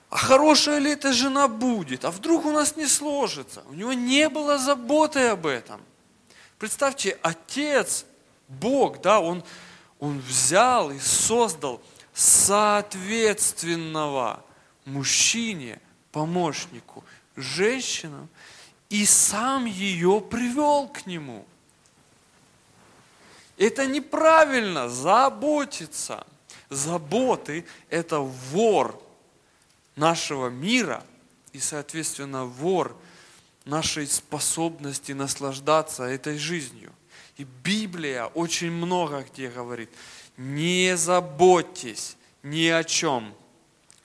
А 0.09 0.17
хорошая 0.17 0.79
ли 0.79 0.89
эта 0.89 1.13
жена 1.13 1.47
будет? 1.47 2.03
А 2.03 2.09
вдруг 2.09 2.45
у 2.45 2.51
нас 2.51 2.77
не 2.77 2.87
сложится? 2.87 3.63
У 3.69 3.73
него 3.73 3.93
не 3.93 4.27
было 4.27 4.57
заботы 4.57 5.19
об 5.27 5.45
этом– 5.45 5.81
Представьте, 6.65 7.19
Отец, 7.21 8.07
Бог, 8.47 8.99
да, 8.99 9.19
Он, 9.19 9.43
он 9.99 10.17
взял 10.17 10.89
и 10.89 10.97
создал 10.97 11.79
соответственного 12.11 14.43
мужчине, 14.83 15.79
помощнику, 16.11 17.03
женщину, 17.35 18.27
и 18.89 19.05
сам 19.05 19.65
ее 19.65 20.19
привел 20.19 20.87
к 20.87 21.05
нему. 21.05 21.45
Это 23.57 23.85
неправильно, 23.85 24.89
заботиться. 24.89 26.25
Заботы– 26.71 27.67
это 27.91 28.21
вор 28.21 28.99
нашего 29.95 30.47
мира 30.47 31.03
и, 31.53 31.59
соответственно, 31.59 32.45
вор 32.45 32.97
нашей 33.65 34.07
способности 34.07 35.11
наслаждаться 35.11 36.03
этой 36.03 36.37
жизнью. 36.37 36.91
И 37.37 37.45
Библия 37.63 38.25
очень 38.25 38.71
много 38.71 39.25
где 39.29 39.49
говорит, 39.49 39.89
не 40.37 40.95
заботьтесь 40.95 42.15
ни 42.43 42.67
о 42.67 42.83
чем, 42.83 43.33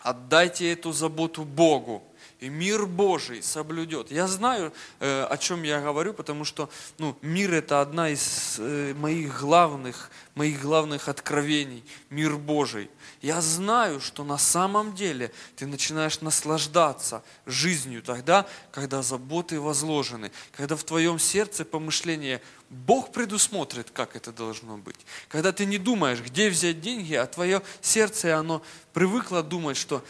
отдайте 0.00 0.72
эту 0.72 0.92
заботу 0.92 1.44
Богу, 1.44 2.02
и 2.40 2.48
мир 2.48 2.86
Божий 2.86 3.42
соблюдет. 3.42 4.10
Я 4.10 4.26
знаю, 4.26 4.72
э, 4.98 5.24
о 5.24 5.36
чем 5.36 5.62
я 5.62 5.80
говорю, 5.80 6.14
потому 6.14 6.46
что 6.46 6.70
ну, 6.96 7.14
мир 7.20 7.52
это 7.52 7.82
одна 7.82 8.08
из 8.08 8.56
э, 8.58 8.94
моих 8.94 9.40
главных, 9.40 10.10
моих 10.34 10.62
главных 10.62 11.08
откровений, 11.08 11.84
мир 12.08 12.36
Божий. 12.36 12.88
Я 13.22 13.42
знаю, 13.42 14.00
что 14.00 14.24
на 14.24 14.38
самом 14.38 14.94
деле 14.94 15.30
ты 15.56 15.66
начинаешь 15.66 16.22
наслаждаться 16.22 17.22
жизнью 17.44 18.02
тогда, 18.02 18.46
когда 18.72 19.02
заботы 19.02 19.60
возложены, 19.60 20.32
когда 20.52 20.74
в 20.74 20.84
твоем 20.84 21.18
сердце 21.18 21.66
помышление 21.66 22.40
Бог 22.70 23.12
предусмотрит, 23.12 23.90
как 23.90 24.16
это 24.16 24.32
должно 24.32 24.78
быть. 24.78 24.96
Когда 25.28 25.52
ты 25.52 25.66
не 25.66 25.76
думаешь, 25.76 26.20
где 26.20 26.48
взять 26.48 26.80
деньги, 26.80 27.14
а 27.14 27.26
твое 27.26 27.60
сердце, 27.82 28.38
оно 28.38 28.62
привыкло 28.94 29.42
думать, 29.42 29.76
что 29.76 30.02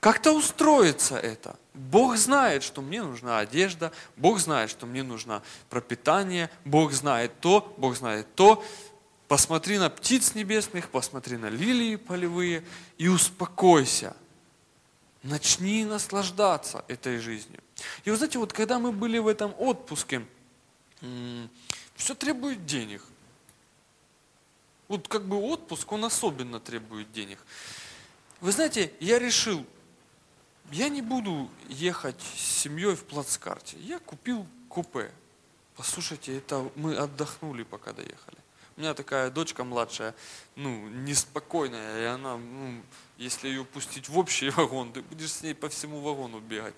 как-то 0.00 0.32
устроится 0.32 1.18
это. 1.18 1.56
Бог 1.74 2.16
знает, 2.16 2.62
что 2.62 2.80
мне 2.80 3.02
нужна 3.02 3.40
одежда, 3.40 3.92
Бог 4.16 4.38
знает, 4.38 4.70
что 4.70 4.86
мне 4.86 5.02
нужно 5.02 5.42
пропитание, 5.70 6.50
Бог 6.64 6.92
знает 6.92 7.32
то, 7.40 7.74
Бог 7.78 7.96
знает 7.96 8.32
то. 8.36 8.64
Посмотри 9.28 9.78
на 9.78 9.90
птиц 9.90 10.34
небесных, 10.34 10.88
посмотри 10.88 11.36
на 11.36 11.50
лилии 11.50 11.96
полевые 11.96 12.64
и 12.96 13.08
успокойся. 13.08 14.16
Начни 15.22 15.84
наслаждаться 15.84 16.82
этой 16.88 17.18
жизнью. 17.18 17.62
И 18.04 18.10
вы 18.10 18.16
знаете, 18.16 18.38
вот 18.38 18.54
когда 18.54 18.78
мы 18.78 18.90
были 18.90 19.18
в 19.18 19.26
этом 19.26 19.54
отпуске, 19.58 20.26
все 21.94 22.14
требует 22.14 22.64
денег. 22.64 23.02
Вот 24.88 25.06
как 25.08 25.26
бы 25.26 25.36
отпуск, 25.36 25.92
он 25.92 26.06
особенно 26.06 26.58
требует 26.58 27.12
денег. 27.12 27.38
Вы 28.40 28.52
знаете, 28.52 28.94
я 29.00 29.18
решил, 29.18 29.66
я 30.70 30.88
не 30.88 31.02
буду 31.02 31.50
ехать 31.68 32.20
с 32.34 32.62
семьей 32.62 32.94
в 32.94 33.04
плацкарте. 33.04 33.76
Я 33.80 33.98
купил 33.98 34.46
купе. 34.70 35.12
Послушайте, 35.76 36.38
это 36.38 36.70
мы 36.76 36.96
отдохнули, 36.96 37.64
пока 37.64 37.92
доехали. 37.92 38.37
У 38.78 38.80
меня 38.80 38.94
такая 38.94 39.28
дочка 39.28 39.64
младшая, 39.64 40.14
ну, 40.54 40.70
неспокойная, 40.88 42.00
и 42.00 42.04
она, 42.04 42.36
ну, 42.36 42.80
если 43.16 43.48
ее 43.48 43.64
пустить 43.64 44.08
в 44.08 44.16
общий 44.16 44.50
вагон, 44.56 44.92
ты 44.92 45.02
будешь 45.02 45.32
с 45.32 45.42
ней 45.42 45.52
по 45.52 45.68
всему 45.68 46.00
вагону 46.00 46.38
бегать. 46.38 46.76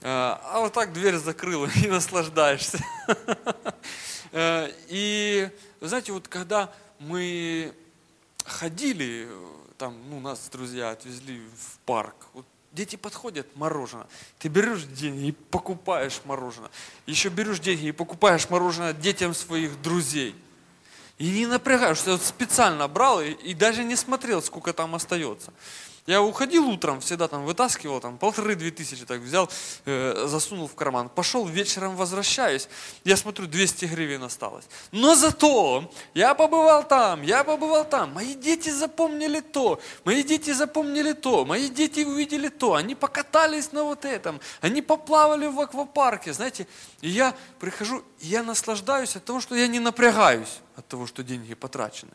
А, 0.00 0.40
а 0.44 0.60
вот 0.60 0.72
так 0.72 0.92
дверь 0.92 1.16
закрыла 1.16 1.68
и 1.82 1.88
наслаждаешься. 1.88 2.78
Э, 4.36 4.68
и, 4.88 5.48
знаете, 5.80 6.10
вот 6.10 6.26
когда 6.26 6.72
мы 6.98 7.72
ходили, 8.44 9.28
там, 9.78 9.96
ну, 10.10 10.18
нас 10.18 10.48
друзья 10.50 10.90
отвезли 10.90 11.40
в 11.56 11.78
парк, 11.84 12.26
вот 12.32 12.44
Дети 12.72 12.96
подходят, 12.96 13.46
мороженое. 13.54 14.08
Ты 14.40 14.48
берешь 14.48 14.82
деньги 14.82 15.28
и 15.28 15.32
покупаешь 15.32 16.20
мороженое. 16.24 16.72
Еще 17.06 17.28
берешь 17.28 17.60
деньги 17.60 17.86
и 17.86 17.92
покупаешь 17.92 18.50
мороженое 18.50 18.92
детям 18.92 19.32
своих 19.32 19.80
друзей. 19.80 20.34
И 21.18 21.30
не 21.30 21.46
напрягаешься. 21.46 22.12
Вот 22.12 22.22
специально 22.22 22.88
брал 22.88 23.20
и, 23.20 23.30
и 23.30 23.54
даже 23.54 23.84
не 23.84 23.96
смотрел, 23.96 24.42
сколько 24.42 24.72
там 24.72 24.94
остается. 24.94 25.52
Я 26.06 26.20
уходил 26.20 26.68
утром, 26.68 27.00
всегда 27.00 27.28
там 27.28 27.46
вытаскивал, 27.46 27.98
там 27.98 28.18
полторы-две 28.18 28.70
тысячи 28.70 29.06
так 29.06 29.20
взял, 29.20 29.48
э, 29.86 30.26
засунул 30.26 30.68
в 30.68 30.74
карман. 30.74 31.08
Пошел, 31.08 31.46
вечером 31.46 31.96
возвращаюсь, 31.96 32.68
я 33.04 33.16
смотрю, 33.16 33.46
200 33.46 33.86
гривен 33.86 34.22
осталось. 34.22 34.66
Но 34.92 35.14
зато 35.14 35.90
я 36.12 36.34
побывал 36.34 36.86
там, 36.86 37.22
я 37.22 37.42
побывал 37.42 37.88
там. 37.88 38.12
Мои 38.12 38.34
дети 38.34 38.68
запомнили 38.68 39.40
то, 39.40 39.80
мои 40.04 40.22
дети 40.22 40.52
запомнили 40.52 41.14
то, 41.14 41.46
мои 41.46 41.70
дети 41.70 42.00
увидели 42.00 42.50
то. 42.50 42.74
Они 42.74 42.94
покатались 42.94 43.72
на 43.72 43.84
вот 43.84 44.04
этом, 44.04 44.40
они 44.60 44.82
поплавали 44.82 45.46
в 45.46 45.58
аквапарке, 45.58 46.34
знаете. 46.34 46.66
И 47.00 47.08
я 47.08 47.34
прихожу, 47.58 48.02
я 48.20 48.42
наслаждаюсь 48.42 49.16
от 49.16 49.24
того, 49.24 49.40
что 49.40 49.54
я 49.54 49.66
не 49.68 49.80
напрягаюсь 49.80 50.60
от 50.76 50.86
того, 50.86 51.06
что 51.06 51.22
деньги 51.22 51.54
потрачены. 51.54 52.12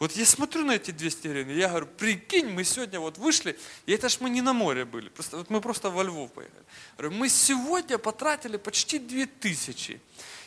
Вот 0.00 0.12
я 0.12 0.24
смотрю 0.24 0.64
на 0.64 0.72
эти 0.72 0.92
200 0.92 1.28
гривен, 1.28 1.56
я 1.56 1.68
говорю, 1.68 1.86
прикинь, 1.86 2.48
мы 2.48 2.64
сегодня 2.64 2.98
вот 2.98 3.18
вышли, 3.18 3.58
и 3.84 3.92
это 3.92 4.08
ж 4.08 4.16
мы 4.20 4.30
не 4.30 4.40
на 4.40 4.54
море 4.54 4.86
были, 4.86 5.10
просто, 5.10 5.36
вот 5.36 5.50
мы 5.50 5.60
просто 5.60 5.90
во 5.90 6.02
Львов 6.02 6.32
поехали. 6.32 6.64
Говорю, 6.96 7.16
мы 7.16 7.28
сегодня 7.28 7.98
потратили 7.98 8.56
почти 8.56 8.98
2000, 8.98 10.00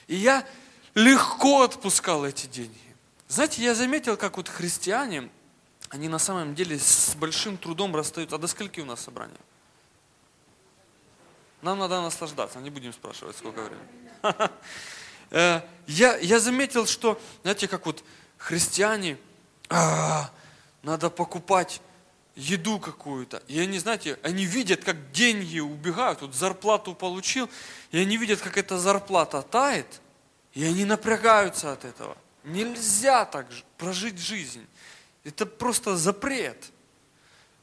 и 0.08 0.16
я 0.16 0.44
легко 0.96 1.62
отпускал 1.62 2.26
эти 2.26 2.48
деньги. 2.48 2.96
Знаете, 3.28 3.64
я 3.64 3.76
заметил, 3.76 4.18
как 4.18 4.38
вот 4.38 4.50
христиане, 4.50 5.30
они 5.90 6.10
на 6.10 6.20
самом 6.20 6.56
деле 6.56 6.80
с 6.80 7.14
большим 7.16 7.58
трудом 7.58 7.96
расстаются. 7.96 8.36
А 8.36 8.40
до 8.40 8.48
скольки 8.48 8.80
у 8.80 8.86
нас 8.86 9.02
собрания? 9.02 9.38
Нам 11.62 11.78
надо 11.78 12.02
наслаждаться, 12.02 12.60
не 12.60 12.72
будем 12.72 12.92
спрашивать, 12.92 13.38
сколько 13.38 13.62
времени. 13.62 14.50
Э, 15.36 15.62
я, 15.88 16.16
я 16.18 16.40
заметил, 16.40 16.86
что, 16.86 17.20
знаете, 17.42 17.68
как 17.68 17.88
вот 17.88 18.04
христиане, 18.38 19.18
а, 19.70 20.30
надо 20.82 21.10
покупать 21.10 21.82
еду 22.36 22.80
какую-то. 22.80 23.44
И 23.48 23.60
они, 23.60 23.80
знаете, 23.80 24.20
они 24.24 24.46
видят, 24.46 24.84
как 24.84 25.12
деньги 25.12 25.60
убегают, 25.60 26.22
вот 26.22 26.36
зарплату 26.36 26.96
получил, 26.96 27.50
и 27.92 27.98
они 28.00 28.18
видят, 28.18 28.42
как 28.42 28.58
эта 28.58 28.78
зарплата 28.78 29.42
тает, 29.42 30.02
и 30.54 30.64
они 30.64 30.86
напрягаются 30.86 31.72
от 31.72 31.86
этого. 31.86 32.18
Нельзя 32.44 33.26
так 33.26 33.48
прожить 33.78 34.20
жизнь. 34.20 34.66
Это 35.24 35.46
просто 35.46 35.96
запрет. 35.96 36.72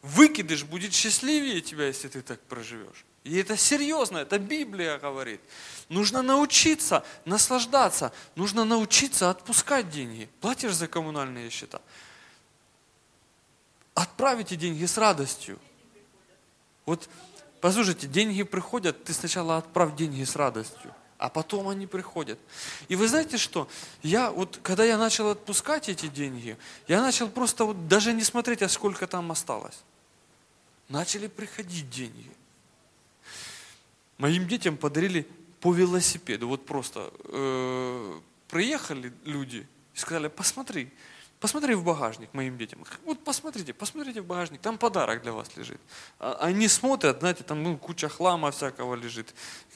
Выкидыш 0.03 0.65
будет 0.65 0.95
счастливее 0.95 1.61
тебя, 1.61 1.87
если 1.87 2.09
ты 2.09 2.23
так 2.23 2.41
проживешь. 2.41 3.05
И 3.25 3.37
это 3.37 3.57
серьезно, 3.57 4.19
это 4.19 4.39
Библия 4.39 4.99
говорит. 4.99 5.41
Нужно 5.89 6.23
научиться 6.23 7.05
наслаждаться, 7.25 8.13
нужно 8.35 8.65
научиться 8.65 9.29
отпускать 9.29 9.91
деньги. 9.91 10.29
Платишь 10.41 10.75
за 10.75 10.89
коммунальные 10.89 11.51
счета? 11.51 11.81
Отправите 13.95 14.57
деньги 14.57 14.87
с 14.87 14.97
радостью. 14.97 15.59
Вот, 16.87 17.11
послушайте, 17.61 18.07
деньги 18.07 18.43
приходят, 18.43 19.05
ты 19.05 19.13
сначала 19.13 19.59
отправь 19.59 19.95
деньги 19.97 20.25
с 20.25 20.35
радостью, 20.35 20.95
а 21.19 21.29
потом 21.29 21.69
они 21.69 21.87
приходят. 21.87 22.39
И 22.89 22.97
вы 22.97 23.07
знаете 23.07 23.37
что? 23.37 23.69
Я 24.03 24.31
вот, 24.31 24.59
когда 24.63 24.85
я 24.85 24.97
начал 24.97 25.29
отпускать 25.29 25.91
эти 25.91 26.07
деньги, 26.07 26.57
я 26.89 27.03
начал 27.03 27.29
просто 27.29 27.67
вот 27.67 27.87
даже 27.87 28.15
не 28.15 28.25
смотреть, 28.25 28.63
а 28.63 28.69
сколько 28.71 29.07
там 29.07 29.31
осталось. 29.31 29.79
Начали 30.89 31.27
приходить 31.27 31.91
деньги. 31.91 32.31
Моим 34.21 34.47
детям 34.47 34.77
подарили 34.77 35.27
по 35.61 35.73
велосипеду. 35.73 36.47
Вот 36.47 36.67
просто 36.67 37.11
э, 37.25 38.21
приехали 38.49 39.15
люди 39.25 39.67
и 39.95 39.99
сказали, 39.99 40.29
посмотри, 40.29 40.91
посмотри 41.41 41.75
в 41.75 41.83
багажник 41.83 42.35
моим 42.35 42.59
детям. 42.59 42.85
Вот 43.07 43.25
посмотрите, 43.25 43.73
посмотрите 43.73 44.21
в 44.21 44.27
багажник, 44.27 44.61
там 44.61 44.77
подарок 44.77 45.23
для 45.23 45.33
вас 45.33 45.57
лежит. 45.57 45.81
А, 46.19 46.37
они 46.43 46.69
смотрят, 46.69 47.21
знаете, 47.21 47.45
там 47.45 47.63
ну, 47.63 47.79
куча 47.79 48.11
хлама 48.11 48.51
всякого 48.51 48.95
лежит. 48.95 49.35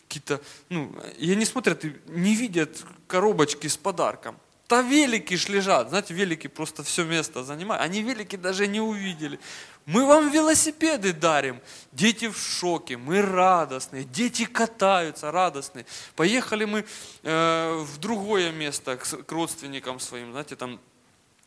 Какие-то, 0.09 0.43
ну, 0.69 0.95
и 1.17 1.33
они 1.33 1.47
смотрят 1.47 1.83
и 1.87 1.97
не 2.09 2.35
видят 2.35 2.85
коробочки 3.07 3.67
с 3.67 3.79
подарком. 3.79 4.37
Та 4.67 4.83
велики 4.83 5.37
ж 5.37 5.49
лежат, 5.49 5.89
знаете, 5.89 6.15
велики 6.15 6.49
просто 6.49 6.83
все 6.83 7.05
место 7.05 7.45
занимают. 7.45 7.83
Они 7.83 8.03
велики 8.03 8.37
даже 8.37 8.67
не 8.67 8.81
увидели. 8.81 9.39
Мы 9.87 10.07
вам 10.07 10.31
велосипеды 10.31 11.13
дарим. 11.13 11.61
Дети 11.93 12.29
в 12.29 12.39
шоке, 12.39 12.97
мы 12.97 13.21
радостные. 13.21 14.05
Дети 14.05 14.47
катаются, 14.47 15.31
радостные. 15.31 15.85
Поехали 16.17 16.65
мы 16.65 16.85
э, 17.23 17.85
в 17.85 17.99
другое 17.99 18.51
место 18.51 18.97
к, 18.97 19.05
к 19.05 19.33
родственникам 19.33 20.01
своим. 20.01 20.33
Знаете, 20.33 20.57
там 20.57 20.81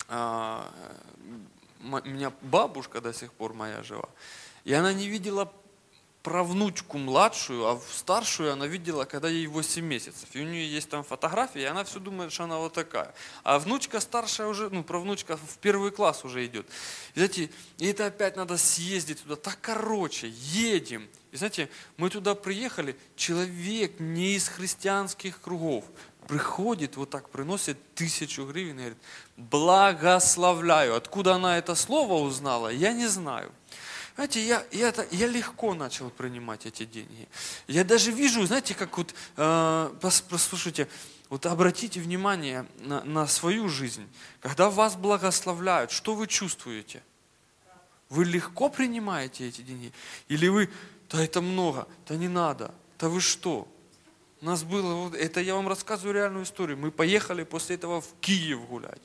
э, 0.08 0.62
у 1.84 2.10
меня 2.10 2.32
бабушка 2.42 3.02
до 3.02 3.14
сих 3.14 3.34
пор 3.34 3.54
моя 3.54 3.82
жива. 3.82 4.10
И 4.66 4.74
она 4.74 4.94
не 4.94 5.08
видела 5.08 5.52
правнучку 6.28 6.98
младшую, 6.98 7.66
а 7.66 7.82
старшую 7.90 8.52
она 8.52 8.68
видела, 8.68 9.06
когда 9.06 9.30
ей 9.30 9.48
8 9.48 9.82
месяцев. 9.82 10.28
И 10.34 10.42
у 10.42 10.44
нее 10.44 10.70
есть 10.70 10.90
там 10.90 11.06
фотографии, 11.06 11.62
и 11.62 11.64
она 11.64 11.86
все 11.86 12.02
думает, 12.02 12.34
что 12.34 12.44
она 12.44 12.58
вот 12.58 12.74
такая. 12.74 13.14
А 13.46 13.60
внучка 13.60 14.02
старшая 14.02 14.48
уже, 14.48 14.70
ну, 14.70 14.84
правнучка 14.84 15.38
в 15.38 15.58
первый 15.62 15.92
класс 15.92 16.26
уже 16.26 16.46
идет. 16.46 16.68
И, 17.16 17.20
знаете, 17.20 17.50
и 17.78 17.88
это 17.88 18.08
опять 18.08 18.36
надо 18.36 18.58
съездить 18.58 19.24
туда. 19.24 19.38
Так 19.38 19.58
короче, 19.62 20.28
едем. 20.28 21.08
И 21.32 21.38
знаете, 21.38 21.70
мы 21.96 22.10
туда 22.10 22.36
приехали, 22.36 22.98
человек 23.16 23.98
не 23.98 24.36
из 24.36 24.50
христианских 24.50 25.40
кругов, 25.40 25.86
приходит, 26.28 26.98
вот 26.98 27.10
так 27.10 27.30
приносит 27.30 27.78
тысячу 27.96 28.46
гривен 28.46 28.74
и 28.74 28.80
говорит, 28.80 28.98
благословляю. 29.38 30.98
Откуда 30.98 31.36
она 31.36 31.58
это 31.58 31.74
слово 31.74 32.16
узнала, 32.16 32.68
я 32.68 32.92
не 32.92 33.08
знаю. 33.08 33.50
Знаете, 34.18 34.44
я, 34.44 34.66
я, 34.72 34.92
я 35.12 35.28
легко 35.28 35.76
начал 35.76 36.10
принимать 36.10 36.66
эти 36.66 36.86
деньги. 36.86 37.28
Я 37.68 37.84
даже 37.84 38.10
вижу, 38.10 38.44
знаете, 38.48 38.74
как 38.74 38.98
вот, 38.98 39.14
э, 39.36 39.92
послушайте, 40.02 40.88
вот 41.30 41.46
обратите 41.46 42.00
внимание 42.00 42.66
на, 42.80 43.04
на 43.04 43.28
свою 43.28 43.70
жизнь. 43.70 44.10
Когда 44.42 44.72
вас 44.72 44.96
благословляют, 44.96 45.92
что 45.92 46.16
вы 46.16 46.26
чувствуете? 46.26 47.04
Вы 48.10 48.26
легко 48.26 48.70
принимаете 48.70 49.48
эти 49.48 49.62
деньги? 49.62 49.94
Или 50.30 50.48
вы, 50.48 50.72
да 51.12 51.24
это 51.24 51.40
много, 51.40 51.88
да 52.08 52.16
не 52.16 52.28
надо, 52.28 52.74
да 52.98 53.10
вы 53.10 53.22
что? 53.22 53.68
У 54.42 54.46
нас 54.46 54.64
было, 54.64 55.14
это 55.14 55.42
я 55.42 55.54
вам 55.54 55.68
рассказываю 55.68 56.16
реальную 56.16 56.46
историю. 56.46 56.80
Мы 56.80 56.90
поехали 56.90 57.44
после 57.44 57.76
этого 57.76 58.02
в 58.02 58.08
Киев 58.20 58.66
гулять. 58.66 59.02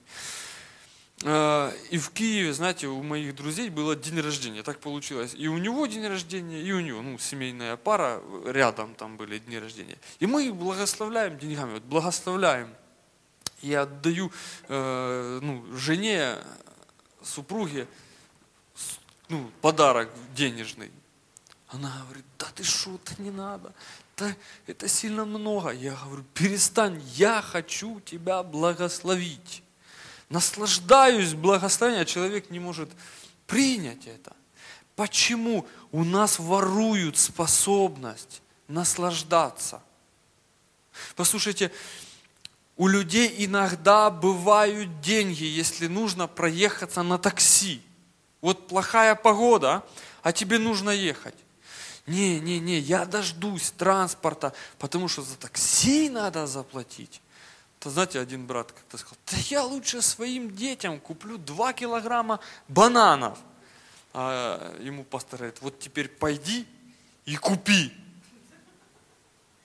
Э, 1.25 1.73
и 1.91 1.99
в 1.99 2.11
Киеве, 2.11 2.53
знаете, 2.53 2.89
у 2.89 3.03
моих 3.03 3.35
друзей 3.35 3.71
было 3.71 3.95
день 3.95 4.21
рождения, 4.21 4.63
так 4.63 4.81
получилось. 4.81 5.35
И 5.37 5.49
у 5.49 5.59
него 5.59 5.87
день 5.87 6.07
рождения, 6.07 6.61
и 6.61 6.73
у 6.73 6.81
него, 6.81 7.01
ну, 7.03 7.19
семейная 7.19 7.77
пара, 7.77 8.21
рядом 8.47 8.95
там 8.95 9.17
были 9.17 9.39
дни 9.39 9.59
рождения. 9.59 9.99
И 10.19 10.27
мы 10.27 10.47
их 10.47 10.55
благословляем 10.55 11.39
деньгами, 11.39 11.75
вот 11.75 11.83
благословляем. 11.85 12.69
Я 13.61 13.83
отдаю 13.83 14.33
э, 14.69 15.39
ну, 15.41 15.65
жене, 15.77 16.39
супруге 17.23 17.87
ну, 19.29 19.51
подарок 19.61 20.11
денежный. 20.35 20.91
Она 21.69 22.03
говорит, 22.05 22.25
да 22.39 22.47
ты 22.55 22.65
что, 22.65 22.97
это 22.97 23.23
не 23.23 23.31
надо, 23.31 23.73
да 24.17 24.35
это 24.67 24.89
сильно 24.89 25.25
много. 25.25 25.71
Я 25.71 25.95
говорю, 26.05 26.25
перестань, 26.35 27.01
я 27.15 27.41
хочу 27.41 28.01
тебя 28.01 28.43
благословить 28.43 29.63
наслаждаюсь 30.33 31.35
благословением, 31.35 32.03
а 32.03 32.07
человек 32.07 32.51
не 32.51 32.59
может 32.59 32.91
принять 33.47 34.07
это. 34.07 34.33
Почему 34.97 35.67
у 35.93 36.05
нас 36.05 36.39
воруют 36.39 37.19
способность 37.19 38.43
наслаждаться? 38.67 39.83
Послушайте, 41.17 41.71
у 42.77 42.89
людей 42.89 43.35
иногда 43.39 44.11
бывают 44.11 45.01
деньги, 45.03 45.45
если 45.45 45.87
нужно 45.87 46.27
проехаться 46.27 47.03
на 47.03 47.19
такси. 47.19 47.83
Вот 48.41 48.69
плохая 48.69 49.15
погода, 49.15 49.85
а 50.23 50.33
тебе 50.33 50.59
нужно 50.59 50.91
ехать. 50.91 51.35
Не, 52.07 52.41
не, 52.41 52.59
не, 52.59 52.79
я 52.79 53.05
дождусь 53.05 53.71
транспорта, 53.73 54.55
потому 54.79 55.09
что 55.09 55.23
за 55.23 55.37
такси 55.37 56.09
надо 56.09 56.47
заплатить. 56.47 57.21
То 57.83 57.91
знаете, 57.91 58.21
один 58.21 58.47
брат 58.47 58.71
как-то 58.71 58.97
сказал, 58.97 59.19
да 59.27 59.37
я 59.51 59.65
лучше 59.65 60.03
своим 60.03 60.55
детям 60.55 61.01
куплю 61.01 61.37
2 61.37 61.73
килограмма 61.73 62.39
бананов. 62.69 63.37
А 64.15 64.79
ему 64.79 65.03
пастор 65.03 65.39
говорит, 65.39 65.61
вот 65.63 65.81
теперь 65.81 66.07
пойди 66.07 66.65
и 67.25 67.35
купи. 67.35 67.93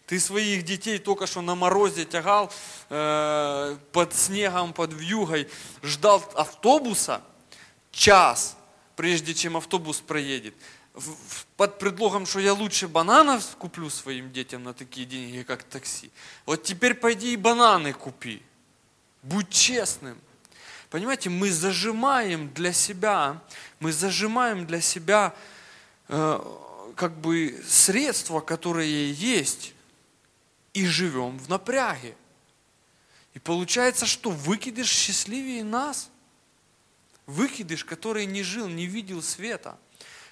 Ты 0.08 0.20
своих 0.20 0.66
детей 0.66 0.98
только 0.98 1.28
что 1.28 1.42
на 1.42 1.54
морозе 1.54 2.06
тягал, 2.06 2.52
э, 2.90 3.78
под 3.92 4.16
снегом, 4.16 4.74
под 4.74 4.94
вьюгой, 4.94 5.48
ждал 5.84 6.24
автобуса 6.34 7.22
час, 7.92 8.58
прежде 8.96 9.36
чем 9.36 9.58
автобус 9.58 10.00
проедет 10.00 10.56
под 11.56 11.80
предлогом, 11.80 12.26
что 12.26 12.40
я 12.40 12.54
лучше 12.54 12.88
бананов 12.88 13.56
куплю 13.58 13.90
своим 13.90 14.32
детям 14.32 14.64
на 14.64 14.74
такие 14.74 15.06
деньги, 15.06 15.44
как 15.44 15.64
такси. 15.64 16.12
Вот 16.46 16.64
теперь 16.64 16.94
пойди 16.94 17.34
и 17.34 17.38
бананы 17.38 17.94
купи. 17.94 18.42
Будь 19.24 19.50
честным. 19.50 20.18
Понимаете, 20.90 21.30
мы 21.30 21.52
зажимаем 21.52 22.54
для 22.54 22.72
себя, 22.72 23.42
мы 23.80 23.92
зажимаем 23.92 24.66
для 24.66 24.80
себя 24.80 25.36
э, 26.08 26.40
как 26.96 27.18
бы 27.18 27.62
средства, 27.68 28.40
которые 28.40 29.12
есть, 29.12 29.74
и 30.74 30.86
живем 30.86 31.38
в 31.40 31.50
напряге. 31.50 32.16
И 33.34 33.40
получается, 33.40 34.06
что 34.06 34.30
выкидыш 34.30 34.90
счастливее 34.90 35.64
нас. 35.64 36.10
Выкидыш, 37.26 37.84
который 37.84 38.26
не 38.26 38.42
жил, 38.42 38.68
не 38.68 38.86
видел 38.86 39.22
света, 39.22 39.78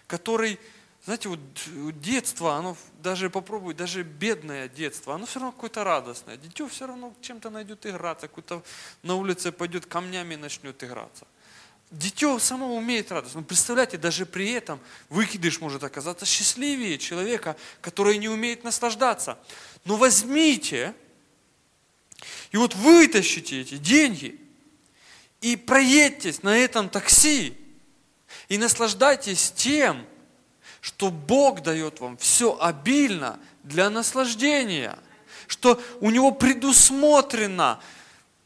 который 0.08 0.60
знаете, 1.06 1.30
вот 1.30 1.39
детство, 2.01 2.56
оно 2.56 2.76
даже 3.03 3.30
попробуй, 3.30 3.76
даже 3.76 4.01
бедное 4.01 4.68
детство, 4.68 5.14
оно 5.14 5.28
все 5.28 5.39
равно 5.39 5.51
какое-то 5.51 5.84
радостное. 5.84 6.36
Дитё 6.36 6.68
все 6.68 6.88
равно 6.88 7.14
чем-то 7.22 7.51
найдет 7.51 7.86
играться, 7.86 8.28
какой-то 8.28 8.64
на 9.03 9.14
улице 9.14 9.51
пойдет 9.51 9.86
камнями 9.86 10.34
начнет 10.34 10.84
играться. 10.84 11.28
Дитё 11.91 12.39
само 12.39 12.76
умеет 12.76 13.12
радость. 13.12 13.36
Но 13.36 13.43
представляете, 13.43 13.99
даже 13.99 14.26
при 14.26 14.49
этом 14.49 14.80
выкидыш 15.10 15.62
может 15.62 15.84
оказаться 15.84 16.26
счастливее 16.26 16.97
человека, 16.97 17.56
который 17.82 18.18
не 18.18 18.28
умеет 18.28 18.64
наслаждаться. 18.64 19.38
Но 19.86 19.97
возьмите 19.97 20.95
и 22.51 22.58
вот 22.58 22.74
вытащите 22.74 23.62
эти 23.62 23.78
деньги 23.78 24.41
и 25.41 25.56
проедьтесь 25.56 26.41
на 26.41 26.58
этом 26.58 26.89
такси 26.89 27.56
и 28.49 28.57
наслаждайтесь 28.57 29.51
тем, 29.51 30.05
что 30.81 31.09
Бог 31.09 31.63
дает 31.63 31.99
вам 31.99 32.17
все 32.17 32.57
обильно 32.59 33.39
для 33.63 33.89
наслаждения, 33.89 34.97
что 35.47 35.81
у 35.99 36.11
Него 36.11 36.31
предусмотрена 36.31 37.79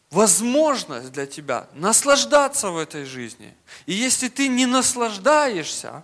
возможность 0.10 1.12
для 1.12 1.26
тебя 1.26 1.68
наслаждаться 1.74 2.70
в 2.72 2.78
этой 2.78 3.06
жизни. 3.06 3.54
И 3.86 3.94
если 3.94 4.28
ты 4.28 4.48
не 4.48 4.66
наслаждаешься, 4.66 6.04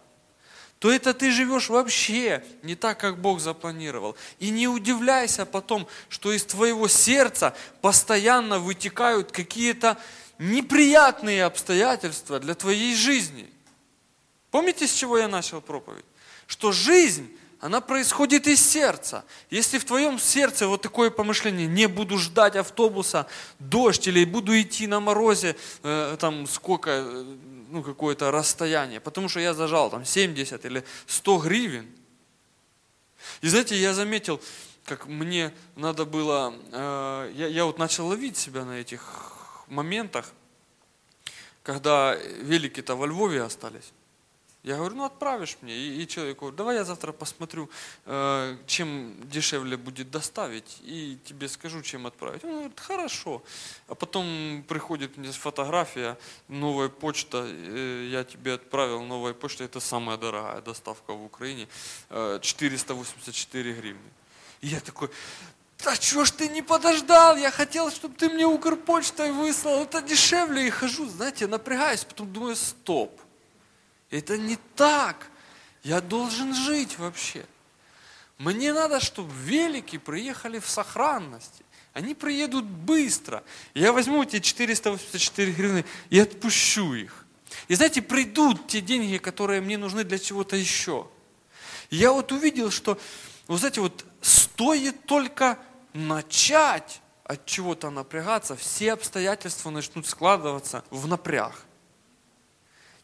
то 0.79 0.91
это 0.91 1.13
ты 1.13 1.31
живешь 1.31 1.69
вообще 1.69 2.43
не 2.61 2.75
так, 2.75 2.99
как 2.99 3.19
Бог 3.19 3.39
запланировал. 3.39 4.15
И 4.39 4.49
не 4.49 4.67
удивляйся 4.67 5.45
потом, 5.45 5.87
что 6.09 6.31
из 6.31 6.43
твоего 6.43 6.87
сердца 6.87 7.55
постоянно 7.81 8.59
вытекают 8.59 9.31
какие-то 9.31 9.97
неприятные 10.37 11.45
обстоятельства 11.45 12.39
для 12.39 12.55
твоей 12.55 12.93
жизни. 12.93 13.49
Помните, 14.55 14.87
с 14.87 14.93
чего 14.93 15.17
я 15.17 15.27
начал 15.27 15.59
проповедь? 15.59 16.05
что 16.47 16.71
жизнь, 16.71 17.29
она 17.59 17.81
происходит 17.81 18.47
из 18.47 18.65
сердца. 18.65 19.25
Если 19.49 19.79
в 19.79 19.83
твоем 19.83 20.17
сердце 20.17 20.65
вот 20.65 20.81
такое 20.81 21.09
помышление, 21.09 21.67
не 21.67 21.89
буду 21.89 22.17
ждать 22.17 22.55
автобуса, 22.55 23.27
дождь, 23.59 24.07
или 24.07 24.23
буду 24.23 24.57
идти 24.57 24.87
на 24.87 25.01
морозе, 25.01 25.57
э, 25.83 26.15
там 26.21 26.47
сколько, 26.47 26.89
э, 26.89 27.35
ну 27.69 27.83
какое-то 27.83 28.31
расстояние, 28.31 29.01
потому 29.01 29.27
что 29.27 29.41
я 29.41 29.53
зажал 29.53 29.89
там 29.89 30.05
70 30.05 30.63
или 30.63 30.85
100 31.05 31.37
гривен. 31.39 31.87
И 33.41 33.49
знаете, 33.49 33.75
я 33.75 33.93
заметил, 33.93 34.39
как 34.85 35.07
мне 35.07 35.53
надо 35.75 36.05
было, 36.05 36.53
э, 36.71 37.33
я, 37.35 37.47
я 37.47 37.65
вот 37.65 37.77
начал 37.77 38.07
ловить 38.07 38.37
себя 38.37 38.63
на 38.63 38.79
этих 38.79 39.33
моментах, 39.67 40.31
когда 41.61 42.15
велики-то 42.15 42.95
во 42.95 43.05
Львове 43.05 43.43
остались. 43.43 43.91
Я 44.65 44.77
говорю, 44.77 44.95
ну 44.95 45.03
отправишь 45.03 45.57
мне. 45.61 45.75
И, 45.77 46.01
и 46.01 46.07
человек 46.07 46.39
говорит, 46.39 46.57
давай 46.57 46.77
я 46.77 46.83
завтра 46.83 47.11
посмотрю, 47.11 47.69
э, 48.05 48.57
чем 48.65 49.13
дешевле 49.29 49.77
будет 49.77 50.09
доставить, 50.09 50.79
и 50.81 51.19
тебе 51.23 51.47
скажу, 51.47 51.83
чем 51.83 52.07
отправить. 52.07 52.43
Он 52.43 52.51
говорит, 52.51 52.79
хорошо. 52.79 53.43
А 53.87 53.93
потом 53.93 54.65
приходит 54.67 55.17
мне 55.17 55.31
фотография, 55.31 56.17
новая 56.47 56.89
почта, 56.89 57.45
э, 57.47 58.07
я 58.11 58.23
тебе 58.23 58.53
отправил, 58.53 59.03
новая 59.03 59.35
почта, 59.35 59.63
это 59.63 59.79
самая 59.79 60.17
дорогая 60.17 60.61
доставка 60.61 61.13
в 61.13 61.23
Украине, 61.23 61.67
э, 62.09 62.39
484 62.41 63.73
гривны. 63.73 64.09
И 64.61 64.67
я 64.67 64.79
такой, 64.79 65.11
да 65.83 65.93
что 65.93 66.25
ж 66.25 66.31
ты 66.31 66.47
не 66.47 66.63
подождал, 66.63 67.37
я 67.37 67.51
хотел, 67.51 67.91
чтобы 67.91 68.15
ты 68.15 68.29
мне 68.29 68.47
Укрпочтой 68.47 69.31
выслал, 69.31 69.83
это 69.83 70.01
дешевле, 70.01 70.65
и 70.65 70.71
хожу, 70.71 71.07
знаете, 71.07 71.45
напрягаюсь, 71.45 72.03
потом 72.03 72.33
думаю, 72.33 72.55
стоп 72.55 73.21
это 74.09 74.37
не 74.37 74.57
так. 74.75 75.27
Я 75.83 76.01
должен 76.01 76.53
жить 76.53 76.97
вообще. 76.97 77.45
Мне 78.37 78.73
надо, 78.73 78.99
чтобы 78.99 79.31
велики 79.43 79.97
приехали 79.97 80.59
в 80.59 80.67
сохранности. 80.67 81.63
Они 81.93 82.13
приедут 82.13 82.65
быстро. 82.65 83.43
Я 83.73 83.93
возьму 83.93 84.23
эти 84.23 84.39
484 84.39 85.51
гривны 85.53 85.85
и 86.09 86.19
отпущу 86.19 86.93
их. 86.93 87.25
И 87.67 87.75
знаете, 87.75 88.01
придут 88.01 88.67
те 88.67 88.81
деньги, 88.81 89.17
которые 89.17 89.61
мне 89.61 89.77
нужны 89.77 90.03
для 90.03 90.19
чего-то 90.19 90.57
еще. 90.57 91.07
я 91.89 92.11
вот 92.11 92.31
увидел, 92.31 92.71
что, 92.71 92.99
вы 93.47 93.57
знаете, 93.57 93.79
вот 93.79 94.05
стоит 94.21 95.05
только 95.05 95.57
начать 95.93 97.01
от 97.23 97.45
чего-то 97.45 97.89
напрягаться, 97.89 98.55
все 98.55 98.93
обстоятельства 98.93 99.69
начнут 99.69 100.05
складываться 100.05 100.83
в 100.89 101.07
напряг. 101.07 101.64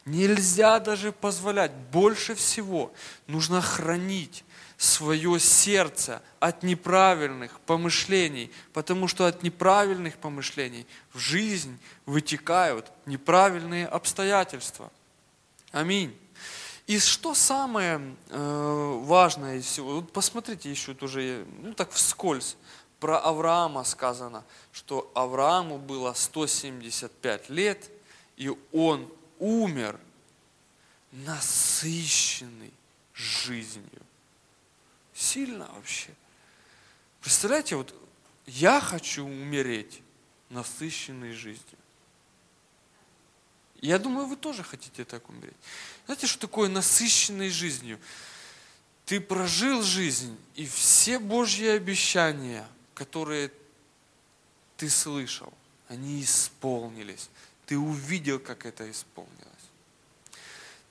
Нельзя 0.05 0.79
даже 0.79 1.11
позволять. 1.11 1.71
Больше 1.91 2.33
всего 2.35 2.91
нужно 3.27 3.61
хранить 3.61 4.43
свое 4.77 5.39
сердце 5.39 6.23
от 6.39 6.63
неправильных 6.63 7.59
помышлений, 7.59 8.51
потому 8.73 9.07
что 9.07 9.27
от 9.27 9.43
неправильных 9.43 10.17
помышлений 10.17 10.87
в 11.13 11.19
жизнь 11.19 11.77
вытекают 12.07 12.91
неправильные 13.05 13.85
обстоятельства. 13.85 14.91
Аминь. 15.71 16.17
И 16.87 16.97
что 16.97 17.35
самое 17.35 18.15
э, 18.29 18.99
важное 19.03 19.57
из 19.57 19.65
всего, 19.65 19.97
вот 19.97 20.11
посмотрите 20.11 20.71
еще 20.71 20.95
тоже, 20.95 21.45
ну 21.59 21.73
так 21.73 21.91
вскользь, 21.91 22.57
про 22.99 23.19
Авраама 23.19 23.83
сказано, 23.83 24.43
что 24.71 25.11
Аврааму 25.13 25.77
было 25.77 26.13
175 26.13 27.49
лет, 27.49 27.89
и 28.35 28.51
он 28.71 29.07
умер 29.41 29.99
насыщенный 31.11 32.71
жизнью. 33.13 34.01
Сильно 35.13 35.67
вообще. 35.73 36.11
Представляете, 37.19 37.75
вот 37.75 37.93
я 38.45 38.79
хочу 38.79 39.25
умереть 39.25 40.01
насыщенной 40.49 41.33
жизнью. 41.33 41.77
Я 43.81 43.97
думаю, 43.97 44.27
вы 44.27 44.35
тоже 44.35 44.63
хотите 44.63 45.03
так 45.03 45.27
умереть. 45.27 45.57
Знаете, 46.05 46.27
что 46.27 46.41
такое 46.41 46.69
насыщенной 46.69 47.49
жизнью? 47.49 47.99
Ты 49.05 49.19
прожил 49.19 49.81
жизнь, 49.81 50.37
и 50.53 50.67
все 50.67 51.17
Божьи 51.17 51.65
обещания, 51.65 52.67
которые 52.93 53.51
ты 54.77 54.87
слышал, 54.87 55.51
они 55.87 56.21
исполнились 56.21 57.29
ты 57.71 57.77
увидел, 57.77 58.37
как 58.37 58.65
это 58.65 58.91
исполнилось. 58.91 59.69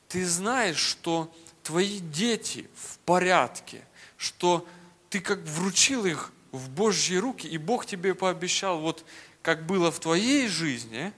Ты 0.08 0.26
знаешь, 0.26 0.78
что 0.78 1.30
твои 1.62 1.98
дети 1.98 2.70
в 2.74 2.96
порядке, 3.00 3.84
что 4.16 4.66
ты 5.10 5.20
как 5.20 5.40
вручил 5.40 6.06
их 6.06 6.32
в 6.52 6.70
Божьи 6.70 7.16
руки, 7.16 7.46
и 7.46 7.58
Бог 7.58 7.84
тебе 7.84 8.14
пообещал, 8.14 8.80
вот 8.80 9.04
как 9.42 9.66
было 9.66 9.92
в 9.92 10.00
твоей 10.00 10.48
жизни, 10.48 11.12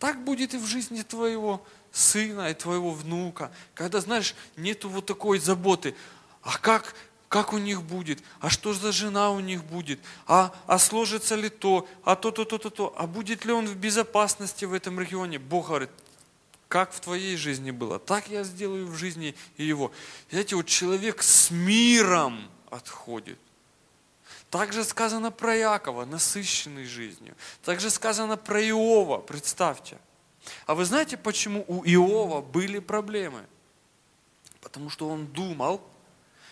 так 0.00 0.24
будет 0.24 0.52
и 0.52 0.58
в 0.58 0.66
жизни 0.66 1.02
твоего 1.02 1.64
сына 1.92 2.50
и 2.50 2.54
твоего 2.54 2.90
внука. 2.90 3.52
Когда, 3.76 4.00
знаешь, 4.00 4.34
нету 4.56 4.88
вот 4.88 5.06
такой 5.06 5.38
заботы, 5.38 5.94
а 6.42 6.58
как 6.58 6.96
как 7.30 7.52
у 7.52 7.58
них 7.58 7.84
будет, 7.84 8.24
а 8.40 8.50
что 8.50 8.74
за 8.74 8.90
жена 8.90 9.30
у 9.30 9.38
них 9.38 9.62
будет, 9.62 10.00
а, 10.26 10.52
а 10.66 10.80
сложится 10.80 11.36
ли 11.36 11.48
то, 11.48 11.86
а 12.02 12.16
то, 12.16 12.32
то, 12.32 12.44
то, 12.44 12.58
то, 12.58 12.70
то, 12.70 12.92
а 12.98 13.06
будет 13.06 13.44
ли 13.44 13.52
он 13.52 13.66
в 13.66 13.76
безопасности 13.76 14.64
в 14.64 14.74
этом 14.74 14.98
регионе. 14.98 15.38
Бог 15.38 15.68
говорит, 15.68 15.90
как 16.66 16.92
в 16.92 16.98
твоей 16.98 17.36
жизни 17.36 17.70
было, 17.70 18.00
так 18.00 18.26
я 18.28 18.42
сделаю 18.42 18.88
в 18.88 18.96
жизни 18.96 19.36
и 19.56 19.64
его. 19.64 19.92
Знаете, 20.28 20.56
вот 20.56 20.66
человек 20.66 21.22
с 21.22 21.52
миром 21.52 22.50
отходит. 22.68 23.38
Также 24.50 24.82
сказано 24.82 25.30
про 25.30 25.54
Якова, 25.54 26.06
насыщенный 26.06 26.84
жизнью. 26.84 27.36
Также 27.62 27.90
сказано 27.90 28.38
про 28.38 28.60
Иова, 28.60 29.18
представьте. 29.18 29.98
А 30.66 30.74
вы 30.74 30.84
знаете, 30.84 31.16
почему 31.16 31.64
у 31.68 31.84
Иова 31.84 32.40
были 32.40 32.80
проблемы? 32.80 33.46
Потому 34.60 34.90
что 34.90 35.08
он 35.08 35.28
думал, 35.28 35.80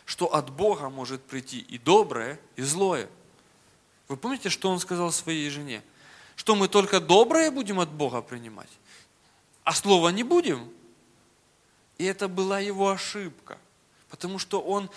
что 0.08 0.34
от 0.34 0.48
Бога 0.48 0.88
может 0.88 1.22
прийти 1.22 1.58
и 1.58 1.76
доброе, 1.76 2.40
и 2.56 2.62
злое. 2.62 3.10
Вы 4.08 4.16
помните, 4.16 4.48
что 4.48 4.70
он 4.70 4.80
сказал 4.80 5.12
своей 5.12 5.50
жене? 5.50 5.82
Что 6.34 6.54
мы 6.54 6.66
только 6.68 6.98
доброе 6.98 7.50
будем 7.50 7.78
от 7.78 7.90
Бога 7.90 8.22
принимать, 8.22 8.70
а 9.64 9.74
слова 9.74 10.08
не 10.08 10.22
будем? 10.22 10.72
И 11.98 12.06
это 12.06 12.26
была 12.26 12.58
его 12.58 12.88
ошибка, 12.88 13.58
потому 14.08 14.38
что 14.38 14.62
он 14.62 14.88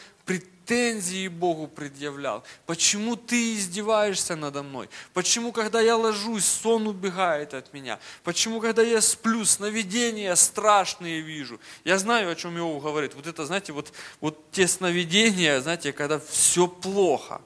претензии 0.71 1.27
Богу 1.27 1.67
предъявлял. 1.67 2.43
Почему 2.65 3.15
ты 3.15 3.55
издеваешься 3.55 4.35
надо 4.35 4.63
мной? 4.63 4.89
Почему, 5.13 5.51
когда 5.51 5.81
я 5.81 5.97
ложусь, 5.97 6.45
сон 6.45 6.87
убегает 6.87 7.53
от 7.53 7.73
меня? 7.73 7.99
Почему, 8.23 8.61
когда 8.61 8.81
я 8.81 9.01
сплю, 9.01 9.43
сновидения 9.43 10.33
страшные 10.35 11.21
вижу? 11.21 11.59
Я 11.83 11.97
знаю, 11.97 12.31
о 12.31 12.35
чем 12.35 12.57
Иов 12.57 12.81
говорит. 12.81 13.15
Вот 13.15 13.27
это, 13.27 13.45
знаете, 13.45 13.73
вот, 13.73 13.91
вот 14.21 14.51
те 14.51 14.67
сновидения, 14.67 15.59
знаете, 15.59 15.91
когда 15.91 16.19
все 16.19 16.67
плохо. 16.67 17.41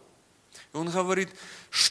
И 0.74 0.78
он 0.78 0.90
говорит, 0.90 1.30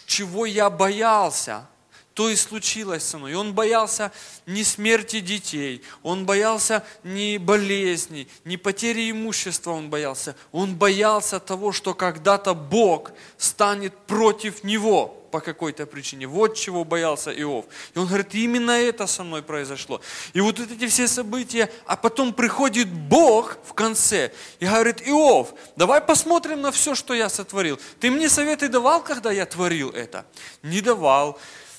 чего 0.06 0.46
я 0.46 0.70
боялся, 0.70 1.66
то 2.14 2.30
и 2.30 2.36
случилось 2.36 3.02
со 3.02 3.18
мной. 3.18 3.34
Он 3.34 3.52
боялся 3.52 4.12
не 4.46 4.64
смерти 4.64 5.20
детей, 5.20 5.82
он 6.02 6.24
боялся 6.24 6.84
не 7.02 7.38
болезней, 7.38 8.28
не 8.44 8.56
потери 8.56 9.10
имущества 9.10 9.72
он 9.72 9.90
боялся. 9.90 10.36
Он 10.52 10.76
боялся 10.76 11.40
того, 11.40 11.72
что 11.72 11.92
когда-то 11.92 12.54
Бог 12.54 13.12
станет 13.36 13.96
против 14.06 14.62
него 14.62 15.20
по 15.34 15.40
какой-то 15.40 15.84
причине. 15.86 16.28
Вот 16.28 16.54
чего 16.54 16.84
боялся 16.84 17.32
Иов. 17.32 17.64
И 17.92 17.98
он 17.98 18.06
говорит, 18.06 18.32
именно 18.36 18.70
это 18.70 19.08
со 19.08 19.24
мной 19.24 19.42
произошло. 19.42 20.00
И 20.32 20.40
вот 20.40 20.60
эти 20.60 20.86
все 20.86 21.08
события, 21.08 21.72
а 21.86 21.96
потом 21.96 22.32
приходит 22.32 22.88
Бог 22.88 23.58
в 23.64 23.72
конце 23.72 24.32
и 24.60 24.66
говорит, 24.66 25.02
Иов, 25.08 25.52
давай 25.74 26.00
посмотрим 26.00 26.60
на 26.60 26.70
все, 26.70 26.94
что 26.94 27.14
я 27.14 27.28
сотворил. 27.28 27.80
Ты 27.98 28.12
мне 28.12 28.28
советы 28.28 28.68
давал, 28.68 29.02
когда 29.02 29.32
я 29.32 29.44
творил 29.44 29.90
это? 29.90 30.24
Не 30.62 30.80
давал. 30.80 31.36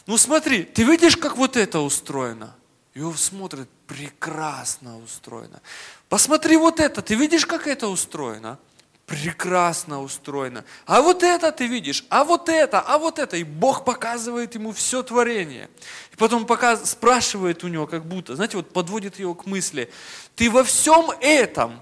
Ну 0.07 0.17
смотри, 0.17 0.63
ты 0.63 0.83
видишь, 0.83 1.17
как 1.17 1.37
вот 1.37 1.57
это 1.57 1.79
устроено? 1.79 2.55
Иов 2.93 3.19
смотрит, 3.19 3.67
прекрасно 3.87 4.97
устроено. 4.99 5.61
Посмотри 6.07 6.57
вот 6.57 6.79
это, 6.79 7.01
ты 7.01 7.15
видишь, 7.15 7.45
как 7.45 7.67
это 7.67 7.87
устроено? 7.87 8.57
Прекрасно 9.05 10.01
устроено. 10.01 10.63
А 10.85 11.01
вот 11.01 11.21
это 11.21 11.51
ты 11.51 11.67
видишь, 11.67 12.05
а 12.09 12.23
вот 12.23 12.49
это, 12.49 12.79
а 12.79 12.97
вот 12.97 13.19
это. 13.19 13.37
И 13.37 13.43
Бог 13.43 13.83
показывает 13.83 14.55
ему 14.55 14.71
все 14.71 15.03
творение. 15.03 15.69
И 16.11 16.15
потом 16.15 16.45
показ, 16.45 16.89
спрашивает 16.91 17.63
у 17.63 17.67
него, 17.67 17.85
как 17.85 18.05
будто, 18.05 18.35
знаете, 18.35 18.57
вот 18.57 18.71
подводит 18.71 19.19
его 19.19 19.35
к 19.35 19.45
мысли, 19.45 19.91
ты 20.35 20.49
во 20.49 20.63
всем 20.63 21.11
этом 21.19 21.81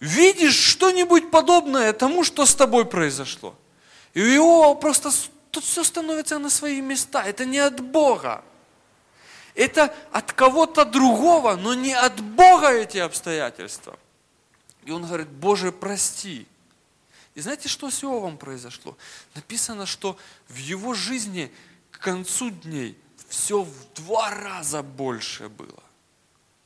видишь 0.00 0.56
что-нибудь 0.56 1.30
подобное 1.30 1.92
тому, 1.92 2.24
что 2.24 2.46
с 2.46 2.54
тобой 2.54 2.84
произошло? 2.84 3.54
И 4.14 4.22
у 4.22 4.26
Иова 4.26 4.74
просто 4.74 5.10
тут 5.52 5.64
все 5.64 5.84
становится 5.84 6.38
на 6.38 6.50
свои 6.50 6.80
места. 6.80 7.22
Это 7.22 7.44
не 7.44 7.58
от 7.58 7.80
Бога. 7.80 8.42
Это 9.54 9.94
от 10.10 10.32
кого-то 10.32 10.84
другого, 10.84 11.56
но 11.56 11.74
не 11.74 11.92
от 11.92 12.20
Бога 12.20 12.70
эти 12.70 12.96
обстоятельства. 12.98 13.98
И 14.84 14.90
он 14.90 15.04
говорит, 15.04 15.28
Боже, 15.28 15.70
прости. 15.70 16.46
И 17.34 17.40
знаете, 17.40 17.68
что 17.68 17.90
с 17.90 18.02
Иовом 18.02 18.38
произошло? 18.38 18.96
Написано, 19.34 19.84
что 19.84 20.16
в 20.48 20.56
его 20.56 20.94
жизни 20.94 21.52
к 21.90 21.98
концу 21.98 22.50
дней 22.50 22.98
все 23.28 23.62
в 23.62 23.92
два 23.94 24.30
раза 24.30 24.82
больше 24.82 25.50
было. 25.50 25.82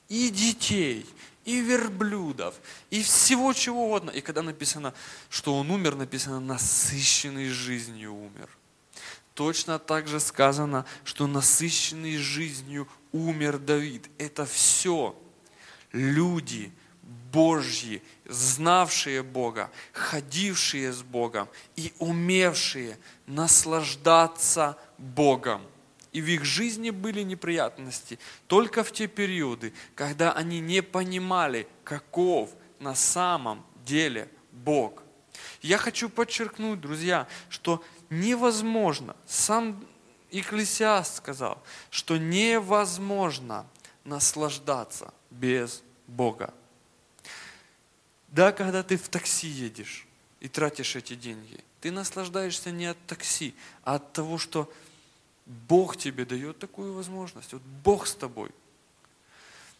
И 0.09 0.30
детей, 0.30 1.05
и 1.45 1.61
верблюдов, 1.61 2.55
и 2.91 3.03
всего 3.03 3.53
чего 3.53 3.87
угодно. 3.87 4.11
И 4.11 4.20
когда 4.20 4.43
написано, 4.43 4.95
что 5.28 5.59
он 5.59 5.72
умер, 5.72 5.97
написано, 5.97 6.39
насыщенный 6.39 7.49
жизнью 7.49 8.14
умер– 8.14 8.49
Точно 9.37 9.78
так 9.78 10.09
же 10.09 10.18
сказано, 10.18 10.87
что 11.05 11.26
насыщенный 11.26 12.16
жизнью 12.16 12.89
умер 13.12 13.59
Давид. 13.59 14.09
Это 14.16 14.47
все 14.47 15.14
люди 15.93 16.72
Божьи, 17.03 18.03
знавшие 18.24 19.22
Бога, 19.22 19.70
ходившие 19.93 20.91
с 20.91 21.03
Богом 21.03 21.51
и 21.76 21.93
умевшие 21.99 22.99
наслаждаться 23.26 24.78
Богом. 24.97 25.61
И 26.12 26.22
в 26.22 26.28
их 26.28 26.47
жизни 26.47 26.89
были 26.89 27.20
неприятности 27.20 28.18
только 28.47 28.82
в 28.82 28.91
те 28.91 29.07
периоды, 29.07 29.74
когда 29.95 30.32
они 30.32 30.61
не 30.61 30.82
понимали, 30.82 31.68
каков 31.84 32.55
на 32.80 32.95
самом 32.95 33.66
деле 33.84 34.30
Бог. 34.51 35.03
Я 35.62 35.78
хочу 35.78 36.09
подчеркнуть, 36.09 36.80
друзья, 36.80 37.26
что 37.49 37.84
невозможно. 38.11 39.16
Сам 39.26 39.84
Экклесиаст 40.30 41.16
сказал, 41.16 41.62
что 41.90 42.16
невозможно 42.16 43.66
наслаждаться 44.04 45.14
без 45.30 45.82
Бога. 46.07 46.52
Да, 48.28 48.52
когда 48.52 48.82
ты 48.82 48.96
в 48.96 49.09
такси 49.09 49.46
едешь 49.46 50.07
и 50.40 50.48
тратишь 50.48 50.96
эти 50.96 51.14
деньги, 51.14 51.62
ты 51.80 51.90
наслаждаешься 51.90 52.70
не 52.70 52.86
от 52.86 52.98
такси, 53.07 53.54
а 53.84 53.94
от 53.94 54.12
того, 54.12 54.36
что 54.36 54.70
Бог 55.46 55.96
тебе 55.96 56.24
дает 56.24 56.59
такую 56.59 56.92
возможность. 56.92 57.52
Вот 57.52 57.62
Бог 57.62 58.07
с 58.07 58.14
тобой. 58.14 58.50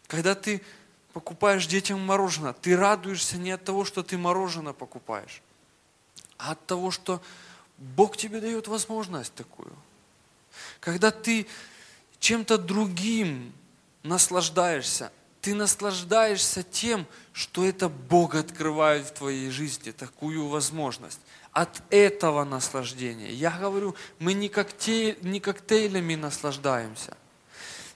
Когда 0.07 0.37
ты 0.37 0.63
покупаешь 1.13 1.67
детям 1.67 2.01
мороженое, 2.01 2.53
ты 2.53 2.77
радуешься 2.77 3.37
не 3.37 3.51
от 3.51 3.65
того, 3.65 3.85
что 3.85 4.03
ты 4.03 4.17
мороженое 4.17 4.73
покупаешь, 4.73 5.43
а 6.39 6.53
от 6.53 6.67
того, 6.67 6.91
что 6.93 7.21
Бог 7.79 8.17
тебе 8.17 8.41
дает 8.41 8.69
возможность 8.69 9.35
такую. 9.35 9.73
Когда 10.81 11.11
ты 11.11 11.47
чем-то 12.19 12.59
другим 12.59 13.53
наслаждаешься, 14.03 15.13
ты 15.41 15.55
наслаждаешься 15.55 16.63
тем, 16.63 17.07
что 17.33 17.65
это 17.65 17.89
Бог 17.89 18.35
открывает 18.35 19.07
в 19.07 19.13
твоей 19.13 19.51
жизни, 19.51 19.91
такую 19.91 20.49
возможность. 20.49 21.21
От 21.53 21.83
этого 21.91 22.45
наслаждения. 22.45 23.33
Я 23.33 23.51
говорю, 23.51 23.95
мы 24.19 24.33
не, 24.33 24.49
коктейль, 24.49 25.19
не 25.23 25.41
коктейлями 25.41 26.15
наслаждаемся– 26.15 27.17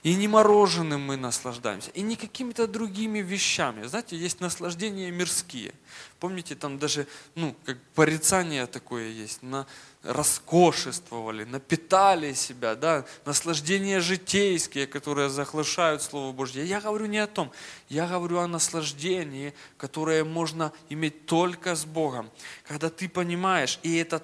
и 0.03 0.15
не 0.15 0.27
мороженым 0.27 1.01
мы 1.01 1.15
наслаждаемся, 1.15 1.91
и 1.91 2.01
не 2.01 2.15
какими-то 2.15 2.67
другими 2.67 3.19
вещами. 3.19 3.85
Знаете, 3.85 4.17
есть 4.17 4.39
наслаждения 4.39 5.11
мирские. 5.11 5.73
Помните, 6.19 6.55
там 6.55 6.79
даже, 6.79 7.05
ну, 7.35 7.55
как 7.65 7.77
порицание 7.93 8.65
такое 8.65 9.09
есть, 9.09 9.43
на 9.43 9.67
роскошествовали, 10.01 11.43
напитали 11.43 12.33
себя, 12.33 12.73
да, 12.73 13.05
наслаждения 13.25 13.99
житейские, 13.99 14.87
которые 14.87 15.29
заглашают 15.29 16.01
Слово 16.01 16.31
Божье. 16.31 16.65
Я 16.65 16.81
говорю 16.81 17.05
не 17.05 17.19
о 17.19 17.27
том, 17.27 17.51
я 17.87 18.07
говорю 18.07 18.39
о 18.39 18.47
наслаждении, 18.47 19.53
которое 19.77 20.23
можно 20.23 20.73
иметь 20.89 21.27
только 21.27 21.75
с 21.75 21.85
Богом. 21.85 22.31
Когда 22.67 22.89
ты 22.89 23.07
понимаешь, 23.07 23.79
и 23.83 23.97
это, 23.97 24.23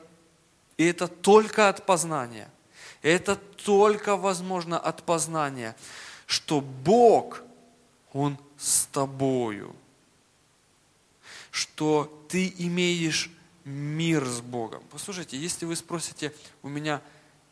и 0.77 0.85
это 0.85 1.07
только 1.07 1.69
от 1.69 1.85
познания– 1.85 2.49
это 3.01 3.35
только 3.35 4.15
возможно 4.15 4.79
от 4.79 5.03
познания, 5.03 5.75
что 6.25 6.61
Бог, 6.61 7.43
Он 8.13 8.37
с 8.57 8.85
тобою. 8.87 9.75
Что 11.51 12.25
ты 12.29 12.53
имеешь 12.57 13.31
мир 13.63 14.25
с 14.25 14.41
Богом. 14.41 14.83
Послушайте, 14.91 15.37
если 15.37 15.65
вы 15.65 15.75
спросите 15.75 16.33
у 16.63 16.69
меня, 16.69 17.01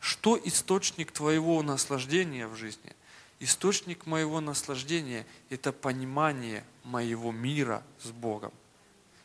что 0.00 0.38
источник 0.42 1.12
твоего 1.12 1.62
наслаждения 1.62 2.46
в 2.46 2.56
жизни? 2.56 2.94
Источник 3.38 4.06
моего 4.06 4.40
наслаждения– 4.40 5.26
это 5.50 5.72
понимание 5.72 6.64
моего 6.84 7.32
мира 7.32 7.82
с 8.02 8.08
Богом. 8.08 8.52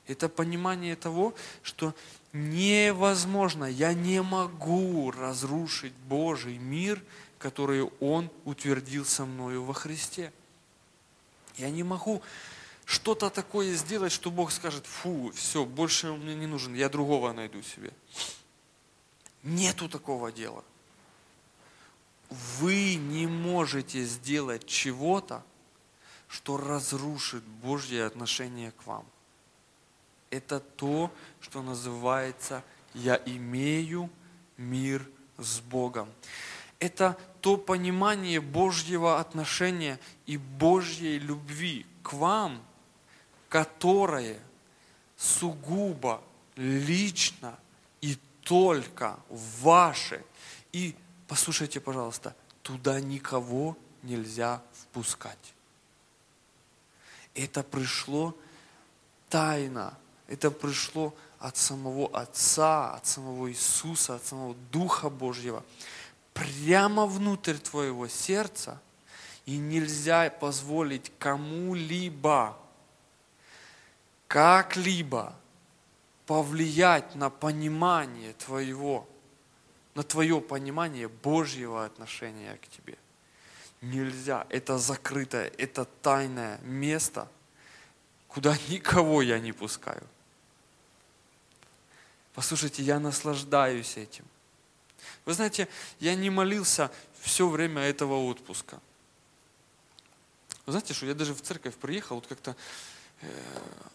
Это 0.08 0.28
понимание 0.28 0.98
того, 0.98 1.34
что 1.64 1.94
невозможно, 2.34 3.66
я 3.66 3.94
не 3.94 4.22
могу 4.22 5.12
разрушить 5.12 5.94
Божий 6.08 6.58
мир, 6.58 7.04
который 7.38 7.84
Он 8.00 8.30
утвердил 8.46 9.06
со 9.06 9.26
мною 9.26 9.64
во 9.64 9.74
Христе. 9.74 10.32
Я 11.58 11.70
не 11.70 11.84
могу 11.84 12.22
что-то 12.86 13.30
такое 13.30 13.74
сделать, 13.76 14.12
что 14.12 14.32
Бог 14.32 14.52
скажет, 14.52 14.86
фу, 14.86 15.32
все, 15.36 15.66
больше 15.66 16.10
он 16.10 16.22
мне 16.22 16.36
не 16.36 16.48
нужен, 16.48 16.74
я 16.74 16.90
другого 16.90 17.32
найду 17.34 17.62
себе. 17.62 17.92
Нету 19.44 19.90
такого 19.90 20.32
дела. 20.32 20.64
Вы 22.60 22.96
не 22.96 23.28
можете 23.28 24.04
сделать 24.06 24.66
чего-то, 24.66 25.44
что 26.28 26.56
разрушит 26.58 27.44
Божье 27.44 28.06
отношение 28.06 28.72
к 28.72 28.86
вам 28.86 29.06
это 30.32 30.60
то, 30.60 31.12
что 31.42 31.62
называется 31.62 32.64
«я 32.94 33.22
имею 33.26 34.10
мир 34.58 35.08
с 35.38 35.60
Богом». 35.60 36.10
Это 36.80 37.16
то 37.42 37.58
понимание 37.58 38.42
Божьего 38.42 39.20
отношения 39.20 40.00
и 40.26 40.38
Божьей 40.38 41.20
любви 41.20 41.86
к 42.02 42.14
вам, 42.14 42.64
которое 43.50 44.40
сугубо 45.16 46.24
лично 46.56 47.60
и 48.02 48.18
только 48.44 49.20
ваше. 49.30 50.24
И 50.72 50.96
послушайте, 51.28 51.80
пожалуйста, 51.80 52.36
туда 52.64 53.00
никого 53.00 53.78
нельзя 54.02 54.64
впускать. 54.74 55.54
Это 57.36 57.62
пришло 57.64 58.36
тайно 59.30 59.98
Это 60.32 60.50
пришло 60.50 61.14
от 61.40 61.58
самого 61.58 62.08
Отца, 62.18 62.94
от 62.94 63.06
самого 63.06 63.52
Иисуса, 63.52 64.16
от 64.16 64.26
самого 64.26 64.56
Духа 64.72 65.10
Божьего, 65.10 65.62
прямо 66.34 67.06
внутрь 67.06 67.58
твоего 67.58 68.08
сердца, 68.08 68.82
и 69.46 69.58
нельзя 69.58 70.30
позволить 70.30 71.12
кому-либо, 71.20 72.58
как-либо 74.30 75.36
повлиять 76.26 77.14
на 77.16 77.30
понимание 77.30 78.32
твоего, 78.32 79.10
на 79.96 80.04
твое 80.04 80.40
понимание 80.40 81.10
Божьего 81.10 81.84
отношения 81.84 82.56
к 82.56 82.70
тебе. 82.70 82.98
Нельзя. 83.82 84.48
Это 84.48 84.78
закрытое, 84.78 85.52
это 85.58 85.84
тайное 86.02 86.58
место, 86.60 87.28
куда 88.30 88.56
никого 88.70 89.22
я 89.22 89.38
не 89.38 89.52
пускаю. 89.52 90.08
Послушайте, 92.34 92.84
я 92.84 93.00
наслаждаюсь 93.00 93.98
этим. 93.98 94.26
Вы 95.26 95.34
знаете, 95.34 95.68
я 96.00 96.16
не 96.16 96.30
молился 96.30 96.92
все 97.20 97.48
время 97.48 97.82
этого 97.82 98.26
отпуска. 98.26 98.80
Вы 100.66 100.74
знаете, 100.74 100.94
что 100.94 101.06
я 101.06 101.14
даже 101.14 101.34
в 101.34 101.42
церковь 101.42 101.76
приехал, 101.76 102.16
вот 102.16 102.28
как-то, 102.28 102.56
э, 103.22 103.28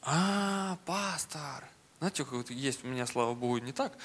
а, 0.02 0.78
пастор, 0.84 1.64
знаете, 1.98 2.24
вот 2.24 2.50
есть 2.50 2.84
у 2.84 2.88
меня, 2.88 3.06
слава 3.06 3.34
Богу, 3.34 3.58
не 3.58 3.72
так, 3.72 3.96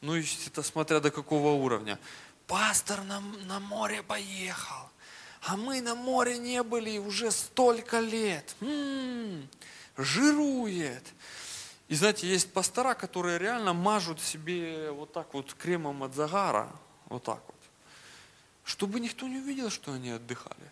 ну, 0.00 0.14
это 0.14 0.62
смотря 0.62 1.00
до 1.00 1.10
какого 1.10 1.52
уровня. 1.52 1.98
Пастор 2.46 3.02
на, 3.04 3.20
на 3.20 3.60
море 3.60 4.02
поехал, 4.02 4.90
а 5.42 5.56
мы 5.56 5.80
на 5.80 5.94
море 5.94 6.38
не 6.38 6.62
были 6.62 6.98
уже 6.98 7.30
столько 7.30 8.00
лет. 8.00 8.54
М-м, 8.60 9.48
жирует. 9.96 11.04
И 11.88 11.94
знаете, 11.94 12.28
есть 12.28 12.52
пастора, 12.52 12.94
которые 12.94 13.38
реально 13.38 13.72
мажут 13.72 14.20
себе 14.20 14.90
вот 14.90 15.12
так 15.12 15.32
вот 15.32 15.54
кремом 15.54 16.02
от 16.02 16.14
загара, 16.14 16.70
вот 17.06 17.24
так 17.24 17.42
вот, 17.46 17.56
чтобы 18.62 19.00
никто 19.00 19.26
не 19.26 19.38
увидел, 19.38 19.70
что 19.70 19.92
они 19.92 20.10
отдыхали. 20.10 20.70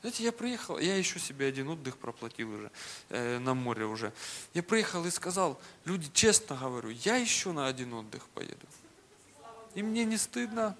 Знаете, 0.00 0.24
я 0.24 0.32
приехал, 0.32 0.78
я 0.78 0.96
еще 0.96 1.20
себе 1.20 1.46
один 1.46 1.68
отдых 1.68 1.96
проплатил 1.96 2.52
уже 2.52 2.72
э, 3.08 3.38
на 3.38 3.54
море 3.54 3.84
уже. 3.84 4.12
Я 4.52 4.64
приехал 4.64 5.06
и 5.06 5.12
сказал, 5.12 5.60
люди, 5.84 6.10
честно 6.12 6.56
говорю, 6.56 6.88
я 6.88 7.16
еще 7.16 7.52
на 7.52 7.68
один 7.68 7.94
отдых 7.94 8.26
поеду. 8.30 8.66
И 9.76 9.82
мне 9.82 10.04
не 10.04 10.16
стыдно. 10.16 10.76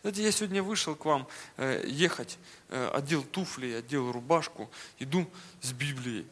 Знаете, 0.00 0.24
я 0.24 0.32
сегодня 0.32 0.60
вышел 0.60 0.96
к 0.96 1.04
вам 1.04 1.28
э, 1.56 1.84
ехать, 1.86 2.36
э, 2.68 2.90
одел 2.92 3.22
туфли, 3.22 3.74
одел 3.74 4.10
рубашку, 4.10 4.68
иду 4.98 5.30
с 5.60 5.70
Библией 5.70 6.26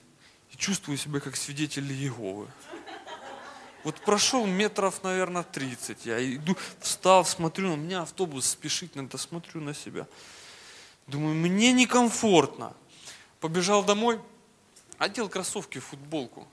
чувствую 0.60 0.98
себя 0.98 1.20
как 1.20 1.36
свидетель 1.36 1.90
Иеговы. 1.90 2.46
Вот 3.82 3.98
прошел 4.02 4.46
метров, 4.46 5.02
наверное, 5.02 5.42
30. 5.42 6.04
Я 6.04 6.34
иду, 6.34 6.54
встал, 6.80 7.24
смотрю, 7.24 7.72
у 7.72 7.76
меня 7.76 8.02
автобус 8.02 8.46
спешить 8.46 8.94
надо, 8.94 9.16
смотрю 9.16 9.62
на 9.62 9.74
себя. 9.74 10.06
Думаю, 11.06 11.34
мне 11.34 11.72
некомфортно. 11.72 12.74
Побежал 13.40 13.82
домой, 13.82 14.20
одел 14.98 15.30
кроссовки, 15.30 15.78
футболку. 15.78 16.46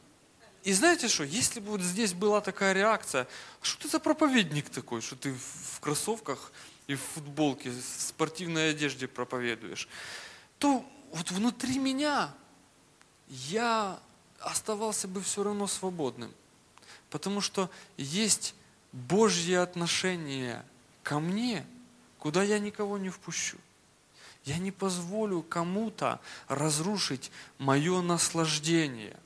И 0.63 0.71
знаете 0.71 1.09
что, 1.09 1.25
если 1.25 1.59
бы 1.59 1.71
вот 1.71 1.81
здесь 1.81 2.13
была 2.13 2.39
такая 2.39 2.71
реакция, 2.73 3.27
«А 3.61 3.65
что 3.65 3.83
ты 3.83 3.89
за 3.89 3.99
проповедник 3.99 4.69
такой, 4.69 5.01
что 5.01 5.17
ты 5.17 5.33
в 5.33 5.79
кроссовках 5.81 6.53
и 6.87 6.95
в 6.95 7.01
футболке, 7.01 7.71
в 7.71 7.81
спортивной 7.81 8.71
одежде 8.71 9.07
проповедуешь, 9.09 9.89
то 10.59 10.85
вот 11.11 11.29
внутри 11.31 11.77
меня 11.77 12.33
я 13.29 13.99
оставался 14.39 15.07
бы 15.07 15.21
все 15.21 15.43
равно 15.43 15.67
свободным. 15.67 16.31
Потому 17.09 17.41
что 17.41 17.69
есть 17.97 18.53
Божье 18.91 19.59
отношение 19.59 20.63
ко 21.03 21.19
мне, 21.19 21.65
куда 22.19 22.43
я 22.43 22.59
никого 22.59 22.97
не 22.97 23.09
впущу. 23.09 23.57
Я 24.43 24.57
не 24.57 24.71
позволю 24.71 25.41
кому-то 25.41 26.19
разрушить 26.47 27.31
мое 27.57 28.01
наслаждение. 28.01 29.17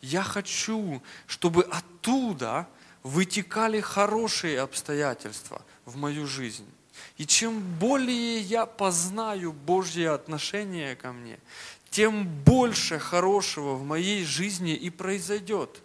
Я 0.00 0.22
хочу, 0.22 1.02
чтобы 1.26 1.64
оттуда 1.64 2.68
вытекали 3.02 3.80
хорошие 3.80 4.60
обстоятельства 4.60 5.62
в 5.84 5.96
мою 5.96 6.26
жизнь. 6.26 6.66
И 7.16 7.26
чем 7.26 7.60
более 7.78 8.40
я 8.40 8.66
познаю 8.66 9.52
Божье 9.52 10.10
отношение 10.10 10.96
ко 10.96 11.12
мне, 11.12 11.38
тем 11.90 12.26
больше 12.44 12.98
хорошего 12.98 13.74
в 13.74 13.84
моей 13.84 14.24
жизни 14.24 14.74
и 14.74 14.90
произойдет. 14.90 15.82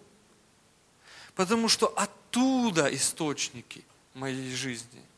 Потому 1.35 1.69
что 1.69 1.87
оттуда 1.87 2.93
источники 2.93 3.83
моей 4.13 4.53
жизни– 4.53 5.01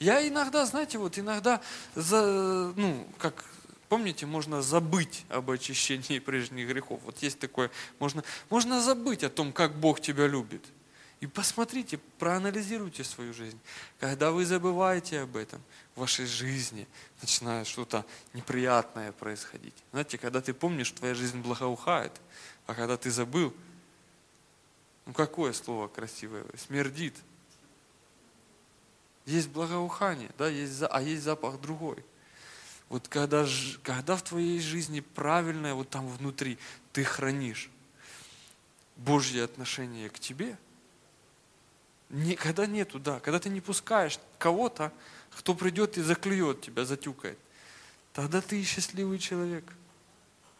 я 0.00 0.26
иногда, 0.26 0.64
знаете, 0.64 0.96
вот 0.96 1.18
иногда, 1.18 1.60
за, 1.94 2.72
ну, 2.74 3.06
как 3.18 3.44
Помните, 3.90 4.24
можно 4.24 4.62
забыть 4.62 5.24
об 5.28 5.50
очищении 5.50 6.18
прежних 6.24 6.68
грехов. 6.68 7.00
Вот 7.04 7.18
есть 7.24 7.40
такое, 7.40 7.72
можно, 7.98 8.22
можно 8.48 8.80
забыть 8.80 9.24
о 9.24 9.28
том, 9.28 9.52
как 9.52 9.74
Бог 9.74 10.00
тебя 10.00 10.28
любит. 10.28 10.64
И 11.18 11.26
посмотрите, 11.26 11.98
проанализируйте 12.20 13.02
свою 13.02 13.34
жизнь. 13.34 13.58
Когда 13.98 14.30
вы 14.30 14.46
забываете 14.46 15.22
об 15.22 15.36
этом, 15.36 15.60
в 16.00 16.02
вашей 16.02 16.26
жизни 16.26 16.88
начинает 17.20 17.66
что-то 17.66 18.06
неприятное 18.32 19.12
происходить. 19.12 19.74
Знаете, 19.92 20.16
когда 20.18 20.40
ты 20.40 20.54
помнишь, 20.54 20.90
твоя 20.92 21.14
жизнь 21.14 21.40
благоухает, 21.40 22.12
а 22.66 22.74
когда 22.74 22.96
ты 22.96 23.10
забыл, 23.10 23.54
ну 25.04 25.12
какое 25.12 25.52
слово 25.52 25.88
красивое, 25.88 26.44
смердит– 26.56 27.14
есть 29.26 29.48
благоухание, 29.48 30.30
да, 30.38 30.48
есть, 30.48 30.82
а 30.88 31.00
есть 31.00 31.22
запах 31.22 31.60
другой. 31.60 32.04
Вот 32.88 33.06
когда, 33.06 33.46
когда 33.82 34.16
в 34.16 34.22
твоей 34.22 34.60
жизни 34.60 35.00
правильное, 35.00 35.74
вот 35.74 35.90
там 35.90 36.08
внутри, 36.08 36.58
ты 36.92 37.04
хранишь 37.04 37.70
Божье 38.96 39.44
отношение 39.44 40.10
к 40.10 40.18
тебе, 40.18 40.58
никогда 42.08 42.66
нету, 42.66 42.98
да, 42.98 43.20
когда 43.20 43.38
ты 43.38 43.48
не 43.48 43.60
пускаешь 43.60 44.18
кого-то, 44.38 44.92
кто 45.36 45.54
придет 45.54 45.98
и 45.98 46.02
заклюет 46.02 46.60
тебя, 46.60 46.84
затюкает, 46.84 47.38
тогда 48.12 48.40
ты 48.40 48.62
счастливый 48.64 49.18
человек. 49.18 49.64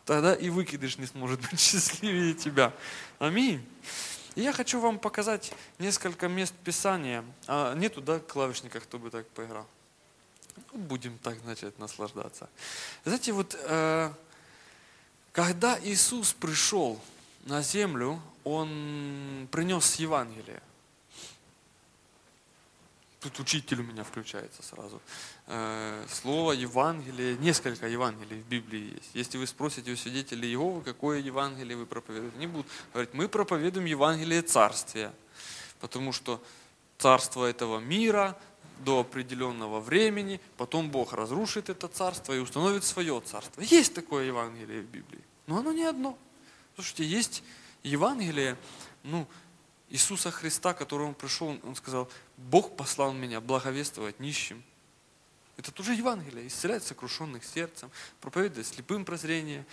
Тогда 0.05 0.35
и 0.35 0.49
выкидыш 0.51 0.99
не 0.99 1.07
сможет 1.07 1.41
быть 1.51 1.61
счастливее 1.61 2.35
тебя. 2.35 2.73
Аминь. 3.19 3.65
И 4.35 4.43
я 4.43 4.53
хочу 4.53 4.81
вам 4.81 4.99
показать 4.99 5.53
несколько 5.79 6.29
мест 6.29 6.55
Писания. 6.65 7.25
А, 7.47 7.75
нету, 7.75 8.01
да, 8.01 8.21
клавишника, 8.21 8.81
кто 8.81 8.99
бы 8.99 9.11
так 9.11 9.27
поиграл? 9.29 9.67
Ну, 10.73 10.79
будем 10.79 11.19
так, 11.19 11.39
значит, 11.41 11.79
наслаждаться. 11.79 12.49
Знаете, 13.05 13.33
вот 13.33 13.57
э, 13.61 14.13
когда 15.33 15.79
Иисус 15.83 16.33
пришел 16.33 17.01
на 17.45 17.63
землю, 17.63 18.21
Он 18.45 19.49
принес 19.51 19.95
Евангелие. 19.97 20.63
Тут 23.21 23.39
учитель 23.39 23.81
у 23.81 23.83
меня 23.83 24.03
включается 24.03 24.63
сразу. 24.63 25.01
Э, 25.47 26.07
слово 26.09 26.53
Евангелие, 26.53 27.37
несколько 27.37 27.87
Евангелий 27.87 28.41
в 28.41 28.47
Библии 28.47 28.95
есть. 28.95 29.11
Если 29.13 29.37
вы 29.37 29.47
спросите 29.47 29.93
у 29.93 29.97
свидетелей 29.97 30.49
Иеговы, 30.49 30.81
какое 30.81 31.19
Евангелие 31.19 31.77
вы 31.77 31.85
проповедуете, 31.85 32.37
они 32.37 32.47
будут 32.47 32.67
говорить, 32.95 33.13
мы 33.13 33.29
проповедуем 33.29 33.85
Евангелие 33.85 34.41
Царствия, 34.41 35.13
потому 35.81 36.13
что 36.13 36.43
царство 36.97 37.45
этого 37.45 37.79
мира 37.79 38.39
до 38.79 39.01
определенного 39.01 39.81
времени, 39.81 40.41
потом 40.57 40.91
Бог 40.91 41.13
разрушит 41.13 41.69
это 41.69 41.89
царство 41.89 42.33
и 42.33 42.39
установит 42.39 42.85
свое 42.85 43.21
царство. 43.21 43.61
Есть 43.61 43.93
такое 43.93 44.25
Евангелие 44.25 44.81
в 44.81 44.87
Библии, 44.87 45.23
но 45.47 45.59
оно 45.59 45.73
не 45.73 45.85
одно. 45.85 46.17
Слушайте, 46.75 47.05
есть 47.05 47.43
Евангелие, 47.83 48.57
ну, 49.03 49.27
Иисуса 49.91 50.31
Христа, 50.31 50.73
который 50.73 51.07
Он 51.07 51.15
пришел, 51.15 51.59
Он 51.65 51.75
сказал, 51.75 52.09
Бог 52.37 52.77
послал 52.77 53.13
меня 53.13 53.41
благовествовать 53.41 54.21
нищим. 54.21 54.63
Это 55.57 55.73
тоже 55.73 55.95
Евангелие, 55.95 56.47
исцелять 56.47 56.85
сокрушенных 56.85 57.45
сердцем, 57.45 57.91
проповедовать 58.21 58.69
слепым 58.69 59.05
прозрение, 59.05 59.67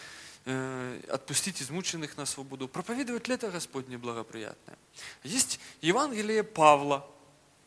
э, 0.45 1.01
отпустить 1.09 1.61
измученных 1.61 2.17
на 2.17 2.25
свободу. 2.25 2.67
Проповедовать 2.67 3.27
лето 3.27 3.51
Господне 3.51 3.97
благоприятное. 3.97 4.77
Есть 5.23 5.59
Евангелие 5.81 6.43
Павла. 6.43 7.07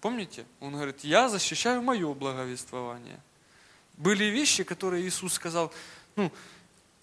Помните? 0.00 0.44
Он 0.58 0.72
говорит, 0.72 1.04
я 1.04 1.28
защищаю 1.28 1.82
мое 1.82 2.12
благовествование. 2.12 3.20
Были 3.96 4.24
вещи, 4.24 4.64
которые 4.64 5.06
Иисус 5.06 5.34
сказал, 5.34 5.72
ну, 6.16 6.32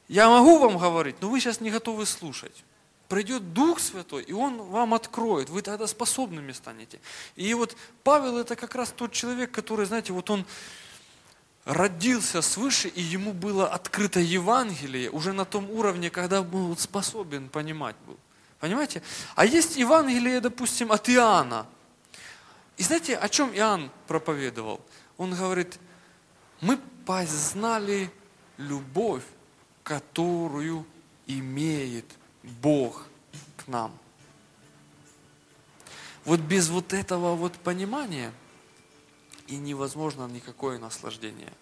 я 0.10 0.30
могу 0.30 0.60
вам 0.60 0.78
говорить, 0.78 1.16
но 1.22 1.30
вы 1.30 1.40
сейчас 1.40 1.62
не 1.62 1.72
готовы 1.72 2.06
слушать 2.06 2.64
придет 3.08 3.54
Дух 3.54 3.80
Святой, 3.80 4.24
и 4.24 4.34
Он 4.34 4.62
вам 4.62 4.94
откроет, 4.94 5.50
вы 5.50 5.62
тогда 5.62 5.88
способными 5.88 6.52
станете. 6.52 7.00
И 7.36 7.54
вот 7.54 7.76
Павел 8.04 8.38
это 8.38 8.56
как 8.56 8.76
раз 8.76 8.94
тот 8.96 9.12
человек, 9.12 9.52
который, 9.52 9.86
знаете, 9.86 10.14
вот 10.14 10.30
он 10.30 10.46
родился 11.66 12.42
свыше, 12.42 12.88
и 12.88 13.02
ему 13.02 13.34
было 13.34 13.68
открыто 13.68 14.20
Евангелие 14.20 15.10
уже 15.12 15.34
на 15.34 15.46
том 15.46 15.70
уровне, 15.70 16.10
когда 16.10 16.42
был 16.42 16.76
способен 16.78 17.50
понимать 17.50 17.96
был. 18.06 18.18
Понимаете? 18.60 19.04
А 19.36 19.46
есть 19.46 19.76
Евангелие, 19.76 20.40
допустим, 20.40 20.92
от 20.92 21.10
Иоанна. 21.10 21.68
И 22.78 22.84
знаете, 22.84 23.18
о 23.18 23.28
чем 23.30 23.54
Иоанн 23.54 23.92
проповедовал? 24.08 24.82
Он 25.18 25.34
говорит, 25.34 25.78
мы 26.62 26.78
познали 27.06 28.12
любовь, 28.58 29.24
которую 29.84 30.86
имеет 31.28 32.06
Бог 32.62 33.06
к 33.58 33.68
нам. 33.68 33.98
Вот 36.26 36.40
без 36.40 36.70
вот 36.70 36.94
этого 36.94 37.36
вот 37.36 37.54
понимания 37.54 38.34
и 39.48 39.56
невозможно 39.56 40.28
никакое 40.28 40.78
наслаждение. 40.78 41.54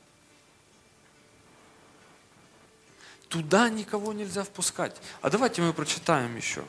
Туда 3.29 3.69
никого 3.69 4.13
нельзя 4.13 4.43
впускать. 4.43 4.95
А 5.21 5.29
давайте 5.29 5.61
мы 5.61 5.73
прочитаем 5.73 6.35
еще. 6.35 6.63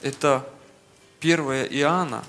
Это 0.00 0.48
1 1.20 1.66
Иоанна, 1.66 2.24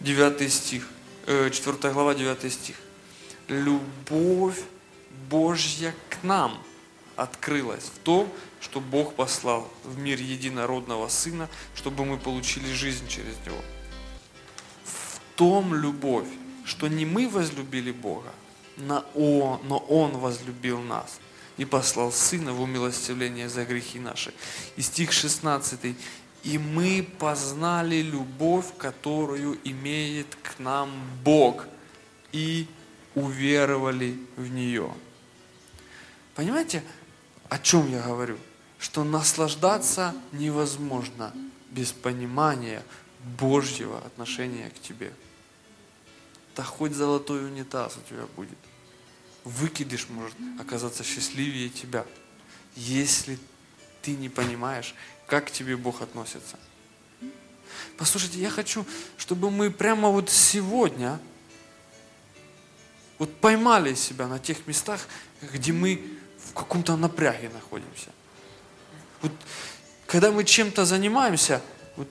девятый 0.00 0.50
стих, 0.50 0.88
э, 1.26 1.50
4 1.50 1.92
глава, 1.92 2.14
9 2.14 2.52
стих. 2.52 2.76
Любовь 3.50 4.62
Божья 5.28 5.92
к 6.08 6.22
нам 6.22 6.56
открылась 7.16 7.82
в 7.82 7.98
том, 7.98 8.28
что 8.60 8.80
Бог 8.80 9.14
послал 9.14 9.68
в 9.82 9.98
мир 9.98 10.20
единородного 10.20 11.08
Сына, 11.08 11.48
чтобы 11.74 12.04
мы 12.04 12.16
получили 12.16 12.72
жизнь 12.72 13.08
через 13.08 13.34
Него. 13.44 13.60
В 14.84 15.18
том 15.34 15.74
любовь, 15.74 16.28
что 16.64 16.86
не 16.86 17.04
мы 17.04 17.28
возлюбили 17.28 17.90
Бога, 17.90 18.32
но 18.76 19.04
Он, 19.16 19.60
но 19.64 19.78
Он 19.78 20.12
возлюбил 20.18 20.80
нас 20.80 21.18
и 21.56 21.64
послал 21.64 22.12
Сына 22.12 22.52
в 22.52 22.60
умилостивление 22.60 23.48
за 23.48 23.64
грехи 23.64 23.98
наши. 23.98 24.32
И 24.76 24.82
стих 24.82 25.10
16. 25.10 25.96
«И 26.44 26.56
мы 26.56 27.04
познали 27.18 27.96
любовь, 27.96 28.66
которую 28.78 29.58
имеет 29.64 30.36
к 30.40 30.60
нам 30.60 30.88
Бог, 31.24 31.66
и 32.32 32.68
уверовали 33.14 34.18
в 34.36 34.50
нее». 34.50 34.92
Понимаете, 36.34 36.82
о 37.48 37.58
чем 37.58 37.90
я 37.90 38.00
говорю? 38.02 38.38
Что 38.78 39.04
наслаждаться 39.04 40.14
невозможно 40.32 41.34
без 41.70 41.92
понимания 41.92 42.82
Божьего 43.38 43.98
отношения 43.98 44.70
к 44.70 44.80
тебе. 44.80 45.12
Да 46.56 46.62
хоть 46.62 46.92
золотой 46.92 47.44
унитаз 47.44 47.96
у 47.96 48.08
тебя 48.08 48.24
будет. 48.36 48.58
Выкидыш 49.44 50.08
может 50.08 50.36
оказаться 50.58 51.04
счастливее 51.04 51.68
тебя, 51.68 52.06
если 52.74 53.38
ты 54.02 54.12
не 54.12 54.28
понимаешь, 54.28 54.94
как 55.26 55.46
к 55.46 55.50
тебе 55.50 55.76
Бог 55.76 56.02
относится. 56.02 56.58
Послушайте, 57.96 58.40
я 58.40 58.50
хочу, 58.50 58.86
чтобы 59.16 59.50
мы 59.50 59.70
прямо 59.70 60.08
вот 60.08 60.30
сегодня 60.30 61.20
вот 63.20 63.36
поймали 63.36 63.92
себя 63.92 64.26
на 64.26 64.38
тех 64.38 64.66
местах, 64.66 65.06
где 65.42 65.72
мы 65.72 66.02
в 66.38 66.54
каком-то 66.54 66.96
напряге 66.96 67.50
находимся. 67.50 68.08
Вот, 69.20 69.30
когда 70.06 70.32
мы 70.32 70.42
чем-то 70.42 70.86
занимаемся, 70.86 71.60
вот, 71.96 72.08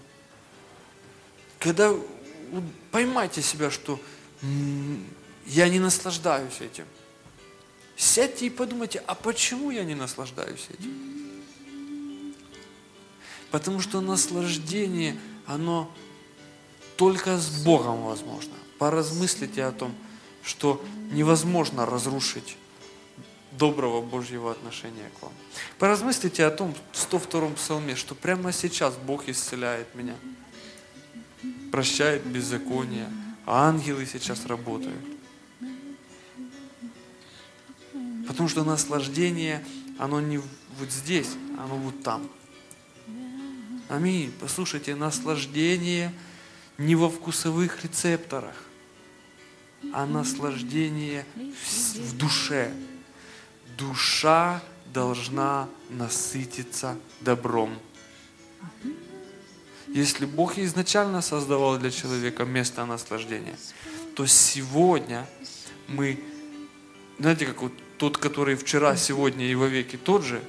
когда 1.57 1.89
вот, 1.89 2.63
поймайте 2.91 3.41
себя, 3.41 3.71
что 3.71 3.99
я 5.47 5.67
не 5.67 5.79
наслаждаюсь 5.79 6.61
этим. 6.61 6.85
Сядьте 7.97 8.45
и 8.45 8.51
подумайте, 8.51 9.03
а 9.07 9.15
почему 9.15 9.71
я 9.71 9.83
не 9.83 9.95
наслаждаюсь 9.95 10.67
этим? 10.69 12.35
Потому 13.49 13.79
что 13.79 13.99
наслаждение, 13.99 15.19
оно 15.47 15.91
только 16.97 17.39
с 17.39 17.63
Богом 17.63 18.03
возможно. 18.03 18.53
Поразмыслите 18.77 19.63
о 19.63 19.71
том, 19.71 19.95
что 20.43 20.83
невозможно 21.11 21.85
разрушить 21.85 22.57
доброго 23.51 24.01
Божьего 24.01 24.51
отношения 24.51 25.09
к 25.19 25.23
вам. 25.23 25.33
Поразмыслите 25.77 26.45
о 26.45 26.51
том 26.51 26.73
в 26.91 26.97
102 26.97 27.49
псалме, 27.49 27.95
что 27.95 28.15
прямо 28.15 28.51
сейчас 28.51 28.95
Бог 28.95 29.27
исцеляет 29.27 29.93
меня, 29.95 30.15
прощает 31.71 32.25
беззаконие, 32.25 33.09
а 33.45 33.67
ангелы 33.67 34.05
сейчас 34.05 34.45
работают. 34.45 34.99
Потому 38.27 38.47
что 38.47 38.63
наслаждение, 38.63 39.65
оно 39.97 40.21
не 40.21 40.37
вот 40.37 40.91
здесь, 40.91 41.29
оно 41.57 41.75
вот 41.75 42.03
там. 42.03 42.29
Аминь. 43.89 44.31
Послушайте, 44.39 44.95
наслаждение 44.95 46.13
не 46.77 46.95
во 46.95 47.09
вкусовых 47.09 47.83
рецепторах, 47.83 48.55
а 49.93 50.05
наслаждение 50.05 51.25
в 51.35 52.17
душе, 52.17 52.73
душа 53.77 54.61
должна 54.93 55.67
насытиться 55.89 56.97
добром. 57.21 57.77
Если 59.87 60.25
Бог 60.25 60.57
изначально 60.57 61.21
создавал 61.21 61.77
для 61.77 61.89
человека 61.89 62.45
место 62.45 62.85
наслаждения, 62.85 63.57
то 64.15 64.25
сегодня 64.27 65.27
мы, 65.87 66.23
знаете, 67.17 67.45
как 67.45 67.61
вот 67.61 67.73
тот, 67.97 68.17
который 68.17 68.55
вчера, 68.55 68.95
сегодня 68.95 69.45
и 69.45 69.55
вовеки 69.55 69.97
тот 69.97 70.23
же, 70.23 70.43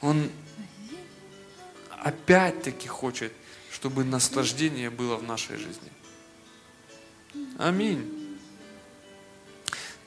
он 0.00 0.28
опять-таки 1.90 2.88
хочет, 2.88 3.32
чтобы 3.70 4.04
наслаждение 4.04 4.90
было 4.90 5.16
в 5.16 5.22
нашей 5.22 5.56
жизни. 5.56 5.90
Аминь. 7.58 8.15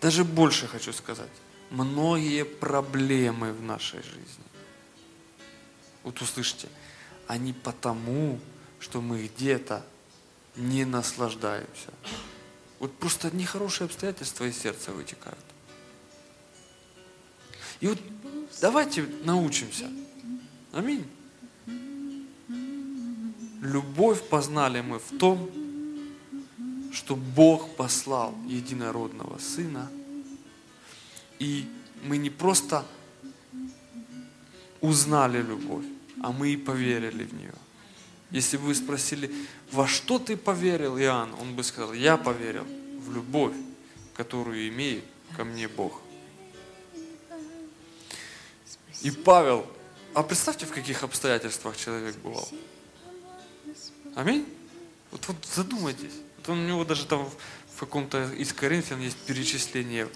Даже 0.01 0.23
больше 0.23 0.67
хочу 0.67 0.93
сказать 0.93 1.29
многие 1.69 2.45
проблемы 2.45 3.53
в 3.53 3.61
нашей 3.61 4.01
жизни. 4.01 4.45
Вот 6.03 6.21
услышьте, 6.21 6.67
они 7.27 7.53
потому, 7.53 8.39
что 8.79 9.01
мы 9.01 9.27
где-то 9.27 9.85
не 10.55 10.85
наслаждаемся. 10.85 11.93
Вот 12.79 12.93
просто 12.97 13.35
нехорошие 13.35 13.85
обстоятельства 13.85 14.45
из 14.45 14.57
сердца 14.57 14.91
вытекают. 14.91 15.37
И 17.81 17.87
вот 17.87 17.99
давайте 18.61 19.03
научимся. 19.23 19.89
Аминь. 20.71 21.05
Любовь 23.61 24.27
познали 24.29 24.81
мы 24.81 24.99
в 24.99 25.17
том, 25.17 25.49
что 26.91 27.15
Бог 27.15 27.75
послал 27.75 28.35
единородного 28.47 29.37
Сына– 29.37 29.89
и 31.39 31.65
мы 32.03 32.17
не 32.17 32.29
просто 32.29 32.85
узнали 34.81 35.41
любовь, 35.41 35.85
а 36.21 36.31
мы 36.31 36.49
и 36.49 36.57
поверили 36.57 37.23
в 37.23 37.33
нее. 37.33 37.53
Если 38.29 38.57
бы 38.57 38.65
вы 38.67 38.75
спросили, 38.75 39.33
во 39.71 39.87
что 39.87 40.19
ты 40.19 40.37
поверил, 40.37 40.97
Иоанн, 40.99 41.33
он 41.39 41.55
бы 41.55 41.63
сказал, 41.63 41.93
я 41.93 42.17
поверил 42.17 42.65
в 42.99 43.11
любовь, 43.13 43.55
которую 44.13 44.67
имеет 44.67 45.03
ко 45.35 45.43
мне 45.45 45.67
Бог. 45.67 46.01
И 49.01 49.11
Павел, 49.11 49.65
а 50.13 50.23
представьте, 50.23 50.65
в 50.65 50.71
каких 50.71 51.03
обстоятельствах 51.03 51.77
человек 51.77 52.17
бывал. 52.17 52.47
Аминь? 54.15 54.45
Вот, 55.11 55.25
вот 55.27 55.37
задумайтесь. 55.45 56.13
У 56.47 56.55
него 56.55 56.85
даже 56.85 57.05
там 57.05 57.29
в 57.75 57.79
каком-то 57.79 58.31
из 58.33 58.53
Коринфян 58.53 58.99
есть 58.99 59.17
перечисление 59.17 60.07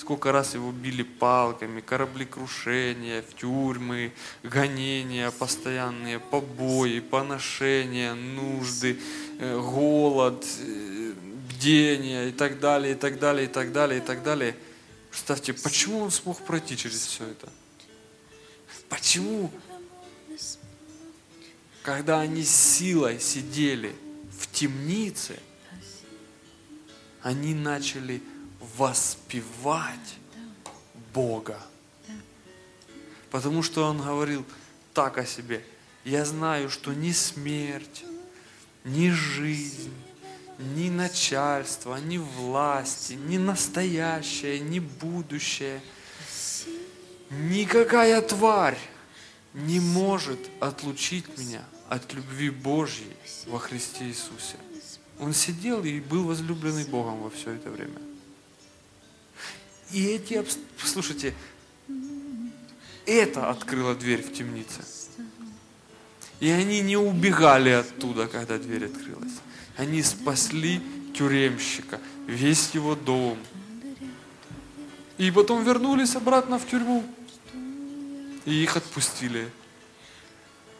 сколько 0.00 0.32
раз 0.32 0.54
его 0.54 0.72
били 0.72 1.02
палками, 1.02 1.82
кораблекрушения, 1.82 3.20
в 3.20 3.34
тюрьмы, 3.36 4.12
гонения 4.42 5.30
постоянные, 5.30 6.18
побои, 6.18 7.00
поношения, 7.00 8.14
нужды, 8.14 8.98
э, 9.38 9.60
голод, 9.60 10.42
э, 10.60 11.12
бдение 11.50 12.30
и 12.30 12.32
так 12.32 12.60
далее, 12.60 12.92
и 12.92 12.96
так 12.96 13.18
далее, 13.18 13.44
и 13.44 13.48
так 13.48 13.72
далее, 13.72 13.98
и 13.98 14.02
так 14.02 14.22
далее. 14.22 14.56
Представьте, 15.10 15.52
почему 15.52 15.98
он 15.98 16.10
смог 16.10 16.38
пройти 16.46 16.78
через 16.78 17.04
все 17.04 17.24
это? 17.26 17.50
Почему, 18.88 19.50
когда 21.82 22.20
они 22.20 22.42
силой 22.42 23.20
сидели 23.20 23.94
в 24.38 24.50
темнице, 24.50 25.38
они 27.22 27.54
начали 27.54 28.22
воспевать 28.76 30.16
Бога. 31.12 31.60
Потому 33.30 33.62
что 33.62 33.84
он 33.84 34.00
говорил 34.00 34.44
так 34.92 35.18
о 35.18 35.24
себе. 35.24 35.64
Я 36.04 36.24
знаю, 36.24 36.70
что 36.70 36.92
ни 36.92 37.12
смерть, 37.12 38.04
ни 38.84 39.10
жизнь, 39.10 39.92
ни 40.58 40.88
начальство, 40.88 41.96
ни 41.96 42.18
власти, 42.18 43.14
ни 43.14 43.36
настоящее, 43.36 44.60
ни 44.60 44.78
будущее, 44.78 45.80
никакая 47.30 48.20
тварь 48.22 48.78
не 49.54 49.80
может 49.80 50.38
отлучить 50.60 51.26
меня 51.38 51.64
от 51.88 52.12
любви 52.14 52.50
Божьей 52.50 53.16
во 53.46 53.58
Христе 53.58 54.04
Иисусе. 54.04 54.56
Он 55.20 55.34
сидел 55.34 55.84
и 55.84 56.00
был 56.00 56.24
возлюбленный 56.24 56.84
Богом 56.86 57.20
во 57.20 57.30
все 57.30 57.52
это 57.52 57.70
время. 57.70 58.00
И 59.92 60.06
эти, 60.06 60.42
слушайте, 60.82 61.34
это 63.04 63.50
открыло 63.50 63.94
дверь 63.94 64.22
в 64.22 64.32
темнице. 64.32 64.82
И 66.38 66.48
они 66.48 66.80
не 66.80 66.96
убегали 66.96 67.68
оттуда, 67.68 68.28
когда 68.28 68.56
дверь 68.56 68.86
открылась. 68.86 69.34
Они 69.76 70.02
спасли 70.02 70.80
тюремщика, 71.12 72.00
весь 72.26 72.70
его 72.72 72.94
дом. 72.94 73.36
И 75.18 75.30
потом 75.30 75.64
вернулись 75.64 76.16
обратно 76.16 76.58
в 76.58 76.66
тюрьму. 76.66 77.04
И 78.46 78.54
их 78.54 78.74
отпустили. 78.74 79.50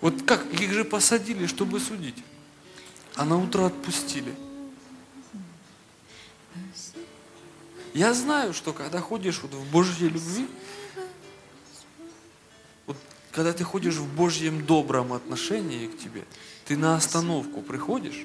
Вот 0.01 0.23
как? 0.23 0.47
Их 0.55 0.73
же 0.73 0.85
посадили, 0.85 1.47
чтобы 1.47 1.79
судить. 1.79 2.17
А 3.17 3.25
на 3.25 3.37
утро 3.37 3.67
отпустили. 3.67 4.35
Я 7.93 8.15
знаю, 8.15 8.55
что 8.55 8.73
когда 8.73 9.01
ходишь 9.01 9.43
вот 9.43 9.53
в 9.53 9.71
Божьей 9.71 10.09
любви, 10.09 10.47
вот 12.87 12.97
когда 13.33 13.53
ты 13.53 13.65
ходишь 13.65 13.97
в 13.97 14.15
Божьем 14.15 14.65
добром 14.65 15.13
отношении 15.13 15.87
к 15.89 15.99
тебе, 15.99 16.25
ты 16.67 16.77
на 16.77 16.95
остановку 16.95 17.63
приходишь, 17.63 18.25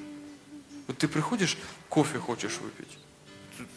вот 0.86 0.98
ты 0.98 1.08
приходишь, 1.08 1.58
кофе 1.88 2.18
хочешь 2.18 2.58
выпить, 2.58 2.98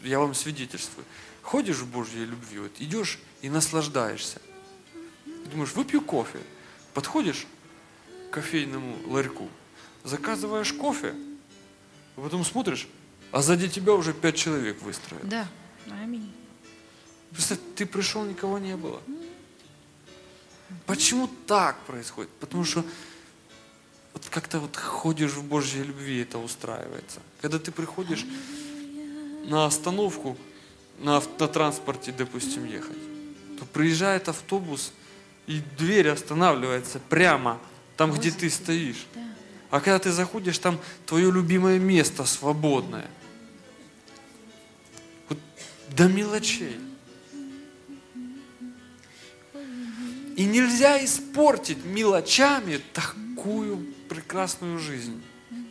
я 0.03 0.19
вам 0.19 0.35
свидетельствую, 0.35 1.05
ходишь 1.41 1.77
в 1.77 1.87
Божьей 1.87 2.25
любви, 2.25 2.59
вот 2.59 2.71
идешь 2.79 3.17
и 3.41 3.49
наслаждаешься. 3.49 4.39
Думаешь, 5.51 5.73
выпью 5.73 6.01
кофе, 6.01 6.39
подходишь 6.93 7.47
к 8.29 8.33
кофейному 8.35 8.95
ларьку, 9.07 9.49
заказываешь 10.03 10.73
кофе, 10.73 11.13
а 12.15 12.21
потом 12.21 12.43
смотришь, 12.45 12.87
а 13.31 13.41
сзади 13.41 13.67
тебя 13.67 13.93
уже 13.93 14.13
пять 14.13 14.35
человек 14.35 14.81
выстроили. 14.81 15.25
Да. 15.25 15.47
Аминь. 16.01 16.31
Представь, 17.31 17.59
ты 17.75 17.85
пришел, 17.85 18.23
никого 18.25 18.57
не 18.57 18.75
было. 18.75 19.01
Почему 20.85 21.29
так 21.47 21.79
происходит? 21.85 22.31
Потому 22.39 22.63
что 22.63 22.83
вот 24.13 24.27
как-то 24.29 24.59
вот 24.59 24.75
ходишь 24.75 25.31
в 25.31 25.43
Божьей 25.43 25.83
любви, 25.83 26.21
это 26.21 26.37
устраивается. 26.39 27.19
Когда 27.41 27.59
ты 27.59 27.71
приходишь 27.71 28.25
на 29.45 29.65
остановку, 29.65 30.37
на 30.99 31.17
автотранспорте, 31.17 32.11
допустим, 32.11 32.65
ехать, 32.65 32.97
то 33.57 33.65
приезжает 33.65 34.29
автобус, 34.29 34.91
и 35.47 35.61
дверь 35.77 36.09
останавливается 36.09 36.99
прямо 37.09 37.59
там, 37.97 38.11
где 38.11 38.31
ты 38.31 38.49
стоишь. 38.49 39.07
Да. 39.15 39.21
А 39.69 39.79
когда 39.79 39.99
ты 39.99 40.11
заходишь, 40.11 40.57
там 40.57 40.79
твое 41.05 41.31
любимое 41.31 41.79
место 41.79 42.25
свободное. 42.25 43.07
Вот 45.27 45.37
до 45.95 46.07
мелочей. 46.07 46.79
И 50.35 50.45
нельзя 50.45 51.03
испортить 51.03 51.83
мелочами 51.83 52.81
такую 52.93 53.93
прекрасную 54.07 54.79
жизнь. 54.79 55.21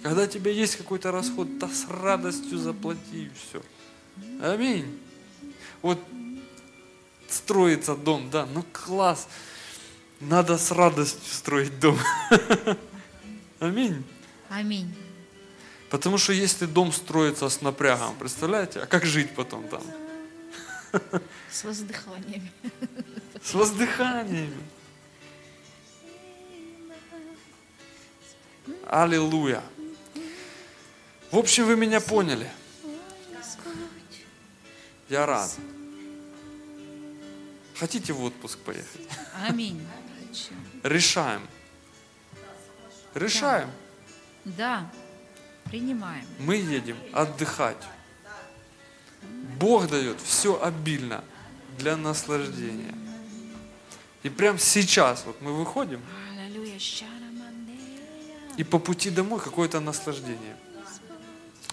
Когда 0.03 0.25
у 0.25 0.27
тебя 0.27 0.53
есть 0.53 0.77
какой-то 0.77 1.11
расход, 1.11 1.59
да 1.59 1.69
с 1.69 1.87
радостью 1.89 2.59
заплати 2.59 3.25
и 3.25 3.31
все. 3.35 3.63
Аминь. 4.41 4.99
Вот 5.83 5.99
строится 7.29 7.97
дом, 7.97 8.31
да, 8.31 8.47
ну 8.47 8.65
класс. 8.73 9.27
Надо 10.21 10.59
с 10.59 10.71
радостью 10.71 11.33
строить 11.33 11.81
дом. 11.81 11.99
Аминь. 13.61 14.05
Аминь. 14.49 14.95
Потому 15.91 16.19
что 16.19 16.33
если 16.33 16.67
дом 16.67 16.93
строится 16.93 17.49
с 17.49 17.61
напрягом, 17.61 18.15
представляете, 18.17 18.81
а 18.81 18.87
как 18.87 19.05
жить 19.05 19.35
потом 19.35 19.67
там? 19.69 19.83
С 21.51 21.65
воздыханиями. 21.65 22.53
С 23.43 23.55
воздыханиями. 23.55 24.63
Аллилуйя. 28.87 29.63
В 31.31 31.37
общем, 31.37 31.67
вы 31.67 31.77
меня 31.77 32.01
поняли. 32.01 32.51
Я 35.09 35.27
рад. 35.27 35.51
Хотите 37.79 38.13
в 38.13 38.23
отпуск 38.23 38.59
поехать? 38.59 39.09
Аминь. 39.47 39.87
Решаем. 40.83 41.47
Решаем. 43.19 43.71
Да. 44.45 44.91
Принимаем. 45.65 46.25
Мы 46.39 46.57
едем 46.57 46.97
отдыхать. 47.13 47.83
Бог 49.59 49.89
дает 49.89 50.21
все 50.21 50.61
обильно 50.63 51.25
для 51.77 51.97
наслаждения. 51.97 52.95
И 54.23 54.29
прямо 54.31 54.59
сейчас 54.59 55.25
вот 55.27 55.41
мы 55.43 55.53
выходим, 55.53 56.01
и 58.57 58.65
по 58.65 58.79
пути 58.79 59.11
домой 59.11 59.41
какое-то 59.41 59.79
наслаждение. 59.79 60.57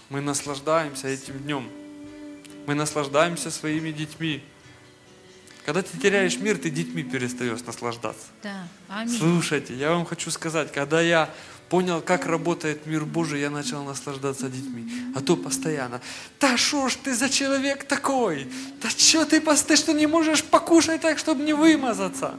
Мы 0.08 0.20
наслаждаемся 0.20 1.08
этим 1.08 1.38
днем. 1.38 1.68
Мы 2.66 2.74
наслаждаемся 2.74 3.50
своими 3.50 3.90
детьми. 3.90 4.44
Когда 5.66 5.82
ты 5.82 5.98
теряешь 5.98 6.38
мир, 6.38 6.58
ты 6.58 6.70
детьми 6.70 7.02
перестаешь 7.02 7.60
наслаждаться. 7.66 8.28
Да. 8.40 8.68
Аминь. 8.88 9.18
Слушайте, 9.18 9.74
я 9.74 9.90
вам 9.90 10.06
хочу 10.06 10.30
сказать, 10.30 10.72
когда 10.72 11.00
я 11.00 11.28
понял, 11.68 12.00
как 12.00 12.26
работает 12.26 12.86
мир 12.86 13.04
Божий, 13.04 13.40
я 13.40 13.50
начал 13.50 13.82
наслаждаться 13.82 14.48
детьми. 14.48 14.88
А 15.16 15.20
то 15.20 15.36
постоянно, 15.36 16.00
да 16.38 16.56
что 16.56 16.88
ж 16.88 16.94
ты 16.94 17.16
за 17.16 17.28
человек 17.28 17.82
такой? 17.82 18.46
Да 18.80 18.88
что 18.90 19.24
ты, 19.26 19.40
ты 19.40 19.76
что 19.76 19.92
не 19.92 20.06
можешь 20.06 20.44
покушать 20.44 21.00
так, 21.00 21.18
чтобы 21.18 21.42
не 21.42 21.52
вымазаться? 21.52 22.34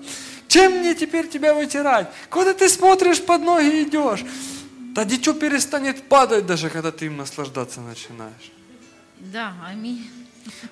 Чем 0.48 0.78
мне 0.78 0.96
теперь 0.96 1.28
тебя 1.28 1.54
вытирать? 1.54 2.08
Куда 2.30 2.54
ты 2.54 2.70
смотришь 2.70 3.22
под 3.22 3.42
ноги 3.42 3.84
идешь? 3.84 4.24
Да 4.96 5.04
дитё 5.04 5.34
перестанет 5.34 6.08
падать 6.08 6.46
даже, 6.46 6.70
когда 6.70 6.94
ты 6.94 7.08
им 7.08 7.18
наслаждаться 7.18 7.82
начинаешь. 7.82 8.54
Да. 9.20 9.54
Аминь. 9.68 10.10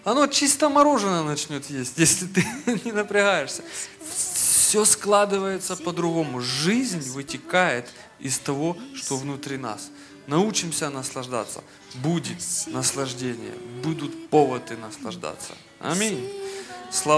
Оно 0.03 0.27
чисто 0.27 0.69
мороженое 0.69 1.23
начнет 1.23 1.69
есть, 1.69 1.93
если 1.97 2.27
ты 2.27 2.45
не 2.83 2.91
напрягаешься. 2.91 3.63
Все 4.09 4.83
складывается 4.85 5.75
по-другому. 5.75 6.41
Жизнь 6.41 7.11
вытекает 7.11 7.91
из 8.19 8.39
того, 8.39 8.77
что 8.95 9.17
внутри 9.17 9.57
нас. 9.57 9.89
Научимся 10.27 10.89
наслаждаться. 10.89 11.63
Будет 11.95 12.37
наслаждение. 12.67 13.53
Будут 13.83 14.29
поводы 14.29 14.75
наслаждаться. 14.75 15.53
Аминь. 15.79 16.29
Слава 16.91 17.13